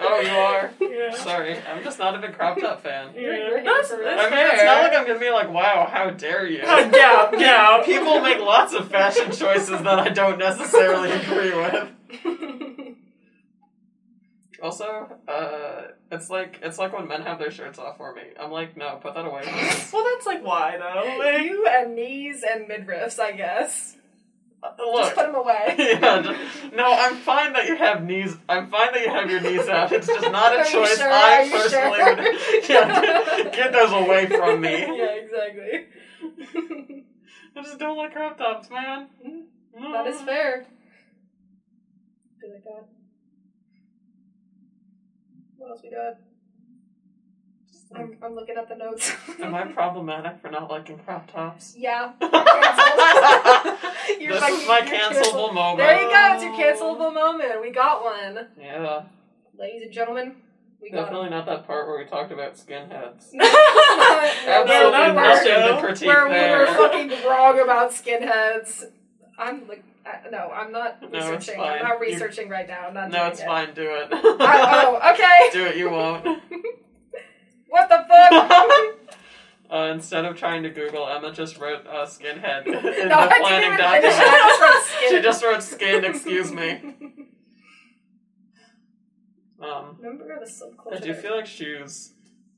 Oh, 0.00 0.20
you 0.20 0.30
are. 0.30 0.70
yeah. 0.80 1.14
Sorry, 1.16 1.56
I'm 1.58 1.82
just 1.84 1.98
not 1.98 2.14
a 2.16 2.18
big 2.18 2.32
crop 2.32 2.58
top 2.60 2.82
fan. 2.82 3.14
You're- 3.14 3.38
Yeah. 3.38 3.48
you're 3.48 3.62
That's, 3.64 3.90
hating 3.90 4.04
that's 4.04 4.32
I 4.32 4.34
mean, 4.36 4.46
it's 4.52 4.62
not 4.64 4.82
like 4.82 4.92
I'm 4.94 5.06
gonna 5.06 5.18
be 5.20 5.30
like, 5.30 5.48
wow, 5.50 5.88
how 5.90 6.10
dare 6.10 6.46
you. 6.46 6.58
yeah, 6.58 7.30
yeah. 7.36 7.82
People 7.84 8.20
make 8.20 8.40
lots 8.40 8.74
of 8.74 8.88
fashion 8.90 9.30
choices 9.32 9.80
that 9.82 9.98
I 10.00 10.08
don't 10.08 10.38
necessarily 10.38 11.12
agree 11.12 11.54
with. 11.54 11.88
Also, 14.62 15.16
uh, 15.28 15.82
it's 16.10 16.28
like 16.30 16.58
it's 16.62 16.78
like 16.78 16.92
when 16.92 17.06
men 17.06 17.22
have 17.22 17.38
their 17.38 17.50
shirts 17.50 17.78
off 17.78 17.96
for 17.96 18.12
me. 18.14 18.22
I'm 18.40 18.50
like, 18.50 18.76
no, 18.76 18.96
put 19.00 19.14
that 19.14 19.24
away. 19.24 19.42
Well, 19.92 20.04
that's 20.04 20.26
like 20.26 20.44
why 20.44 20.76
though. 20.78 21.16
Like, 21.18 21.42
you 21.44 21.66
and 21.66 21.94
knees 21.94 22.42
and 22.48 22.68
midriffs, 22.68 23.18
I 23.18 23.32
guess. 23.32 23.96
Just 24.60 24.78
Look, 24.80 25.14
put 25.14 25.26
them 25.26 25.34
away. 25.36 25.74
yeah, 25.78 26.20
just- 26.22 26.72
no, 26.74 26.92
I'm 26.92 27.14
fine 27.16 27.52
that 27.52 27.66
you 27.68 27.76
have 27.76 28.02
knees. 28.02 28.36
I'm 28.48 28.66
fine 28.68 28.92
that 28.92 29.02
you 29.02 29.10
have 29.10 29.30
your 29.30 29.40
knees 29.40 29.68
out. 29.68 29.92
It's 29.92 30.08
just 30.08 30.32
not 30.32 30.52
a 30.52 30.58
Are 30.58 30.64
you 30.64 30.70
choice 30.72 30.98
sure? 30.98 31.08
I 31.08 31.36
Are 31.38 31.44
you 31.44 31.50
personally 31.52 31.98
sure? 31.98 32.16
would. 32.16 32.64
Yeah, 32.68 33.36
get, 33.44 33.52
get 33.54 33.72
those 33.72 33.92
away 33.92 34.26
from 34.26 34.60
me. 34.60 34.80
yeah, 34.98 35.14
exactly. 35.14 35.86
I 37.56 37.62
just 37.62 37.78
don't 37.78 37.96
like 37.96 38.12
crop 38.12 38.36
tops, 38.36 38.68
man. 38.70 39.08
that 39.92 40.06
is 40.08 40.20
fair. 40.22 40.66
Do 42.40 42.48
like 42.52 42.64
that. 42.64 42.84
What 45.68 45.74
else 45.74 45.82
we 45.84 45.90
got? 45.90 46.16
I'm, 47.94 48.16
I'm 48.22 48.34
looking 48.34 48.56
at 48.56 48.68
the 48.70 48.76
notes. 48.76 49.12
Am 49.42 49.54
I 49.54 49.64
problematic 49.64 50.40
for 50.40 50.50
not 50.50 50.70
liking 50.70 50.98
crop 50.98 51.30
tops? 51.30 51.74
yeah. 51.76 52.12
this 52.20 52.30
You're 54.18 54.32
is 54.32 54.40
fucking- 54.40 54.66
my 54.66 54.78
you're 54.78 54.86
cancelable 54.86 55.52
moment. 55.52 55.78
There 55.78 56.02
you 56.02 56.08
go. 56.08 56.32
It's 56.34 56.42
your 56.42 56.54
cancelable 56.54 57.12
moment. 57.12 57.60
We 57.60 57.70
got 57.70 58.02
one, 58.02 58.46
Yeah. 58.58 59.02
ladies 59.58 59.82
and 59.82 59.92
gentlemen. 59.92 60.36
We 60.80 60.88
got 60.90 61.02
Definitely 61.04 61.30
not 61.30 61.44
that 61.44 61.66
part 61.66 61.86
where 61.86 61.98
we 61.98 62.06
talked 62.06 62.32
about 62.32 62.54
skinheads. 62.54 63.34
No, 63.34 63.44
Absolutely 63.44 64.90
not 64.90 65.14
nothing 65.14 65.52
to 65.52 65.80
critique 65.82 66.08
where 66.08 66.28
we 66.28 66.58
were 66.58 66.66
fucking 66.66 67.10
wrong 67.28 67.60
about 67.60 67.90
skinheads. 67.90 68.84
I'm 69.38 69.68
like, 69.68 69.84
I, 70.08 70.28
no, 70.30 70.50
I'm 70.50 70.72
not 70.72 71.02
No, 71.12 71.18
researching. 71.32 71.60
I'm 71.60 71.82
not 71.82 71.94
You- 72.00 72.00
researching 72.00 72.48
right 72.48 72.66
now. 72.66 72.86
I'm 72.88 72.94
not. 72.94 73.10
no, 73.10 73.26
it's 73.26 73.40
it. 73.40 73.46
fine. 73.46 73.74
Do 73.74 73.82
it. 73.82 74.08
I, 74.12 74.84
oh, 74.86 75.10
okay. 75.12 75.50
Do 75.52 75.66
it. 75.66 75.76
You 75.76 75.90
won't. 75.90 76.26
What 77.70 77.86
the 77.90 78.02
fuck? 78.08 79.16
Uh, 79.70 79.92
instead 79.92 80.24
of 80.24 80.38
trying 80.38 80.62
to 80.62 80.70
Google, 80.70 81.06
Emma 81.06 81.30
just 81.30 81.58
wrote 81.58 81.86
uh, 81.86 82.06
skinhead 82.06 82.66
in 82.66 82.72
no, 82.72 82.80
the 82.80 83.14
I 83.14 83.38
planning 83.40 83.76
document. 83.76 83.84
I 83.84 84.00
just 84.00 84.60
wrote 84.62 84.82
skin. 84.84 85.10
she 85.10 85.22
just 85.22 85.44
wrote 85.44 85.62
skin. 85.62 86.04
Excuse 86.06 86.50
me. 86.50 86.80
Um, 89.62 89.96
Remember 90.00 90.38
the 90.40 90.46
subculture. 90.50 90.96
I 90.96 91.00
do 91.00 91.12
feel 91.12 91.36
like 91.36 91.44
shoes 91.46 92.12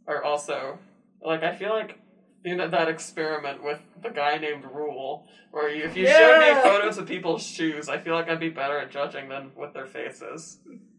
are 0.06 0.22
also 0.22 0.78
like 1.24 1.42
I 1.42 1.54
feel 1.56 1.70
like 1.70 1.98
you 2.44 2.56
know 2.56 2.68
that 2.68 2.88
experiment 2.88 3.62
with 3.62 3.80
the 4.02 4.10
guy 4.10 4.38
named 4.38 4.64
Rule, 4.64 5.26
where 5.50 5.68
you, 5.68 5.84
if 5.84 5.96
you 5.96 6.06
showed 6.06 6.40
me 6.40 6.62
photos 6.62 6.98
of 6.98 7.06
people's 7.06 7.42
shoes, 7.46 7.88
I 7.88 7.98
feel 7.98 8.14
like 8.14 8.28
I'd 8.28 8.40
be 8.40 8.48
better 8.48 8.78
at 8.78 8.90
judging 8.90 9.28
them 9.28 9.52
with 9.56 9.74
their 9.74 9.86
faces 9.86 10.58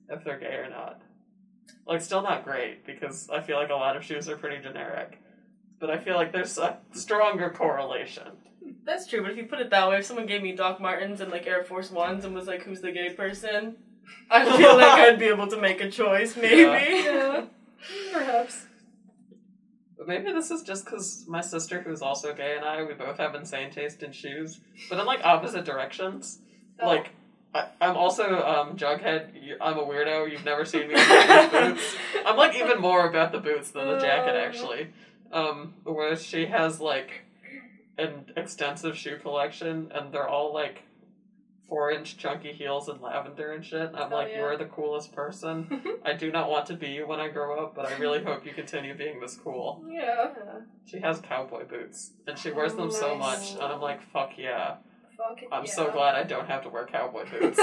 if 0.09 0.23
they're 0.23 0.39
gay 0.39 0.55
or 0.55 0.69
not. 0.69 1.01
Like, 1.87 2.01
still 2.01 2.21
not 2.21 2.43
great 2.43 2.85
because 2.85 3.29
I 3.29 3.41
feel 3.41 3.57
like 3.57 3.69
a 3.69 3.75
lot 3.75 3.97
of 3.97 4.03
shoes 4.03 4.29
are 4.29 4.37
pretty 4.37 4.61
generic, 4.61 5.19
but 5.79 5.89
I 5.89 5.97
feel 5.97 6.15
like 6.15 6.31
there's 6.31 6.57
a 6.57 6.77
stronger 6.93 7.49
correlation. 7.49 8.27
That's 8.85 9.07
true, 9.07 9.21
but 9.21 9.31
if 9.31 9.37
you 9.37 9.45
put 9.45 9.59
it 9.59 9.69
that 9.71 9.89
way, 9.89 9.97
if 9.97 10.05
someone 10.05 10.25
gave 10.27 10.41
me 10.41 10.53
Doc 10.53 10.79
Martens 10.79 11.21
and 11.21 11.31
like 11.31 11.47
Air 11.47 11.63
Force 11.63 11.91
Ones 11.91 12.25
and 12.25 12.33
was 12.33 12.47
like, 12.47 12.63
"Who's 12.63 12.81
the 12.81 12.91
gay 12.91 13.11
person?" 13.11 13.77
I 14.29 14.57
feel 14.57 14.75
like 14.75 14.99
I'd 14.99 15.19
be 15.19 15.25
able 15.25 15.47
to 15.47 15.57
make 15.57 15.81
a 15.81 15.89
choice, 15.89 16.35
maybe. 16.35 17.03
Yeah. 17.03 17.45
Perhaps. 18.11 18.67
Maybe 20.11 20.33
this 20.33 20.51
is 20.51 20.61
just 20.61 20.83
because 20.83 21.23
my 21.25 21.39
sister, 21.39 21.81
who's 21.81 22.01
also 22.01 22.33
gay, 22.33 22.57
and 22.57 22.65
I, 22.65 22.83
we 22.83 22.93
both 22.95 23.17
have 23.17 23.33
insane 23.33 23.71
taste 23.71 24.03
in 24.03 24.11
shoes, 24.11 24.59
but 24.89 24.99
in 24.99 25.05
like 25.05 25.23
opposite 25.23 25.63
directions. 25.63 26.39
Oh. 26.81 26.87
Like, 26.87 27.11
I, 27.55 27.67
I'm 27.79 27.95
also 27.95 28.23
um, 28.45 28.75
Jughead. 28.75 29.29
I'm 29.61 29.77
a 29.77 29.83
weirdo. 29.83 30.29
You've 30.29 30.43
never 30.43 30.65
seen 30.65 30.89
me 30.89 30.95
in 30.99 31.49
boots. 31.49 31.95
I'm 32.25 32.35
like 32.35 32.57
even 32.57 32.81
more 32.81 33.07
about 33.07 33.31
the 33.31 33.37
boots 33.37 33.71
than 33.71 33.87
the 33.87 33.99
jacket, 33.99 34.35
actually. 34.35 34.87
Um, 35.31 35.75
where 35.85 36.17
she 36.17 36.47
has 36.47 36.81
like 36.81 37.23
an 37.97 38.25
extensive 38.35 38.97
shoe 38.97 39.17
collection, 39.17 39.93
and 39.95 40.11
they're 40.11 40.27
all 40.27 40.53
like 40.53 40.83
four 41.71 41.89
inch 41.89 42.17
chunky 42.17 42.51
heels 42.51 42.89
and 42.89 42.99
lavender 43.01 43.53
and 43.53 43.63
shit. 43.65 43.79
And 43.81 43.95
I'm 43.95 44.11
Oh, 44.11 44.15
like, 44.17 44.27
yeah. 44.31 44.39
you 44.39 44.43
are 44.43 44.57
the 44.57 44.65
coolest 44.65 45.13
person. 45.13 45.81
I 46.05 46.11
do 46.11 46.29
not 46.29 46.49
want 46.49 46.65
to 46.65 46.73
be 46.73 46.89
you 46.89 47.07
when 47.07 47.21
I 47.21 47.29
grow 47.29 47.63
up, 47.63 47.75
but 47.75 47.85
I 47.85 47.95
really 47.95 48.21
hope 48.21 48.45
you 48.45 48.51
continue 48.51 48.93
being 48.93 49.21
this 49.21 49.35
cool. 49.41 49.81
yeah. 49.89 50.31
She 50.85 50.99
has 50.99 51.19
cowboy 51.21 51.63
boots, 51.65 52.11
and 52.27 52.37
she 52.37 52.51
wears 52.51 52.73
them 52.75 52.91
so 52.91 53.15
much, 53.15 53.53
and 53.53 53.61
I'm 53.61 53.79
like, 53.79 54.01
fuck 54.11 54.31
yeah. 54.37 54.75
Fuck 55.17 55.39
I'm 55.49 55.63
yeah. 55.63 55.71
so 55.71 55.91
glad 55.91 56.15
I 56.15 56.23
don't 56.23 56.47
have 56.47 56.63
to 56.63 56.69
wear 56.69 56.85
cowboy 56.87 57.23
boots. 57.31 57.57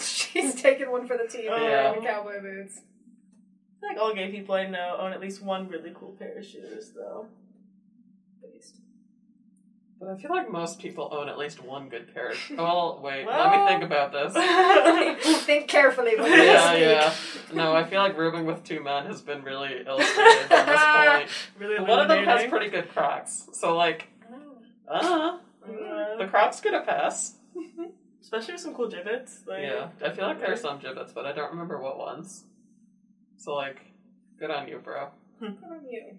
She's 0.00 0.54
taking 0.54 0.90
one 0.90 1.06
for 1.06 1.18
the 1.18 1.26
team. 1.26 1.50
Oh. 1.52 1.60
wearing 1.62 2.00
the 2.00 2.06
cowboy 2.08 2.40
boots. 2.40 2.80
I 2.80 3.80
feel 3.80 3.88
like 3.90 3.98
all 3.98 4.14
gay 4.14 4.30
people 4.30 4.54
I 4.54 4.66
know 4.68 4.96
own 4.98 5.12
at 5.12 5.20
least 5.20 5.42
one 5.42 5.68
really 5.68 5.92
cool 5.94 6.12
pair 6.18 6.38
of 6.38 6.46
shoes, 6.46 6.92
though. 6.96 7.26
But 10.02 10.10
I 10.10 10.16
feel 10.16 10.32
like 10.32 10.50
most 10.50 10.80
people 10.80 11.08
own 11.12 11.28
at 11.28 11.38
least 11.38 11.62
one 11.62 11.88
good 11.88 12.12
pair. 12.12 12.30
Of, 12.30 12.38
well, 12.58 12.98
wait, 13.00 13.24
let 13.24 13.52
me 13.52 13.66
think 13.68 13.84
about 13.84 14.10
this. 14.10 14.32
Think 15.44 15.68
carefully 15.68 16.16
when 16.18 16.32
you 16.32 16.38
yeah, 16.42 16.70
speak. 16.70 16.80
yeah. 16.80 17.14
No, 17.54 17.72
I 17.72 17.84
feel 17.84 18.00
like 18.00 18.18
rooming 18.18 18.44
with 18.44 18.64
two 18.64 18.82
men 18.82 19.06
has 19.06 19.22
been 19.22 19.44
really 19.44 19.84
illustrated 19.86 20.50
at 20.50 20.66
this 20.66 20.80
point. 20.80 21.30
really 21.60 21.88
one 21.88 22.00
of 22.00 22.08
them 22.08 22.24
has 22.24 22.50
pretty 22.50 22.68
good 22.68 22.90
Crocs, 22.90 23.46
so 23.52 23.76
like, 23.76 24.08
uh, 24.90 25.38
Uh, 25.64 26.16
the 26.18 26.26
Crocs 26.26 26.60
get 26.60 26.74
a 26.74 26.80
pass. 26.80 27.36
especially 28.20 28.54
with 28.54 28.60
some 28.60 28.74
cool 28.74 28.88
Jibbitz. 28.90 29.46
Like, 29.46 29.62
Yeah, 29.62 29.90
I 30.04 30.10
feel 30.10 30.26
like 30.26 30.40
there 30.40 30.52
are 30.52 30.56
some 30.56 30.80
Jibbitz, 30.80 31.14
but 31.14 31.26
I 31.26 31.32
don't 31.32 31.52
remember 31.52 31.80
what 31.80 31.96
ones. 31.96 32.42
So 33.36 33.54
like, 33.54 33.78
good 34.36 34.50
on 34.50 34.66
you, 34.66 34.78
bro. 34.78 35.10
Good 35.38 35.58
on 35.62 35.86
you. 35.88 36.18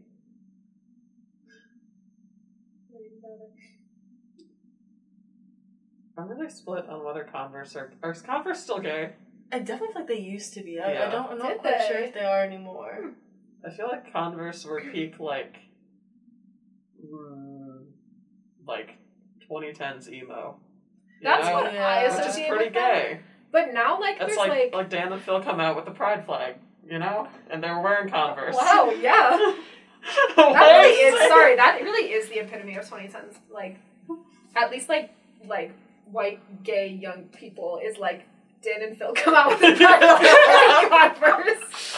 I'm 6.17 6.27
really 6.27 6.49
split 6.49 6.87
on 6.89 7.03
whether 7.03 7.23
Converse 7.23 7.75
are 7.75 7.91
are 8.03 8.13
Converse 8.13 8.59
still 8.61 8.79
gay. 8.79 9.13
I 9.51 9.59
definitely 9.59 9.87
feel 9.93 9.95
like 10.01 10.07
they 10.07 10.19
used 10.19 10.53
to 10.55 10.61
be. 10.63 10.79
I, 10.79 10.93
Yeah. 10.93 11.07
I 11.07 11.11
don't. 11.11 11.31
I'm 11.31 11.37
not 11.39 11.49
Did 11.49 11.59
quite 11.59 11.79
they? 11.79 11.87
sure 11.87 11.97
if 11.97 12.13
they 12.13 12.23
are 12.25 12.43
anymore. 12.43 13.11
I 13.65 13.69
feel 13.71 13.87
like 13.87 14.11
Converse 14.11 14.65
were 14.65 14.81
peak 14.81 15.19
like, 15.19 15.55
mm, 17.03 17.83
like 18.67 18.97
2010s 19.49 20.09
emo. 20.11 20.57
You 21.21 21.23
That's 21.29 21.47
know? 21.47 21.53
what 21.53 21.67
I 21.67 21.73
Yeah. 21.73 22.03
Which 22.03 22.11
is 22.13 22.19
associate 22.27 22.49
pretty 22.49 22.65
with 22.65 22.73
them. 22.73 22.83
gay. 22.93 23.19
But 23.51 23.73
now, 23.73 23.99
like, 23.99 24.17
That's 24.19 24.35
there's 24.35 24.37
like, 24.37 24.49
like, 24.49 24.73
like 24.73 24.89
Dan 24.89 25.13
and 25.13 25.21
Phil 25.21 25.41
come 25.41 25.59
out 25.59 25.75
with 25.75 25.85
the 25.85 25.91
pride 25.91 26.25
flag, 26.25 26.55
you 26.89 26.97
know, 26.97 27.27
and 27.51 27.63
they 27.63 27.69
were 27.69 27.81
wearing 27.81 28.09
Converse. 28.09 28.55
wow, 28.55 28.91
yeah. 28.99 29.29
That 29.29 29.55
That 30.35 30.81
really 30.81 30.89
is. 30.95 31.27
Sorry, 31.29 31.55
that 31.55 31.79
really 31.81 32.11
is 32.11 32.27
the 32.29 32.39
epitome 32.39 32.75
of 32.75 32.89
2010s. 32.89 33.37
Like, 33.51 33.79
at 34.55 34.69
least 34.71 34.89
like 34.89 35.11
like 35.47 35.71
white 36.05 36.63
gay 36.63 36.87
young 36.87 37.25
people 37.25 37.79
is 37.83 37.97
like 37.97 38.25
Dan 38.61 38.81
and 38.81 38.97
Phil 38.97 39.13
come 39.13 39.35
out 39.35 39.49
with 39.49 39.61
a 39.61 39.75
Converse. 40.89 41.97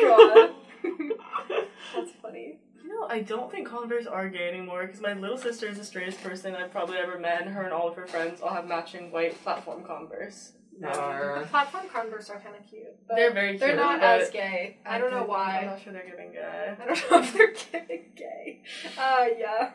God, 0.00 0.50
that's 1.94 2.10
funny. 2.22 2.58
No, 2.84 3.06
I 3.08 3.20
don't 3.20 3.50
think 3.50 3.68
Converse 3.68 4.06
are 4.06 4.28
gay 4.28 4.48
anymore 4.48 4.86
because 4.86 5.00
my 5.00 5.14
little 5.14 5.38
sister 5.38 5.66
is 5.66 5.78
the 5.78 5.84
straightest 5.84 6.22
person 6.22 6.54
I've 6.54 6.70
probably 6.70 6.98
ever 6.98 7.18
met, 7.18 7.42
and 7.42 7.50
her 7.50 7.62
and 7.62 7.72
all 7.72 7.88
of 7.88 7.96
her 7.96 8.06
friends 8.06 8.40
all 8.40 8.52
have 8.52 8.66
matching 8.66 9.10
white 9.10 9.40
platform 9.42 9.84
Converse. 9.84 10.52
Nar. 10.78 11.44
Platform 11.50 11.88
Converse 11.92 12.30
are 12.30 12.40
kind 12.40 12.56
of 12.56 12.66
cute. 12.66 12.84
But 13.06 13.16
They're 13.16 13.32
very 13.32 13.58
They're 13.58 13.76
not 13.76 14.02
as 14.02 14.30
gay. 14.30 14.78
I 14.86 14.98
don't 14.98 15.10
know 15.10 15.24
why. 15.24 15.58
I'm 15.58 15.66
not 15.66 15.82
sure 15.82 15.92
they're 15.92 16.08
giving 16.08 16.32
gay. 16.32 16.74
I 16.80 16.86
don't 16.86 17.10
know 17.10 17.18
if 17.18 17.34
they're 17.34 17.52
gay. 17.86 18.06
gay. 18.16 18.62
Uh, 18.96 19.26
yeah. 19.38 19.72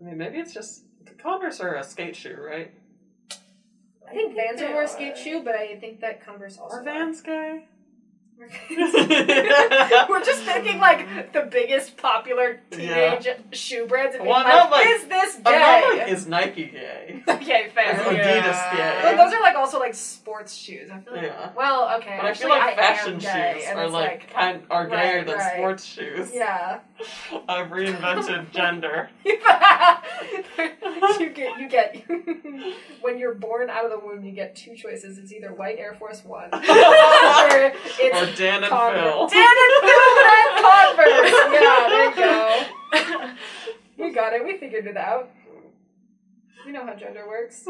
I 0.00 0.04
mean, 0.04 0.16
maybe 0.16 0.38
it's 0.38 0.54
just 0.54 0.84
Converse 1.18 1.60
are 1.60 1.74
a 1.76 1.84
skate 1.84 2.16
shoe, 2.16 2.36
right? 2.38 2.72
I 4.08 4.14
think 4.14 4.34
Vans 4.34 4.62
are 4.62 4.70
more 4.70 4.84
are. 4.84 4.86
skate 4.86 5.18
shoe, 5.18 5.42
but 5.42 5.54
I 5.54 5.76
think 5.76 6.00
that 6.00 6.24
Converse 6.24 6.56
also 6.56 6.76
Are 6.76 6.82
Vans 6.82 7.20
gay? 7.20 7.66
We're 10.08 10.24
just 10.24 10.44
picking 10.46 10.78
like 10.78 11.32
the 11.32 11.42
biggest 11.50 11.96
popular 11.96 12.60
teenage 12.70 13.26
shoe 13.52 13.86
brands 13.86 14.14
and 14.14 14.22
being 14.24 14.34
Well, 14.34 14.70
like, 14.70 14.72
like- 14.84 14.86
is 14.86 15.04
this 15.06 15.36
oh, 15.44 15.52
I'm 15.52 15.54
gay? 15.54 15.58
not 15.88 15.98
like, 15.98 16.08
is 16.08 16.26
Nike 16.26 16.64
gay? 16.66 17.22
okay, 17.28 17.64
Is 17.66 17.72
fair. 17.72 17.94
Adidas 17.94 18.78
Yeah. 18.78 19.02
But 19.02 19.16
those 19.24 19.34
are 19.34 19.40
like 19.42 19.56
also 19.56 19.78
like 19.80 19.94
sports 19.94 20.54
shoes. 20.54 20.88
I 20.90 21.00
feel 21.00 21.14
like 21.14 21.22
Yeah. 21.24 21.50
well, 21.56 21.96
okay. 21.98 22.16
But 22.20 22.30
I 22.30 22.34
feel 22.34 22.48
like 22.48 22.62
I 22.62 22.70
am 22.70 22.76
fashion 22.76 23.18
gay, 23.18 23.54
shoes 23.58 23.64
and 23.68 23.78
are 23.78 23.84
it's 23.84 23.92
like, 23.92 24.32
kind 24.32 24.62
are 24.70 24.86
gayer 24.86 25.16
right, 25.18 25.26
than 25.26 25.36
right. 25.36 25.56
sports 25.56 25.84
shoes. 25.84 26.30
yeah. 26.32 26.80
I've 27.48 27.68
reinvented 27.68 28.50
gender. 28.52 29.10
you 29.24 29.38
get 31.30 31.58
you 31.60 31.68
get 31.68 32.04
when 33.00 33.18
you're 33.18 33.34
born 33.34 33.70
out 33.70 33.84
of 33.84 33.90
the 33.90 33.98
womb, 33.98 34.24
you 34.24 34.32
get 34.32 34.54
two 34.56 34.74
choices. 34.76 35.18
It's 35.18 35.32
either 35.32 35.52
white 35.52 35.78
Air 35.78 35.94
Force 35.94 36.24
One 36.24 36.48
or 36.52 36.60
it's 36.60 38.22
or 38.22 38.27
Dan 38.36 38.62
and 38.64 38.70
Converse. 38.72 39.02
Phil. 39.02 39.28
Dan 39.28 39.54
and 39.64 39.72
Phil 39.88 40.18
and 40.28 40.50
Converse. 40.64 41.30
Yeah, 41.52 41.88
there 41.88 42.04
you 42.08 42.14
go. 42.16 43.34
We 43.98 44.12
got 44.12 44.32
it. 44.32 44.44
We 44.44 44.56
figured 44.58 44.86
it 44.86 44.96
out. 44.96 45.30
We 46.64 46.72
know 46.72 46.84
how 46.84 46.94
gender 46.94 47.26
works. 47.26 47.64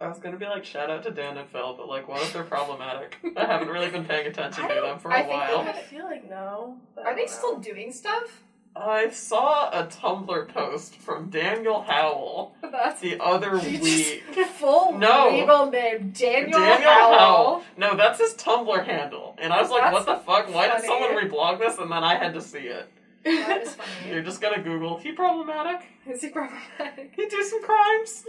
I 0.00 0.08
was 0.08 0.18
gonna 0.18 0.36
be 0.36 0.46
like, 0.46 0.64
shout 0.64 0.90
out 0.90 1.02
to 1.04 1.10
Dan 1.10 1.38
and 1.38 1.48
Phil, 1.48 1.74
but 1.76 1.88
like, 1.88 2.08
what 2.08 2.20
if 2.22 2.32
they're 2.32 2.42
problematic? 2.44 3.16
I 3.36 3.44
haven't 3.44 3.68
really 3.68 3.90
been 3.90 4.04
paying 4.04 4.26
attention 4.26 4.66
to 4.68 4.74
them 4.74 4.98
for 4.98 5.12
I 5.12 5.20
a 5.20 5.22
think 5.22 5.32
while. 5.32 5.60
I 5.60 5.72
feel 5.82 6.04
like 6.04 6.28
no. 6.28 6.78
Are 6.98 7.14
they 7.14 7.22
don't 7.22 7.30
still 7.30 7.58
doing 7.58 7.92
stuff? 7.92 8.42
I 8.76 9.10
saw 9.10 9.70
a 9.70 9.86
Tumblr 9.86 10.48
post 10.52 10.96
from 10.96 11.30
Daniel 11.30 11.82
Howell 11.82 12.56
That's 12.60 13.00
the 13.00 13.20
other 13.22 13.56
You 13.58 13.80
week. 13.80 14.24
full 14.56 14.98
No. 14.98 15.28
legal 15.30 15.70
name 15.70 16.10
Daniel, 16.10 16.58
Daniel 16.58 16.90
Howell. 16.90 17.18
Howell. 17.18 17.62
No, 17.76 17.96
that's 17.96 18.18
his 18.18 18.34
Tumblr 18.34 18.84
handle. 18.84 19.36
And 19.38 19.52
I 19.52 19.60
was 19.62 19.70
like, 19.70 19.82
That's 19.82 19.94
what 19.94 20.06
the 20.06 20.16
fuck? 20.24 20.52
Why 20.52 20.66
did 20.66 20.84
funny. 20.84 20.88
someone 20.88 21.10
reblog 21.24 21.58
this? 21.60 21.78
And 21.78 21.90
then 21.90 22.02
I 22.02 22.16
had 22.16 22.34
to 22.34 22.40
see 22.40 22.58
it. 22.66 22.88
That 23.24 23.62
is 23.62 23.74
funny. 23.74 23.90
You're 24.12 24.22
just 24.22 24.40
gonna 24.40 24.60
Google, 24.62 24.98
he 24.98 25.12
problematic? 25.12 25.86
Is 26.06 26.20
he 26.22 26.30
problematic? 26.30 27.12
He 27.14 27.26
do 27.26 27.42
some 27.44 27.62
crimes? 27.62 28.24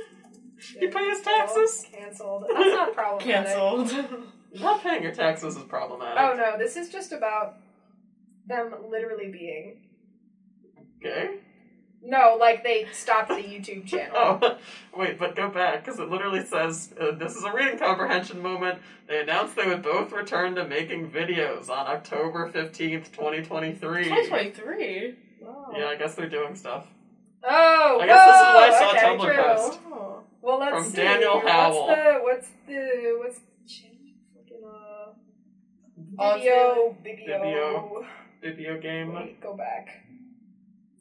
He 0.80 0.88
pay 0.88 1.10
his 1.10 1.22
taxes? 1.22 1.86
Cancelled. 1.92 2.46
That's 2.54 2.70
not 2.70 2.94
problematic. 2.94 3.46
Cancelled. 3.46 3.92
Not 4.62 4.82
paying 4.82 5.04
your 5.04 5.12
taxes 5.12 5.58
is 5.58 5.64
problematic. 5.64 6.18
Oh 6.18 6.34
no, 6.34 6.58
this 6.58 6.78
is 6.78 6.88
just 6.88 7.12
about 7.12 7.56
them 8.48 8.74
literally 8.90 9.30
being. 9.30 9.82
Okay. 11.06 11.38
No, 12.08 12.38
like 12.40 12.64
they 12.64 12.88
stopped 12.92 13.30
the 13.30 13.36
YouTube 13.36 13.86
channel. 13.88 14.40
Oh, 14.98 15.00
wait, 15.02 15.20
but 15.20 15.36
go 15.36 15.50
back 15.50 15.84
because 15.84 16.00
it 16.00 16.10
literally 16.10 16.42
says 16.46 16.94
uh, 17.02 17.12
this 17.12 17.36
is 17.36 17.44
a 17.44 17.52
reading 17.52 17.78
comprehension 17.78 18.42
moment. 18.42 18.80
They 19.08 19.20
announced 19.22 19.56
they 19.58 19.68
would 19.68 19.82
both 19.82 20.14
return 20.14 20.56
to 20.56 20.66
making 20.66 21.12
videos 21.12 21.70
on 21.70 21.88
October 21.88 22.50
fifteenth, 22.50 23.12
twenty 23.12 23.42
twenty 23.44 23.74
three. 23.74 24.06
2023. 24.06 25.16
Wow. 25.42 25.74
Yeah, 25.76 25.88
I 25.88 25.96
guess 25.98 26.16
they're 26.16 26.30
doing 26.30 26.56
stuff. 26.56 26.88
Oh, 27.44 28.00
I 28.02 28.06
guess 28.06 28.26
this 28.26 28.36
is 28.36 28.42
whoa, 28.42 28.56
why 28.56 28.68
I 28.68 28.80
saw 28.80 28.92
okay, 28.92 29.06
Tumblr 29.06 29.36
true. 29.36 29.44
post. 29.44 29.80
Oh. 29.92 30.20
Well, 30.42 30.60
let's 30.60 30.72
From 30.78 30.86
see. 30.92 30.96
Daniel 30.96 31.40
Howell. 31.42 31.88
What's 31.88 31.98
the 31.98 32.20
what's 32.22 32.50
the 32.68 33.16
what's 33.20 33.40
the 33.40 33.68
channel? 33.68 33.98
Fucking 34.38 34.64
uh, 34.64 35.12
Oh, 36.20 36.36
video, 36.38 36.96
Vimeo. 37.04 37.42
video. 37.42 38.08
Video 38.42 38.80
game. 38.80 39.14
Wait, 39.14 39.42
go 39.42 39.58
back. 39.58 40.05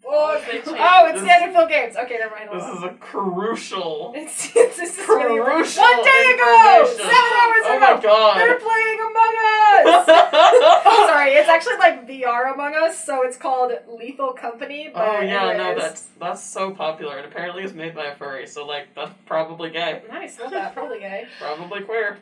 Oh, 0.07 0.35
oh, 0.37 1.07
it's 1.09 1.21
This- 1.23 1.53
Phil 1.55 1.67
Games. 1.69 1.97
Okay, 1.97 2.19
never 2.19 2.35
mind. 2.35 2.51
This 2.53 2.77
is 2.77 2.83
a 2.83 2.91
crucial. 3.01 4.13
It's, 4.15 4.47
it's, 4.57 4.77
this 4.77 4.99
is 4.99 5.05
Crucial 5.05 5.83
One 5.83 6.05
day 6.05 6.33
ago, 6.35 6.85
seven 6.87 7.11
hours 7.11 7.65
Oh 7.65 7.77
ago, 7.77 7.95
my 7.97 8.01
god. 8.03 8.39
they're 8.41 8.59
playing 8.61 8.99
Among 9.01 9.35
Us. 9.37 10.09
Oh, 10.87 11.07
sorry, 11.09 11.33
it's 11.33 11.49
actually 11.49 11.77
like 11.77 12.07
VR 12.07 12.53
Among 12.55 12.75
Us, 12.75 13.05
so 13.05 13.23
it's 13.23 13.37
called 13.37 13.73
Lethal 13.89 14.33
Company. 14.33 14.89
Oh, 14.89 14.93
but 14.95 15.09
Oh 15.09 15.21
yeah, 15.21 15.57
no, 15.57 15.75
that's 15.75 16.09
that's 16.21 16.43
so 16.43 16.71
popular, 16.73 17.17
and 17.19 17.27
apparently 17.27 17.63
it's 17.65 17.73
made 17.73 17.95
by 17.95 18.07
a 18.07 18.15
furry, 18.15 18.47
so 18.47 18.67
like 18.67 18.95
that's 18.95 19.13
probably 19.27 19.71
gay, 19.71 20.03
nice. 20.09 20.39
Love 20.39 20.51
that. 20.53 20.75
Probably 20.75 21.01
gay. 21.01 21.27
probably 21.41 21.81
queer. 21.83 22.19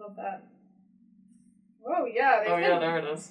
Love 0.00 0.16
that. 0.16 0.42
Oh 1.86 2.06
yeah, 2.06 2.40
Oh 2.46 2.54
been 2.56 2.62
yeah, 2.62 2.78
there 2.78 2.98
it 2.98 3.04
is. 3.04 3.30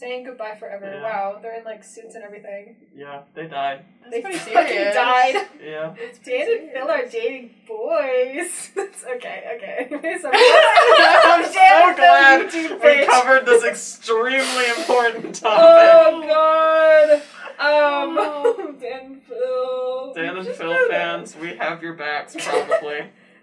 Saying 0.00 0.24
goodbye 0.24 0.56
forever. 0.58 0.86
Yeah. 0.86 1.02
Wow, 1.02 1.38
they're 1.42 1.58
in 1.58 1.64
like 1.64 1.84
suits 1.84 2.14
and 2.14 2.24
everything. 2.24 2.74
Yeah, 2.96 3.22
they 3.34 3.46
died. 3.46 3.84
That's 4.00 4.10
they 4.12 4.20
pretty 4.22 4.38
fucking 4.38 4.66
serious. 4.68 4.94
died. 4.94 5.46
Yeah. 5.62 5.94
Dan 6.24 6.48
and 6.58 6.70
Phil 6.72 6.88
are 6.90 7.06
dating 7.06 7.50
boys. 7.68 8.70
That's 8.74 9.04
okay, 9.04 9.44
okay. 9.56 9.88
so, 10.22 10.30
I'm 10.32 11.44
so 11.44 11.52
Dan 11.52 11.94
Phil 11.94 11.96
glad 11.96 12.52
we 12.52 12.78
page. 12.80 13.08
covered 13.08 13.44
this 13.46 13.62
extremely 13.64 14.66
important 14.78 15.34
topic. 15.34 15.58
Oh 15.60 16.24
god. 16.26 17.22
Um, 17.60 18.16
Oh. 18.18 18.74
Dan 18.80 19.00
and 19.04 19.22
Phil. 19.22 20.14
Dan 20.14 20.36
and 20.38 20.46
Phil 20.48 20.70
know 20.72 20.88
that. 20.88 20.90
fans, 20.90 21.36
we 21.36 21.54
have 21.56 21.82
your 21.82 21.92
backs 21.92 22.34
probably. 22.38 23.00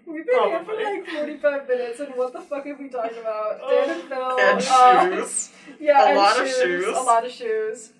We've 0.08 0.26
been 0.26 0.42
here 0.44 0.64
for 0.64 0.74
like 0.74 1.06
45 1.06 1.68
minutes, 1.68 2.00
and 2.00 2.14
what 2.14 2.32
the 2.32 2.40
fuck 2.40 2.64
have 2.66 2.78
we 2.78 2.88
talked 2.88 3.12
about? 3.16 3.58
Oh, 3.62 3.70
Dan 3.86 3.90
and 4.00 4.08
Phil. 4.08 4.38
and 4.40 4.58
uh, 4.58 5.26
shoes, 5.26 5.50
Yeah, 5.80 6.02
A 6.02 6.06
and 6.08 6.16
lot 6.16 6.40
of 6.40 6.46
shoes, 6.48 6.56
shoes. 6.62 6.86
A 6.96 7.00
lot 7.02 7.26
of 7.26 7.30
shoes. 7.32 7.92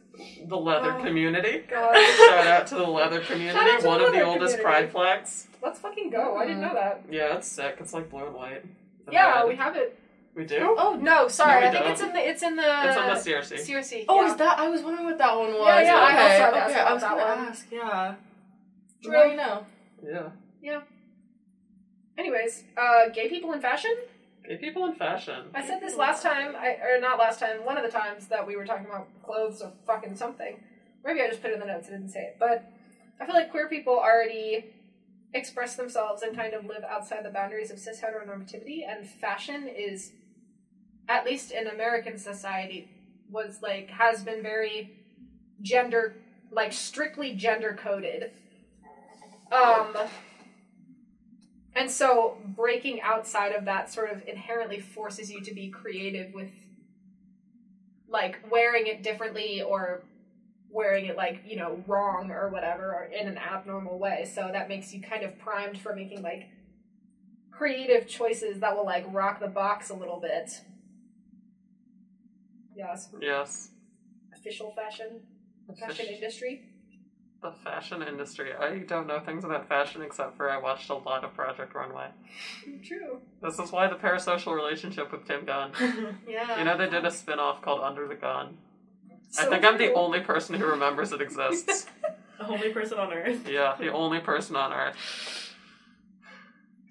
the 0.47 0.57
leather 0.57 0.95
Oh. 0.99 1.03
community. 1.05 1.65
God. 1.69 1.95
Shout 2.29 2.47
out 2.47 2.67
to 2.69 2.75
the 2.77 2.83
leather 2.87 3.21
community, 3.21 3.59
to 3.77 3.83
the 3.83 3.89
one 3.89 4.01
of 4.01 4.13
the 4.13 4.23
oldest 4.23 4.57
community. 4.57 4.63
pride 4.63 4.91
flags. 4.93 5.49
Let's 5.63 5.81
fucking 5.81 6.11
go. 6.11 6.37
I 6.37 6.47
didn't 6.47 6.63
know 6.63 6.73
that. 6.75 7.03
Yeah, 7.11 7.37
it's 7.37 7.47
sick. 7.49 7.77
It's 7.81 7.93
like 7.93 8.09
blue 8.11 8.25
and 8.27 8.35
white. 8.35 8.63
And 8.63 9.13
Yeah, 9.13 9.41
red. 9.41 9.49
we 9.49 9.57
have 9.57 9.77
it. 9.77 9.99
We 10.35 10.45
do? 10.45 10.77
Oh 10.79 10.95
no, 10.95 11.27
sorry. 11.29 11.61
No, 11.63 11.67
I 11.67 11.71
think 11.73 11.83
don't. 11.85 11.93
it's 11.93 12.01
in 12.01 12.13
the. 12.13 12.29
It's 12.29 12.43
in 12.45 12.57
the. 12.57 12.63
It's 12.89 12.97
on 12.97 13.09
the 13.09 13.15
CRC. 13.15 13.67
CRC. 13.69 14.05
Oh, 14.09 14.21
yeah. 14.25 14.31
is 14.31 14.37
that? 14.37 14.59
I 14.59 14.69
was 14.69 14.83
wondering 14.83 15.07
what 15.07 15.19
that 15.19 15.37
one 15.37 15.53
was. 15.53 15.67
Yeah, 15.67 15.81
yeah, 15.83 15.95
I 15.97 16.13
okay, 16.13 16.23
also 16.23 16.57
asked 16.59 16.71
okay. 16.71 16.81
I 16.81 16.93
was 16.95 17.03
gonna 17.03 17.17
one. 17.17 17.49
ask. 17.49 17.67
Yeah. 17.73 18.15
True. 19.03 19.13
Now 19.13 19.25
you 19.25 19.37
know. 19.37 19.67
Yeah. 20.05 20.29
Yeah. 20.63 20.81
Anyways, 22.19 22.64
uh, 22.77 23.09
gay 23.11 23.29
people 23.29 23.53
in 23.53 23.61
fashion. 23.61 23.95
Gay 24.47 24.57
people 24.57 24.85
in 24.87 24.95
fashion. 24.95 25.45
I 25.55 25.64
said 25.64 25.81
this 25.81 25.97
last 25.97 26.23
time, 26.23 26.57
I, 26.57 26.77
or 26.83 27.01
not 27.01 27.16
last 27.19 27.39
time, 27.39 27.64
one 27.64 27.79
of 27.79 27.85
the 27.85 27.97
times 27.97 28.27
that 28.27 28.45
we 28.45 28.57
were 28.57 28.66
talking 28.66 28.87
about 28.87 29.07
clothes 29.23 29.62
or 29.62 29.73
fucking 29.87 30.16
something. 30.16 30.57
Maybe 31.05 31.23
I 31.23 31.29
just 31.29 31.41
put 31.41 31.53
it 31.53 31.55
in 31.55 31.61
the 31.61 31.66
notes 31.66 31.87
and 31.89 31.97
didn't 31.97 32.12
say 32.12 32.23
it. 32.23 32.37
But 32.41 32.71
I 33.21 33.25
feel 33.25 33.37
like 33.37 33.53
queer 33.53 33.69
people 33.69 33.97
already 33.97 34.64
express 35.33 35.77
themselves 35.77 36.23
and 36.23 36.35
kind 36.35 36.55
of 36.55 36.64
live 36.64 36.83
outside 36.91 37.25
the 37.25 37.31
boundaries 37.31 37.71
of 37.71 37.79
cis 37.79 38.01
heteronormativity, 38.01 38.81
and 38.89 39.09
fashion 39.09 39.69
is, 39.69 40.11
at 41.09 41.25
least 41.25 41.53
in 41.53 41.69
American 41.69 42.19
society, 42.19 42.91
was 43.31 43.61
like, 43.62 43.91
has 43.91 44.25
been 44.25 44.43
very 44.43 44.91
gender, 45.62 46.16
like 46.51 46.73
strictly 46.73 47.35
gender 47.35 47.79
coded. 47.81 48.33
Um, 49.53 49.95
and 51.79 51.89
so 51.89 52.37
breaking 52.45 53.01
outside 53.03 53.53
of 53.53 53.64
that 53.66 53.89
sort 53.89 54.11
of 54.11 54.26
inherently 54.26 54.81
forces 54.81 55.31
you 55.31 55.41
to 55.41 55.55
be 55.55 55.68
creative 55.68 56.35
with 56.35 56.51
like 58.09 58.41
wearing 58.51 58.89
it 58.89 59.05
differently 59.05 59.62
or 59.62 60.03
wearing 60.70 61.07
it 61.07 61.16
like, 61.16 61.43
you 61.47 61.55
know, 61.55 61.81
wrong 61.87 62.33
or 62.33 62.49
whatever 62.49 62.93
or 62.93 63.05
in 63.05 63.29
an 63.29 63.39
abnormal 63.39 63.97
way. 63.97 64.29
So 64.35 64.51
that 64.53 64.68
makes 64.68 64.93
you 64.93 65.01
kind 65.01 65.22
of 65.22 65.39
primed 65.39 65.79
for 65.79 65.95
making 65.95 66.20
like 66.20 66.49
creative 67.53 68.09
choices 68.09 68.59
that 68.59 68.76
will 68.76 68.85
like 68.85 69.07
rock 69.12 69.39
the 69.39 69.47
box 69.47 69.91
a 69.91 69.95
little 69.95 70.18
bit. 70.18 70.61
Yes. 72.74 73.09
Yes. 73.20 73.70
Official 74.35 74.72
fashion 74.72 75.20
fashion 75.79 76.07
industry. 76.07 76.68
The 77.41 77.53
fashion 77.53 78.03
industry. 78.03 78.51
I 78.53 78.78
don't 78.78 79.07
know 79.07 79.20
things 79.20 79.45
about 79.45 79.68
fashion 79.68 80.03
except 80.03 80.36
for 80.36 80.51
I 80.51 80.59
watched 80.59 80.91
a 80.91 80.95
lot 80.95 81.22
of 81.22 81.34
Project 81.34 81.72
Runway. 81.72 82.09
True. 82.84 83.20
This 83.41 83.61
is 83.61 83.70
why 83.70 83.86
the 83.86 83.95
parasocial 83.95 84.57
relationship 84.57 85.12
with 85.12 85.24
Tim 85.26 85.45
Gunn. 85.45 85.70
Yeah. 86.28 86.59
You 86.59 86.64
know, 86.64 86.76
they 86.76 86.89
did 86.91 87.05
a 87.05 87.11
spin 87.12 87.39
off 87.39 87.62
called 87.62 87.80
Under 87.80 88.09
the 88.09 88.16
Gunn. 88.16 88.57
So 89.30 89.43
I 89.43 89.51
think 89.51 89.64
I'm 89.64 89.78
the 89.78 89.93
only 89.95 90.20
person 90.20 90.57
who 90.57 90.66
remembers 90.66 91.12
it 91.12 91.20
exists. 91.20 91.86
the 92.39 92.47
only 92.49 92.70
person 92.72 92.99
on 92.99 93.12
earth. 93.12 93.49
yeah, 93.49 93.76
the 93.78 93.93
only 93.93 94.18
person 94.20 94.57
on 94.57 94.72
earth. 94.72 94.97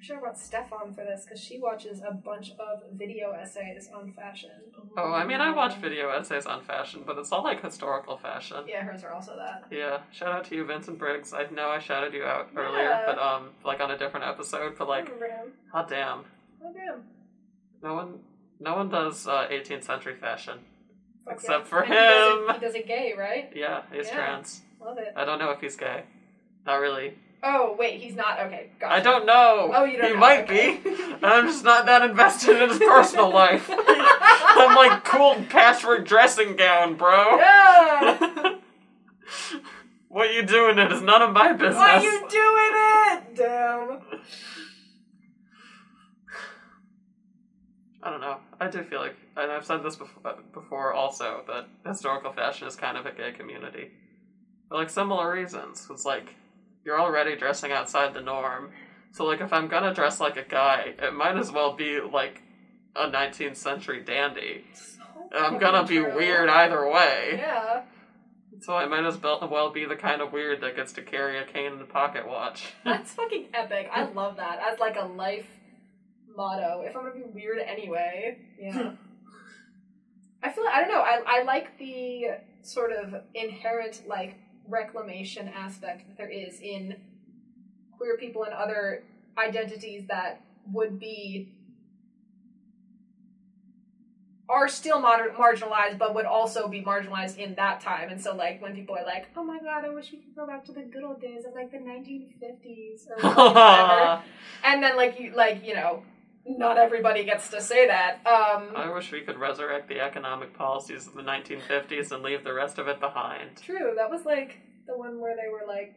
Should 0.08 0.14
have 0.14 0.24
brought 0.24 0.40
Steph 0.40 0.72
on 0.72 0.94
for 0.94 1.04
this 1.04 1.26
because 1.26 1.44
she 1.44 1.60
watches 1.60 2.02
a 2.02 2.14
bunch 2.14 2.52
of 2.52 2.84
video 2.94 3.32
essays 3.34 3.90
on 3.94 4.14
fashion. 4.14 4.52
Oh, 4.96 5.12
I 5.12 5.26
mean, 5.26 5.42
I 5.42 5.52
watch 5.54 5.76
video 5.76 6.08
essays 6.12 6.46
on 6.46 6.64
fashion, 6.64 7.04
but 7.06 7.18
it's 7.18 7.34
all 7.34 7.44
like 7.44 7.62
historical 7.62 8.16
fashion. 8.16 8.64
Yeah, 8.70 8.84
hers 8.84 9.04
are 9.04 9.12
also 9.12 9.36
that. 9.36 9.66
Yeah, 9.70 10.00
shout 10.14 10.32
out 10.32 10.46
to 10.46 10.56
you, 10.56 10.64
Vincent 10.64 10.98
Briggs. 10.98 11.34
I 11.34 11.46
know 11.54 11.68
I 11.68 11.80
shouted 11.80 12.14
you 12.14 12.24
out 12.24 12.48
earlier, 12.56 12.84
Yeah. 12.84 13.04
but 13.06 13.18
um, 13.20 13.50
like 13.66 13.82
on 13.82 13.92
a 13.92 13.98
different 13.98 14.26
episode. 14.26 14.76
But 14.78 14.88
like, 14.88 15.06
remember 15.10 15.52
hot 15.74 15.90
damn, 15.90 16.24
Oh 16.64 16.72
damn. 16.74 17.04
no 17.84 17.94
one, 17.94 18.20
no 18.62 18.76
one 18.78 18.88
does 18.88 19.28
uh, 19.28 19.50
18th 19.52 19.84
century 19.84 20.16
fashion 20.16 20.60
Fuck 21.26 21.34
except 21.34 21.66
yeah. 21.66 21.70
for 21.70 21.80
And 21.82 21.88
he 21.94 22.00
does 22.00 22.16
it- 22.34 22.48
him. 22.48 22.54
He 22.56 22.60
does 22.66 22.76
it 22.76 22.88
gay, 22.88 23.14
right? 23.20 23.52
Yeah, 23.54 23.82
he's 23.92 24.08
Yeah. 24.08 24.16
trans. 24.16 24.62
Love 24.80 25.00
it. 25.00 25.12
I 25.18 25.26
don't 25.26 25.38
know 25.40 25.50
if 25.52 25.60
he's 25.60 25.76
gay. 25.76 26.04
Not 26.66 26.76
really. 26.76 27.18
Oh 27.50 27.76
wait, 27.80 28.02
he's 28.02 28.14
not. 28.16 28.40
Okay, 28.42 28.72
gotcha. 28.78 28.94
I 28.94 29.00
don't 29.00 29.26
know. 29.26 29.72
Oh, 29.74 29.86
you 29.86 29.98
don't 29.98 30.08
He 30.08 30.14
know. 30.14 30.20
might 30.20 30.44
Okay. 30.44 30.78
be. 30.84 30.90
I'm 31.24 31.48
just 31.48 31.64
not 31.64 31.86
that 31.86 32.02
invested 32.10 32.62
in 32.62 32.70
his 32.70 32.80
personal 32.80 33.30
life. 33.32 33.70
I'm 33.74 34.76
like 34.76 35.06
cool 35.06 35.36
patchwork 35.50 36.06
dressing 36.06 36.58
gown, 36.58 36.96
bro. 36.96 37.38
Yeah. 37.38 38.56
what 40.10 40.34
you 40.34 40.44
doing 40.44 40.78
it 40.78 40.92
is 40.92 41.02
none 41.02 41.22
of 41.22 41.32
my 41.32 41.54
business. 41.54 41.76
Why 41.78 42.02
you 42.02 42.20
doing 42.30 42.74
it? 43.14 43.36
Damn. 43.36 44.02
I 48.04 48.10
don't 48.10 48.22
know. 48.22 48.38
I 48.60 48.68
do 48.70 48.84
feel 48.84 49.00
like, 49.00 49.16
and 49.36 49.52
I've 49.52 49.66
said 49.66 49.84
this 49.84 49.96
before, 49.96 50.32
uh, 50.32 50.36
before 50.54 50.94
also, 50.94 51.44
that 51.48 51.68
historical 51.86 52.32
fashion 52.32 52.68
is 52.68 52.76
kind 52.76 52.98
of 52.98 53.06
a 53.06 53.12
gay 53.12 53.32
community. 53.32 53.92
For 54.70 54.76
like 54.76 54.90
similar 54.90 55.32
reasons. 55.32 55.88
It's 55.90 56.06
like, 56.06 56.36
you're 56.88 57.00
already 57.00 57.36
dressing 57.36 57.74
outside 57.74 58.14
the 58.14 58.22
norm. 58.22 58.72
So 59.12 59.26
like, 59.26 59.42
if 59.42 59.52
I'm 59.52 59.68
gonna 59.68 59.94
dress 59.94 60.22
like 60.22 60.38
a 60.38 60.44
guy, 60.44 60.94
it 60.98 61.14
might 61.14 61.38
as 61.38 61.52
well 61.52 61.76
be 61.76 62.00
like 62.00 62.42
a 62.96 63.10
19th 63.10 63.58
century 63.58 64.02
dandy. 64.02 64.64
So 64.74 65.04
I'm 65.38 65.60
gonna 65.60 65.86
be 65.86 66.00
weird 66.00 66.50
either 66.50 66.90
way. 66.90 67.36
Yeah. 67.40 67.84
So 68.62 68.74
I 68.74 68.86
might 68.86 69.06
as 69.06 69.22
well 69.22 69.46
well 69.52 69.70
be 69.70 69.84
the 69.84 69.98
kind 69.98 70.22
of 70.22 70.32
weird 70.32 70.62
that 70.62 70.78
gets 70.78 70.94
to 70.94 71.02
carry 71.02 71.38
a 71.38 71.46
cane 71.46 71.74
and 71.74 71.82
a 71.82 71.86
pocket 71.86 72.26
watch. 72.26 72.74
That's 72.86 73.12
fucking 73.12 73.50
epic. 73.54 73.90
I 73.94 74.06
love 74.06 74.38
that 74.38 74.60
as 74.72 74.80
like 74.80 74.96
a 74.96 75.06
life 75.06 75.46
motto. 76.38 76.84
If 76.86 76.96
I'm 76.96 77.04
gonna 77.04 77.16
be 77.16 77.30
weird 77.34 77.60
anyway, 77.60 78.38
yeah. 78.58 78.94
I 80.42 80.52
feel 80.52 80.64
like, 80.64 80.74
I 80.74 80.82
don't 80.82 80.92
know. 80.92 81.02
I 81.02 81.22
I 81.26 81.44
like 81.44 81.78
the 81.78 82.28
sort 82.62 82.94
of 82.94 83.14
inherent 83.34 84.04
like 84.08 84.38
reclamation 84.68 85.48
aspect 85.48 86.08
that 86.08 86.18
there 86.18 86.30
is 86.30 86.60
in 86.62 86.96
queer 87.98 88.18
people 88.18 88.44
and 88.44 88.54
other 88.54 89.04
identities 89.38 90.04
that 90.08 90.42
would 90.72 91.00
be 91.00 91.50
are 94.50 94.70
still 94.70 95.00
moder- 95.00 95.34
marginalized 95.38 95.98
but 95.98 96.16
would 96.16 96.26
also 96.26 96.68
be 96.68 96.82
marginalized 96.82 97.38
in 97.38 97.54
that 97.56 97.82
time. 97.82 98.10
And 98.10 98.22
so 98.22 98.34
like 98.36 98.62
when 98.62 98.74
people 98.74 98.96
are 98.98 99.06
like 99.06 99.28
oh 99.36 99.44
my 99.44 99.60
god 99.60 99.84
i 99.86 99.90
wish 99.90 100.12
we 100.12 100.20
could 100.20 100.36
go 100.36 100.48
back 100.48 100.64
to 100.66 100.72
the 100.72 100.82
good 100.82 101.04
old 101.04 101.22
days 101.22 101.46
of 101.46 101.54
like 101.54 101.72
the 101.72 101.78
1950s 101.80 103.08
or 103.10 103.16
whatever. 103.18 104.22
And 104.64 104.82
then 104.84 104.96
like 104.96 105.20
you 105.20 105.34
like 105.36 105.66
you 105.66 105.74
know 105.76 106.04
not 106.48 106.78
everybody 106.78 107.24
gets 107.26 107.50
to 107.50 107.62
say 107.62 107.88
that. 107.88 108.26
Um, 108.26 108.72
I 108.76 108.90
wish 108.94 109.12
we 109.12 109.22
could 109.22 109.38
resurrect 109.38 109.90
the 109.90 110.00
economic 110.00 110.54
policies 110.54 111.08
of 111.08 111.14
the 111.16 111.22
1950s 111.24 112.12
and 112.12 112.24
leave 112.24 112.44
the 112.44 112.54
rest 112.54 112.78
of 112.78 112.88
it 112.88 113.00
behind. 113.00 113.58
true. 113.62 113.94
That 113.96 114.10
was 114.10 114.26
like 114.26 114.58
the 114.88 114.98
one 114.98 115.20
where 115.20 115.36
they 115.36 115.50
were 115.50 115.66
like, 115.68 115.96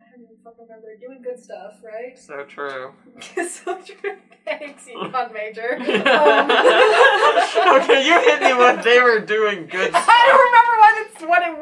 I 0.00 0.10
don't 0.10 0.24
even 0.24 0.36
fucking 0.42 0.66
remember, 0.68 0.96
doing 1.00 1.22
good 1.22 1.38
stuff, 1.42 1.74
right? 1.84 2.18
So 2.18 2.44
true. 2.44 2.92
so 3.48 3.80
true. 3.82 4.16
Thanks, 4.44 4.86
econ 4.88 5.32
major. 5.32 5.76
Um, 5.80 6.50
okay, 7.82 8.06
you 8.06 8.20
hit 8.20 8.40
me 8.42 8.52
when 8.54 8.80
they 8.82 9.00
were 9.00 9.20
doing 9.20 9.66
good 9.66 9.90
stuff. 9.90 10.06
I 10.08 10.26
don't 10.28 10.44
remember 10.48 10.78
what 10.78 11.06
it's 11.06 11.22
what 11.22 11.42
it 11.42 11.58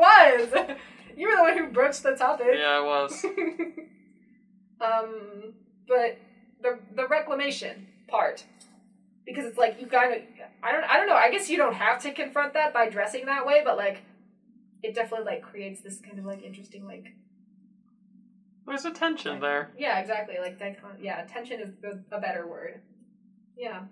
was. 0.69 0.77
You 1.17 1.29
were 1.29 1.37
the 1.37 1.43
one 1.43 1.59
who 1.59 1.73
broached 1.73 2.03
the 2.03 2.17
topic. 2.17 2.47
Yeah, 2.59 2.79
I 2.79 2.81
was. 2.81 3.25
um, 4.81 5.53
but 5.87 6.19
the 6.63 6.79
the 6.95 7.07
reclamation 7.09 7.87
part, 8.13 8.45
because 9.27 9.45
it's 9.47 9.59
like 9.59 9.81
you 9.81 9.87
of 9.87 10.23
I 10.63 10.71
don't 10.73 10.85
I 10.85 10.97
don't 10.99 11.09
know. 11.09 11.17
I 11.17 11.31
guess 11.33 11.51
you 11.51 11.57
don't 11.57 11.75
have 11.75 12.01
to 12.03 12.13
confront 12.13 12.55
that 12.55 12.73
by 12.73 12.89
dressing 12.89 13.27
that 13.27 13.45
way, 13.47 13.63
but 13.65 13.77
like 13.77 14.03
it 14.83 14.95
definitely 14.95 15.27
like 15.27 15.43
creates 15.43 15.81
this 15.81 15.99
kind 15.99 16.19
of 16.19 16.25
like 16.25 16.43
interesting 16.43 16.87
like 16.87 17.07
There's 18.67 18.85
a 18.85 18.91
tension 18.93 19.41
there. 19.41 19.71
yeah 19.79 19.99
exactly 20.01 20.37
like 20.41 20.59
dicon- 20.59 20.99
yeah 21.01 21.23
tension 21.25 21.61
is 21.61 21.71
the, 21.81 22.03
a 22.13 22.21
better 22.21 22.47
word. 22.47 22.81
Yeah. 23.57 23.81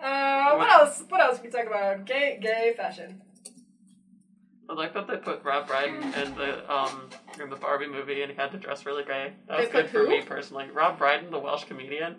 Uh, 0.00 0.54
what 0.56 0.70
else? 0.72 1.04
What 1.08 1.20
else 1.20 1.36
can 1.38 1.46
we 1.46 1.50
talk 1.50 1.66
about? 1.66 2.04
Gay, 2.06 2.38
gay 2.40 2.72
fashion. 2.76 3.20
I 4.70 4.72
like 4.74 4.94
that 4.94 5.06
they 5.06 5.16
put 5.16 5.44
Rob 5.44 5.66
Brydon 5.66 6.02
in 6.14 6.34
the 6.34 6.72
um 6.72 7.08
in 7.40 7.50
the 7.50 7.56
Barbie 7.56 7.88
movie 7.88 8.22
and 8.22 8.30
he 8.30 8.36
had 8.36 8.50
to 8.52 8.58
dress 8.58 8.86
really 8.86 9.04
gay. 9.04 9.32
That 9.48 9.58
was 9.58 9.68
put 9.68 9.72
good 9.82 9.90
for 9.90 9.98
who? 9.98 10.08
me 10.08 10.22
personally. 10.22 10.68
Rob 10.72 10.98
Brydon, 10.98 11.30
the 11.30 11.38
Welsh 11.38 11.64
comedian. 11.64 12.16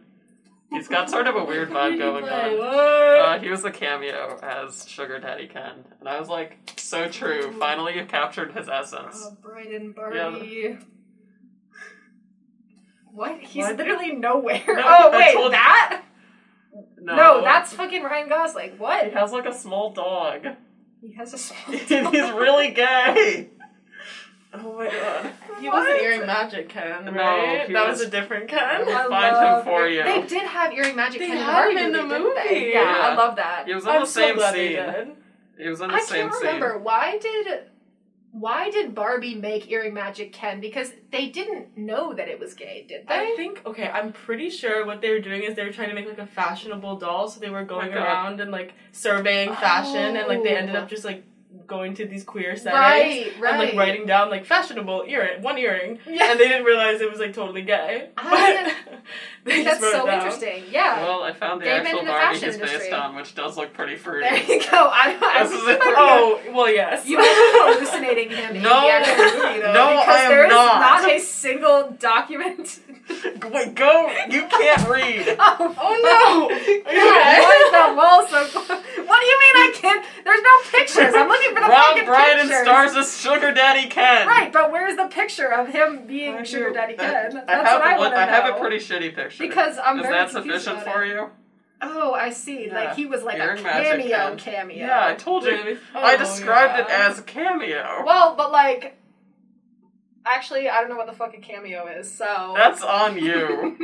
He's 0.72 0.88
got 0.88 1.10
sort 1.10 1.28
of 1.28 1.36
a 1.36 1.44
weird 1.46 1.70
vibe 1.70 2.00
going 2.00 2.24
on. 2.24 2.60
Uh, 2.62 3.40
he 3.40 3.50
was 3.50 3.64
a 3.64 3.70
cameo 3.72 4.40
as 4.42 4.88
Sugar 4.88 5.20
Daddy 5.20 5.48
Ken, 5.48 5.86
and 6.00 6.10
I 6.10 6.20
was 6.20 6.30
like, 6.30 6.58
so 6.78 7.08
true. 7.08 7.52
Finally, 7.60 7.96
you 7.98 8.06
captured 8.06 8.54
his 8.54 8.68
essence. 8.68 9.24
Oh, 9.24 9.38
Brighton 9.42 9.94
Yeah. 9.96 10.30
Barbie. 10.30 10.78
What? 13.12 13.40
He's 13.42 13.66
What? 13.66 13.78
literally 13.78 14.14
nowhere. 14.14 14.64
No, 14.68 14.84
oh 14.84 15.12
wait, 15.12 15.34
told 15.34 15.54
that? 15.54 16.04
No, 17.00 17.16
No. 17.16 17.42
that's 17.44 17.72
fucking 17.74 18.02
Ryan 18.02 18.28
Gosling. 18.30 18.80
What? 18.80 19.06
He 19.06 19.12
has 19.12 19.32
like 19.32 19.46
a 19.46 19.54
small 19.54 19.92
dog. 19.94 20.48
He 21.02 21.14
has 21.14 21.34
a 21.34 21.38
small. 21.38 21.78
Dog. 21.78 21.88
He's 22.14 22.32
really 22.32 22.72
gay. 22.72 23.52
Oh 24.66 24.74
my 24.78 24.86
god. 24.86 25.32
He 25.60 25.68
What? 25.68 25.80
wasn't 25.80 26.02
earring 26.02 26.26
magic 26.28 26.70
Ken, 26.70 27.06
No, 27.06 27.12
right? 27.12 27.66
he 27.68 27.74
that 27.74 27.88
was- 27.88 28.00
was, 28.00 28.08
a 28.08 28.12
different 28.12 28.54
I 28.54 28.58
Ken. 28.58 28.86
will 28.86 28.94
I 28.96 29.02
find 29.10 29.36
love 29.36 29.66
him 29.66 29.72
for 29.74 29.88
you. 29.88 30.04
They 30.04 30.22
did 30.28 30.44
have 30.44 30.74
earring 30.74 30.96
magic 30.96 31.20
They 31.20 31.28
Ken 31.28 31.38
in 31.38 31.44
the 31.44 31.46
had 31.46 31.54
Barbie 31.54 31.76
him 31.80 31.86
in 31.88 31.92
the 31.94 32.02
movie, 32.04 32.14
didn't 32.14 32.36
they? 32.36 32.54
movie. 32.60 32.72
Yeah, 32.72 32.82
Yeah. 32.84 33.08
I 33.10 33.16
love 33.16 33.36
that. 33.38 33.64
He 33.68 33.74
was 33.74 33.86
on 33.88 33.96
I'm 33.96 34.02
the 34.02 34.08
same 34.08 34.36
glad 34.36 34.54
they 34.56 34.76
scene. 34.76 34.76
did. 34.86 35.08
He 35.58 35.70
was 35.70 35.82
on 35.82 35.90
the 35.90 35.96
I 35.96 36.00
same 36.02 36.22
can't 36.30 36.34
scene. 36.36 36.46
remember 36.46 36.78
why 36.80 37.18
did 37.20 37.64
why 38.32 38.72
did 38.72 38.96
Barbie 38.96 39.36
make 39.36 39.70
earring 39.70 39.94
magic 39.94 40.34
Ken? 40.34 40.60
Because 40.60 40.92
they 41.12 41.28
didn't 41.28 41.78
know 41.78 42.14
that 42.14 42.28
it 42.28 42.40
was 42.40 42.56
gay, 42.56 42.84
did 42.88 43.08
they? 43.08 43.14
I 43.14 43.34
think 43.36 43.62
okay, 43.66 43.88
I'm 43.88 44.12
pretty 44.12 44.50
sure 44.50 44.86
what 44.88 45.02
they 45.02 45.12
were 45.12 45.20
doing 45.20 45.44
is 45.44 45.56
they 45.56 45.64
were 45.64 45.72
trying 45.72 45.90
to 45.90 45.96
make 45.96 46.08
like 46.08 46.18
a 46.18 46.26
fashionable 46.26 46.98
doll, 46.98 47.28
so 47.28 47.40
they 47.40 47.52
were 47.52 47.64
going 47.64 47.90
God. 47.92 47.98
around 47.98 48.42
and 48.42 48.50
like 48.52 48.74
surveying 48.92 49.50
fashion, 49.54 50.18
and 50.18 50.28
like 50.28 50.42
they 50.44 50.54
oh. 50.56 50.58
ended 50.58 50.76
Oh. 50.76 50.80
up 50.80 50.90
just 50.90 51.06
like 51.06 51.24
going 51.68 51.94
to 51.96 52.06
these 52.06 52.24
queer 52.24 52.56
settings 52.56 52.74
right, 52.74 53.34
right. 53.40 53.54
and 53.54 53.60
like 53.64 53.74
writing 53.76 54.06
down 54.06 54.30
like 54.30 54.46
fashionable 54.46 55.06
earring, 55.08 55.42
one 55.42 55.58
earring, 55.58 56.00
Yeah. 56.08 56.32
and 56.32 56.40
they 56.40 56.48
didn't 56.48 56.66
realize 56.66 57.00
it 57.02 57.10
was 57.10 57.20
like 57.20 57.34
totally 57.34 57.62
gay. 57.62 58.10
I- 58.18 58.74
But 59.44 59.52
they 59.54 59.64
That's 59.64 59.80
just 59.80 59.82
wrote 59.84 59.92
so 59.92 60.04
it 60.04 60.06
down. 60.12 60.20
interesting. 60.20 60.64
Yeah. 60.72 61.04
Well, 61.04 61.24
I 61.24 61.34
found 61.34 61.60
the 61.62 61.66
Gay 61.66 61.78
men 61.84 61.88
actual 61.88 62.00
in 62.00 62.06
the 62.06 62.12
Barbie 62.12 62.40
he's 62.40 62.58
based 62.58 62.94
on, 62.94 63.16
which 63.16 63.36
does 63.36 63.58
look 63.58 63.74
pretty 63.74 63.96
fruity. 63.98 64.22
there 64.30 64.38
you 64.44 64.62
go. 64.62 64.90
I, 64.92 65.18
I 65.22 65.44
This 65.44 65.52
was 65.52 65.62
is 65.64 65.68
it. 65.68 65.80
Oh 65.84 66.40
well, 66.54 66.72
yes. 66.72 67.06
You 67.06 67.18
might 67.18 67.26
be 67.26 67.84
hallucinating 67.84 68.30
him 68.30 68.62
No. 68.62 68.82
movie, 68.84 69.60
though, 69.60 69.74
No, 69.74 69.90
because 69.90 70.08
I 70.08 70.22
am 70.24 70.30
there 70.30 70.46
is 70.46 70.50
not. 70.52 71.12
a 71.12 71.20
single 71.20 71.92
document. 72.00 72.80
Wait, 73.52 73.76
go! 73.76 74.08
You 74.30 74.48
can't 74.48 74.88
read. 74.88 75.36
oh, 75.38 75.76
Oh 75.78 76.00
no! 76.02 76.48
God, 76.50 76.62
Okay. 76.62 76.84
why 77.42 77.64
is 77.66 77.72
that 77.74 77.94
wall 77.98 78.26
so 78.28 78.46
close? 78.48 78.83
What 79.14 79.20
do 79.20 79.26
you 79.28 79.40
mean 79.40 79.56
I 79.56 79.72
can't? 79.76 80.06
There's 80.26 80.42
no 80.42 80.72
pictures. 80.72 81.14
I'm 81.16 81.28
looking 81.28 81.50
for 81.54 81.62
the 81.62 81.68
Rob 81.68 81.86
fucking 81.94 82.06
Brydon 82.06 82.48
pictures. 82.48 82.64
stars 82.64 82.96
as 82.96 83.16
Sugar 83.22 83.54
Daddy 83.54 83.88
Ken. 83.88 84.28
Right, 84.28 84.52
but 84.52 84.72
where's 84.72 84.96
the 84.98 85.06
picture 85.06 85.54
of 85.54 85.68
him 85.68 86.08
being 86.08 86.34
I 86.38 86.44
Sugar 86.44 86.70
do- 86.70 86.74
Daddy 86.74 86.94
I- 86.94 87.04
Ken? 87.04 87.34
That's 87.46 87.48
I 87.48 87.54
have, 87.70 87.80
what 87.80 87.88
I 87.88 87.98
want 88.00 88.14
to 88.16 88.20
I 88.20 88.26
have 88.26 88.56
a 88.56 88.60
pretty 88.60 88.78
shitty 88.78 89.14
picture. 89.14 89.44
because 89.48 89.78
I'm 89.78 90.00
Is 90.00 90.04
very 90.08 90.16
that 90.16 90.32
sufficient 90.32 90.82
for 90.82 91.04
it. 91.04 91.10
you? 91.10 91.30
Oh, 91.84 92.14
I 92.14 92.32
see. 92.32 92.66
Yeah. 92.68 92.74
Like 92.74 92.96
he 92.96 93.06
was 93.06 93.22
like 93.22 93.38
Earring 93.38 93.60
a 93.60 93.64
magic 93.64 93.92
cameo, 94.10 94.18
Ken. 94.18 94.38
cameo. 94.38 94.78
Yeah, 94.78 95.06
I 95.06 95.14
told 95.14 95.44
you. 95.44 95.52
Really? 95.52 95.78
I 95.94 96.16
Oh, 96.16 96.18
described 96.18 96.80
it 96.80 96.90
as 96.92 97.20
a 97.20 97.24
cameo. 97.24 98.02
Well, 98.06 98.36
but 98.36 98.52
like, 98.52 98.98
actually, 100.26 100.70
I 100.70 100.80
don't 100.82 100.90
know 100.90 100.96
what 100.98 101.06
the 101.06 101.14
fuck 101.14 101.36
a 101.38 101.40
cameo 101.40 101.86
is. 101.88 102.12
So 102.12 102.54
That's 102.58 102.82
on 102.82 103.18
you. 103.20 103.78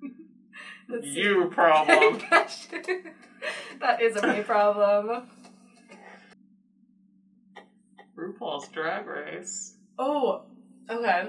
Let's 0.88 1.04
see. 1.06 1.20
you 1.22 1.50
problem. 1.52 2.20
that 3.80 4.02
is 4.02 4.16
a 4.16 4.26
me 4.26 4.42
problem. 4.42 5.28
RuPaul's 8.16 8.68
Drag 8.68 9.06
Race. 9.06 9.74
Oh, 9.98 10.42
okay. 10.90 11.28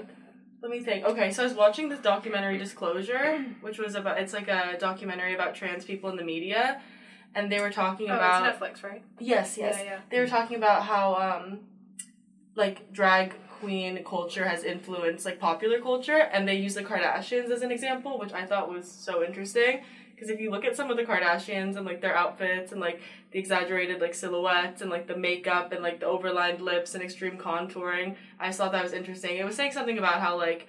Let 0.62 0.70
me 0.70 0.80
think. 0.80 1.04
Okay, 1.04 1.30
so 1.30 1.42
I 1.42 1.46
was 1.46 1.54
watching 1.54 1.88
this 1.88 2.00
documentary 2.00 2.58
Disclosure, 2.58 3.44
which 3.60 3.78
was 3.78 3.94
about 3.94 4.18
it's 4.18 4.32
like 4.32 4.48
a 4.48 4.76
documentary 4.78 5.34
about 5.34 5.54
trans 5.54 5.84
people 5.84 6.10
in 6.10 6.16
the 6.16 6.24
media, 6.24 6.82
and 7.34 7.50
they 7.50 7.60
were 7.60 7.70
talking 7.70 8.10
Oh, 8.10 8.14
about 8.14 8.46
it's 8.46 8.58
Netflix, 8.58 8.82
right? 8.82 9.02
yes, 9.18 9.56
yes. 9.56 9.76
Yeah, 9.78 9.84
yeah. 9.84 9.98
They 10.10 10.18
were 10.20 10.26
talking 10.26 10.56
about 10.56 10.82
how 10.82 11.14
um 11.14 11.60
like 12.56 12.92
drag 12.92 13.34
queen 13.60 14.02
culture 14.04 14.46
has 14.48 14.64
influenced 14.64 15.24
like 15.24 15.38
popular 15.38 15.80
culture 15.80 16.18
and 16.32 16.48
they 16.48 16.54
use 16.56 16.74
the 16.74 16.82
Kardashians 16.82 17.50
as 17.50 17.62
an 17.62 17.70
example, 17.70 18.18
which 18.18 18.32
I 18.32 18.44
thought 18.44 18.68
was 18.68 18.90
so 18.90 19.22
interesting. 19.24 19.82
Because 20.20 20.34
if 20.34 20.38
you 20.38 20.50
look 20.50 20.66
at 20.66 20.76
some 20.76 20.90
of 20.90 20.98
the 20.98 21.02
Kardashians 21.02 21.78
and 21.78 21.86
like 21.86 22.02
their 22.02 22.14
outfits 22.14 22.72
and 22.72 22.80
like 22.80 23.00
the 23.30 23.38
exaggerated 23.38 24.02
like 24.02 24.14
silhouettes 24.14 24.82
and 24.82 24.90
like 24.90 25.06
the 25.06 25.16
makeup 25.16 25.72
and 25.72 25.82
like 25.82 25.98
the 25.98 26.04
overlined 26.04 26.60
lips 26.60 26.94
and 26.94 27.02
extreme 27.02 27.38
contouring, 27.38 28.16
I 28.38 28.48
just 28.48 28.58
thought 28.58 28.72
that 28.72 28.82
was 28.82 28.92
interesting. 28.92 29.38
It 29.38 29.46
was 29.46 29.56
saying 29.56 29.72
something 29.72 29.96
about 29.96 30.20
how 30.20 30.36
like 30.36 30.68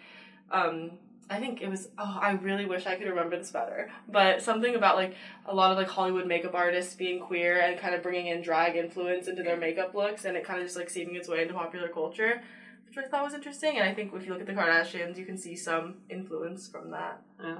um 0.51 0.91
I 1.29 1.41
think 1.41 1.61
it 1.61 1.67
was 1.69 1.89
oh 1.97 2.17
I 2.21 2.31
really 2.31 2.65
wish 2.65 2.85
I 2.85 2.95
could 2.95 3.09
remember 3.09 3.37
this 3.37 3.51
better. 3.51 3.91
But 4.07 4.41
something 4.41 4.73
about 4.75 4.95
like 4.95 5.15
a 5.45 5.53
lot 5.53 5.73
of 5.73 5.77
like 5.77 5.89
Hollywood 5.89 6.27
makeup 6.27 6.55
artists 6.55 6.95
being 6.95 7.19
queer 7.19 7.59
and 7.59 7.77
kind 7.77 7.93
of 7.93 8.01
bringing 8.01 8.27
in 8.27 8.41
drag 8.41 8.77
influence 8.77 9.27
into 9.27 9.43
their 9.43 9.57
makeup 9.57 9.93
looks 9.93 10.23
and 10.23 10.37
it 10.37 10.45
kind 10.45 10.61
of 10.61 10.65
just 10.65 10.77
like 10.77 10.89
seeping 10.89 11.17
its 11.17 11.27
way 11.27 11.41
into 11.41 11.53
popular 11.53 11.89
culture, 11.89 12.41
which 12.87 12.97
I 12.97 13.05
thought 13.09 13.25
was 13.25 13.33
interesting. 13.33 13.75
And 13.75 13.83
I 13.83 13.93
think 13.93 14.13
if 14.13 14.25
you 14.25 14.31
look 14.31 14.39
at 14.39 14.47
the 14.47 14.53
Kardashians, 14.53 15.17
you 15.17 15.25
can 15.25 15.37
see 15.37 15.57
some 15.57 15.95
influence 16.09 16.69
from 16.69 16.91
that. 16.91 17.21
Yeah. 17.43 17.57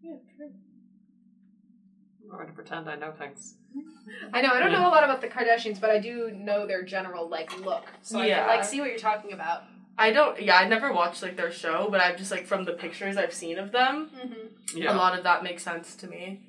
Yeah, 0.00 0.16
true. 0.36 0.52
I'm 2.30 2.36
going 2.36 2.48
to 2.48 2.54
pretend 2.54 2.88
I 2.88 2.96
know 2.96 3.12
things. 3.12 3.54
I 4.32 4.40
know. 4.40 4.50
I 4.50 4.60
don't 4.60 4.72
know 4.72 4.86
a 4.88 4.90
lot 4.90 5.04
about 5.04 5.20
the 5.20 5.28
Kardashians, 5.28 5.80
but 5.80 5.90
I 5.90 5.98
do 5.98 6.30
know 6.36 6.66
their 6.66 6.82
general 6.82 7.28
like 7.28 7.58
look. 7.60 7.92
So 8.02 8.18
I 8.18 8.26
Yeah. 8.26 8.40
can 8.40 8.48
like 8.48 8.64
see 8.64 8.80
what 8.80 8.90
you're 8.90 8.98
talking 8.98 9.32
about. 9.32 9.62
I 9.96 10.10
don't. 10.12 10.40
Yeah, 10.40 10.56
I 10.56 10.66
never 10.68 10.92
watched 10.92 11.22
like 11.22 11.36
their 11.36 11.52
show, 11.52 11.88
but 11.90 12.00
I've 12.00 12.16
just 12.16 12.30
like 12.30 12.46
from 12.46 12.64
the 12.64 12.72
pictures 12.72 13.16
I've 13.16 13.32
seen 13.34 13.58
of 13.58 13.70
them, 13.72 14.10
Mm-hmm. 14.14 14.76
Yeah. 14.78 14.94
a 14.94 14.96
lot 14.96 15.16
of 15.16 15.24
that 15.24 15.42
makes 15.42 15.62
sense 15.62 15.94
to 15.96 16.06
me. 16.08 16.40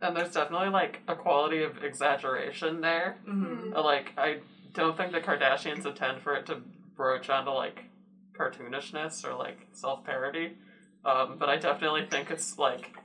And 0.00 0.16
there's 0.16 0.32
definitely 0.32 0.70
like 0.70 1.00
a 1.06 1.14
quality 1.14 1.62
of 1.62 1.82
exaggeration 1.84 2.80
there. 2.80 3.16
hmm 3.24 3.72
Like 3.72 4.12
I 4.16 4.38
don't 4.72 4.96
think 4.96 5.12
the 5.12 5.20
Kardashians 5.20 5.84
intend 5.86 6.20
for 6.22 6.34
it 6.34 6.46
to 6.46 6.58
broach 6.96 7.28
onto 7.30 7.50
like 7.50 7.84
cartoonishness 8.38 9.24
or 9.24 9.34
like 9.34 9.66
self 9.72 10.04
parody. 10.04 10.56
Um, 11.04 11.36
but 11.38 11.48
I 11.48 11.56
definitely 11.56 12.06
think 12.10 12.30
it's 12.30 12.58
like 12.58 12.96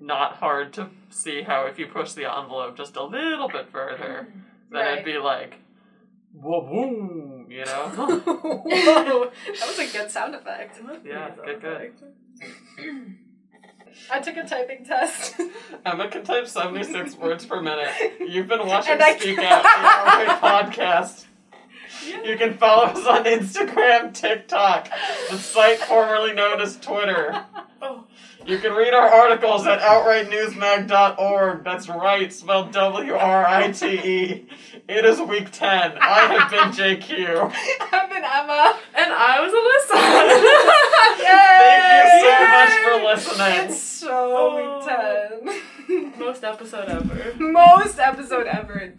not 0.00 0.34
hard 0.36 0.72
to 0.74 0.88
see 1.10 1.42
how 1.42 1.66
if 1.66 1.78
you 1.78 1.86
push 1.86 2.12
the 2.12 2.24
envelope 2.30 2.76
just 2.76 2.96
a 2.96 3.02
little 3.04 3.48
bit 3.48 3.70
further, 3.70 4.28
then 4.70 4.80
Right. 4.80 4.92
it'd 4.94 5.04
be 5.04 5.18
like 5.18 5.56
whoa 6.32 6.62
boom, 6.62 7.46
you 7.48 7.64
know? 7.64 7.88
Whoa, 7.94 9.30
that 9.46 9.66
was 9.68 9.78
a 9.78 9.86
good 9.96 10.10
sound 10.10 10.34
effect. 10.34 10.80
Yeah, 11.04 11.30
good, 11.44 11.60
good. 11.60 11.92
I 14.10 14.20
took 14.20 14.36
a 14.36 14.44
typing 14.44 14.84
test. 14.84 15.34
Emma 15.86 16.08
can 16.08 16.24
type 16.24 16.48
76 16.48 17.14
words 17.16 17.46
per 17.46 17.62
minute. 17.62 17.88
You've 18.20 18.48
been 18.48 18.66
watching 18.66 19.00
And 19.00 19.20
Speak 19.20 19.38
Out, 19.38 19.62
the 19.62 19.68
Outright 19.68 20.40
podcast. 20.72 21.24
You 22.24 22.36
can 22.36 22.58
follow 22.58 22.86
us 22.86 23.06
on 23.06 23.24
Instagram, 23.24 24.12
TikTok, 24.12 24.88
the 25.30 25.38
site 25.38 25.78
formerly 25.78 26.32
known 26.34 26.60
as 26.60 26.76
Twitter. 26.78 27.44
Oh. 27.80 28.04
You 28.46 28.58
can 28.58 28.74
read 28.74 28.92
our 28.92 29.08
articles 29.08 29.66
at 29.66 29.80
outrightnewsmag.org. 29.80 31.64
That's 31.64 31.88
right, 31.88 32.30
spelled 32.30 32.72
W 32.72 33.14
R 33.14 33.46
I 33.46 33.72
T 33.72 33.86
E. 33.86 34.46
It 34.86 35.04
is 35.06 35.18
week 35.20 35.50
10. 35.50 35.92
I 35.98 36.20
have 36.26 36.50
been 36.50 36.70
JQ. 37.00 37.52
I've 37.90 38.10
been 38.10 38.22
Emma. 38.22 38.78
And 38.94 39.12
I 39.12 39.40
was 39.40 39.52
Alyssa. 39.54 39.96
Thank 41.24 41.84
you 42.22 42.28
so 42.28 42.34
much 42.50 42.72
for 42.84 42.94
listening. 43.32 43.70
It's 43.70 43.80
so 43.80 44.56
week 44.56 45.58
10. 45.88 46.18
Most 46.18 46.44
episode 46.44 46.88
ever. 46.88 47.34
Most 47.38 47.98
episode 47.98 48.46
ever. 48.46 48.94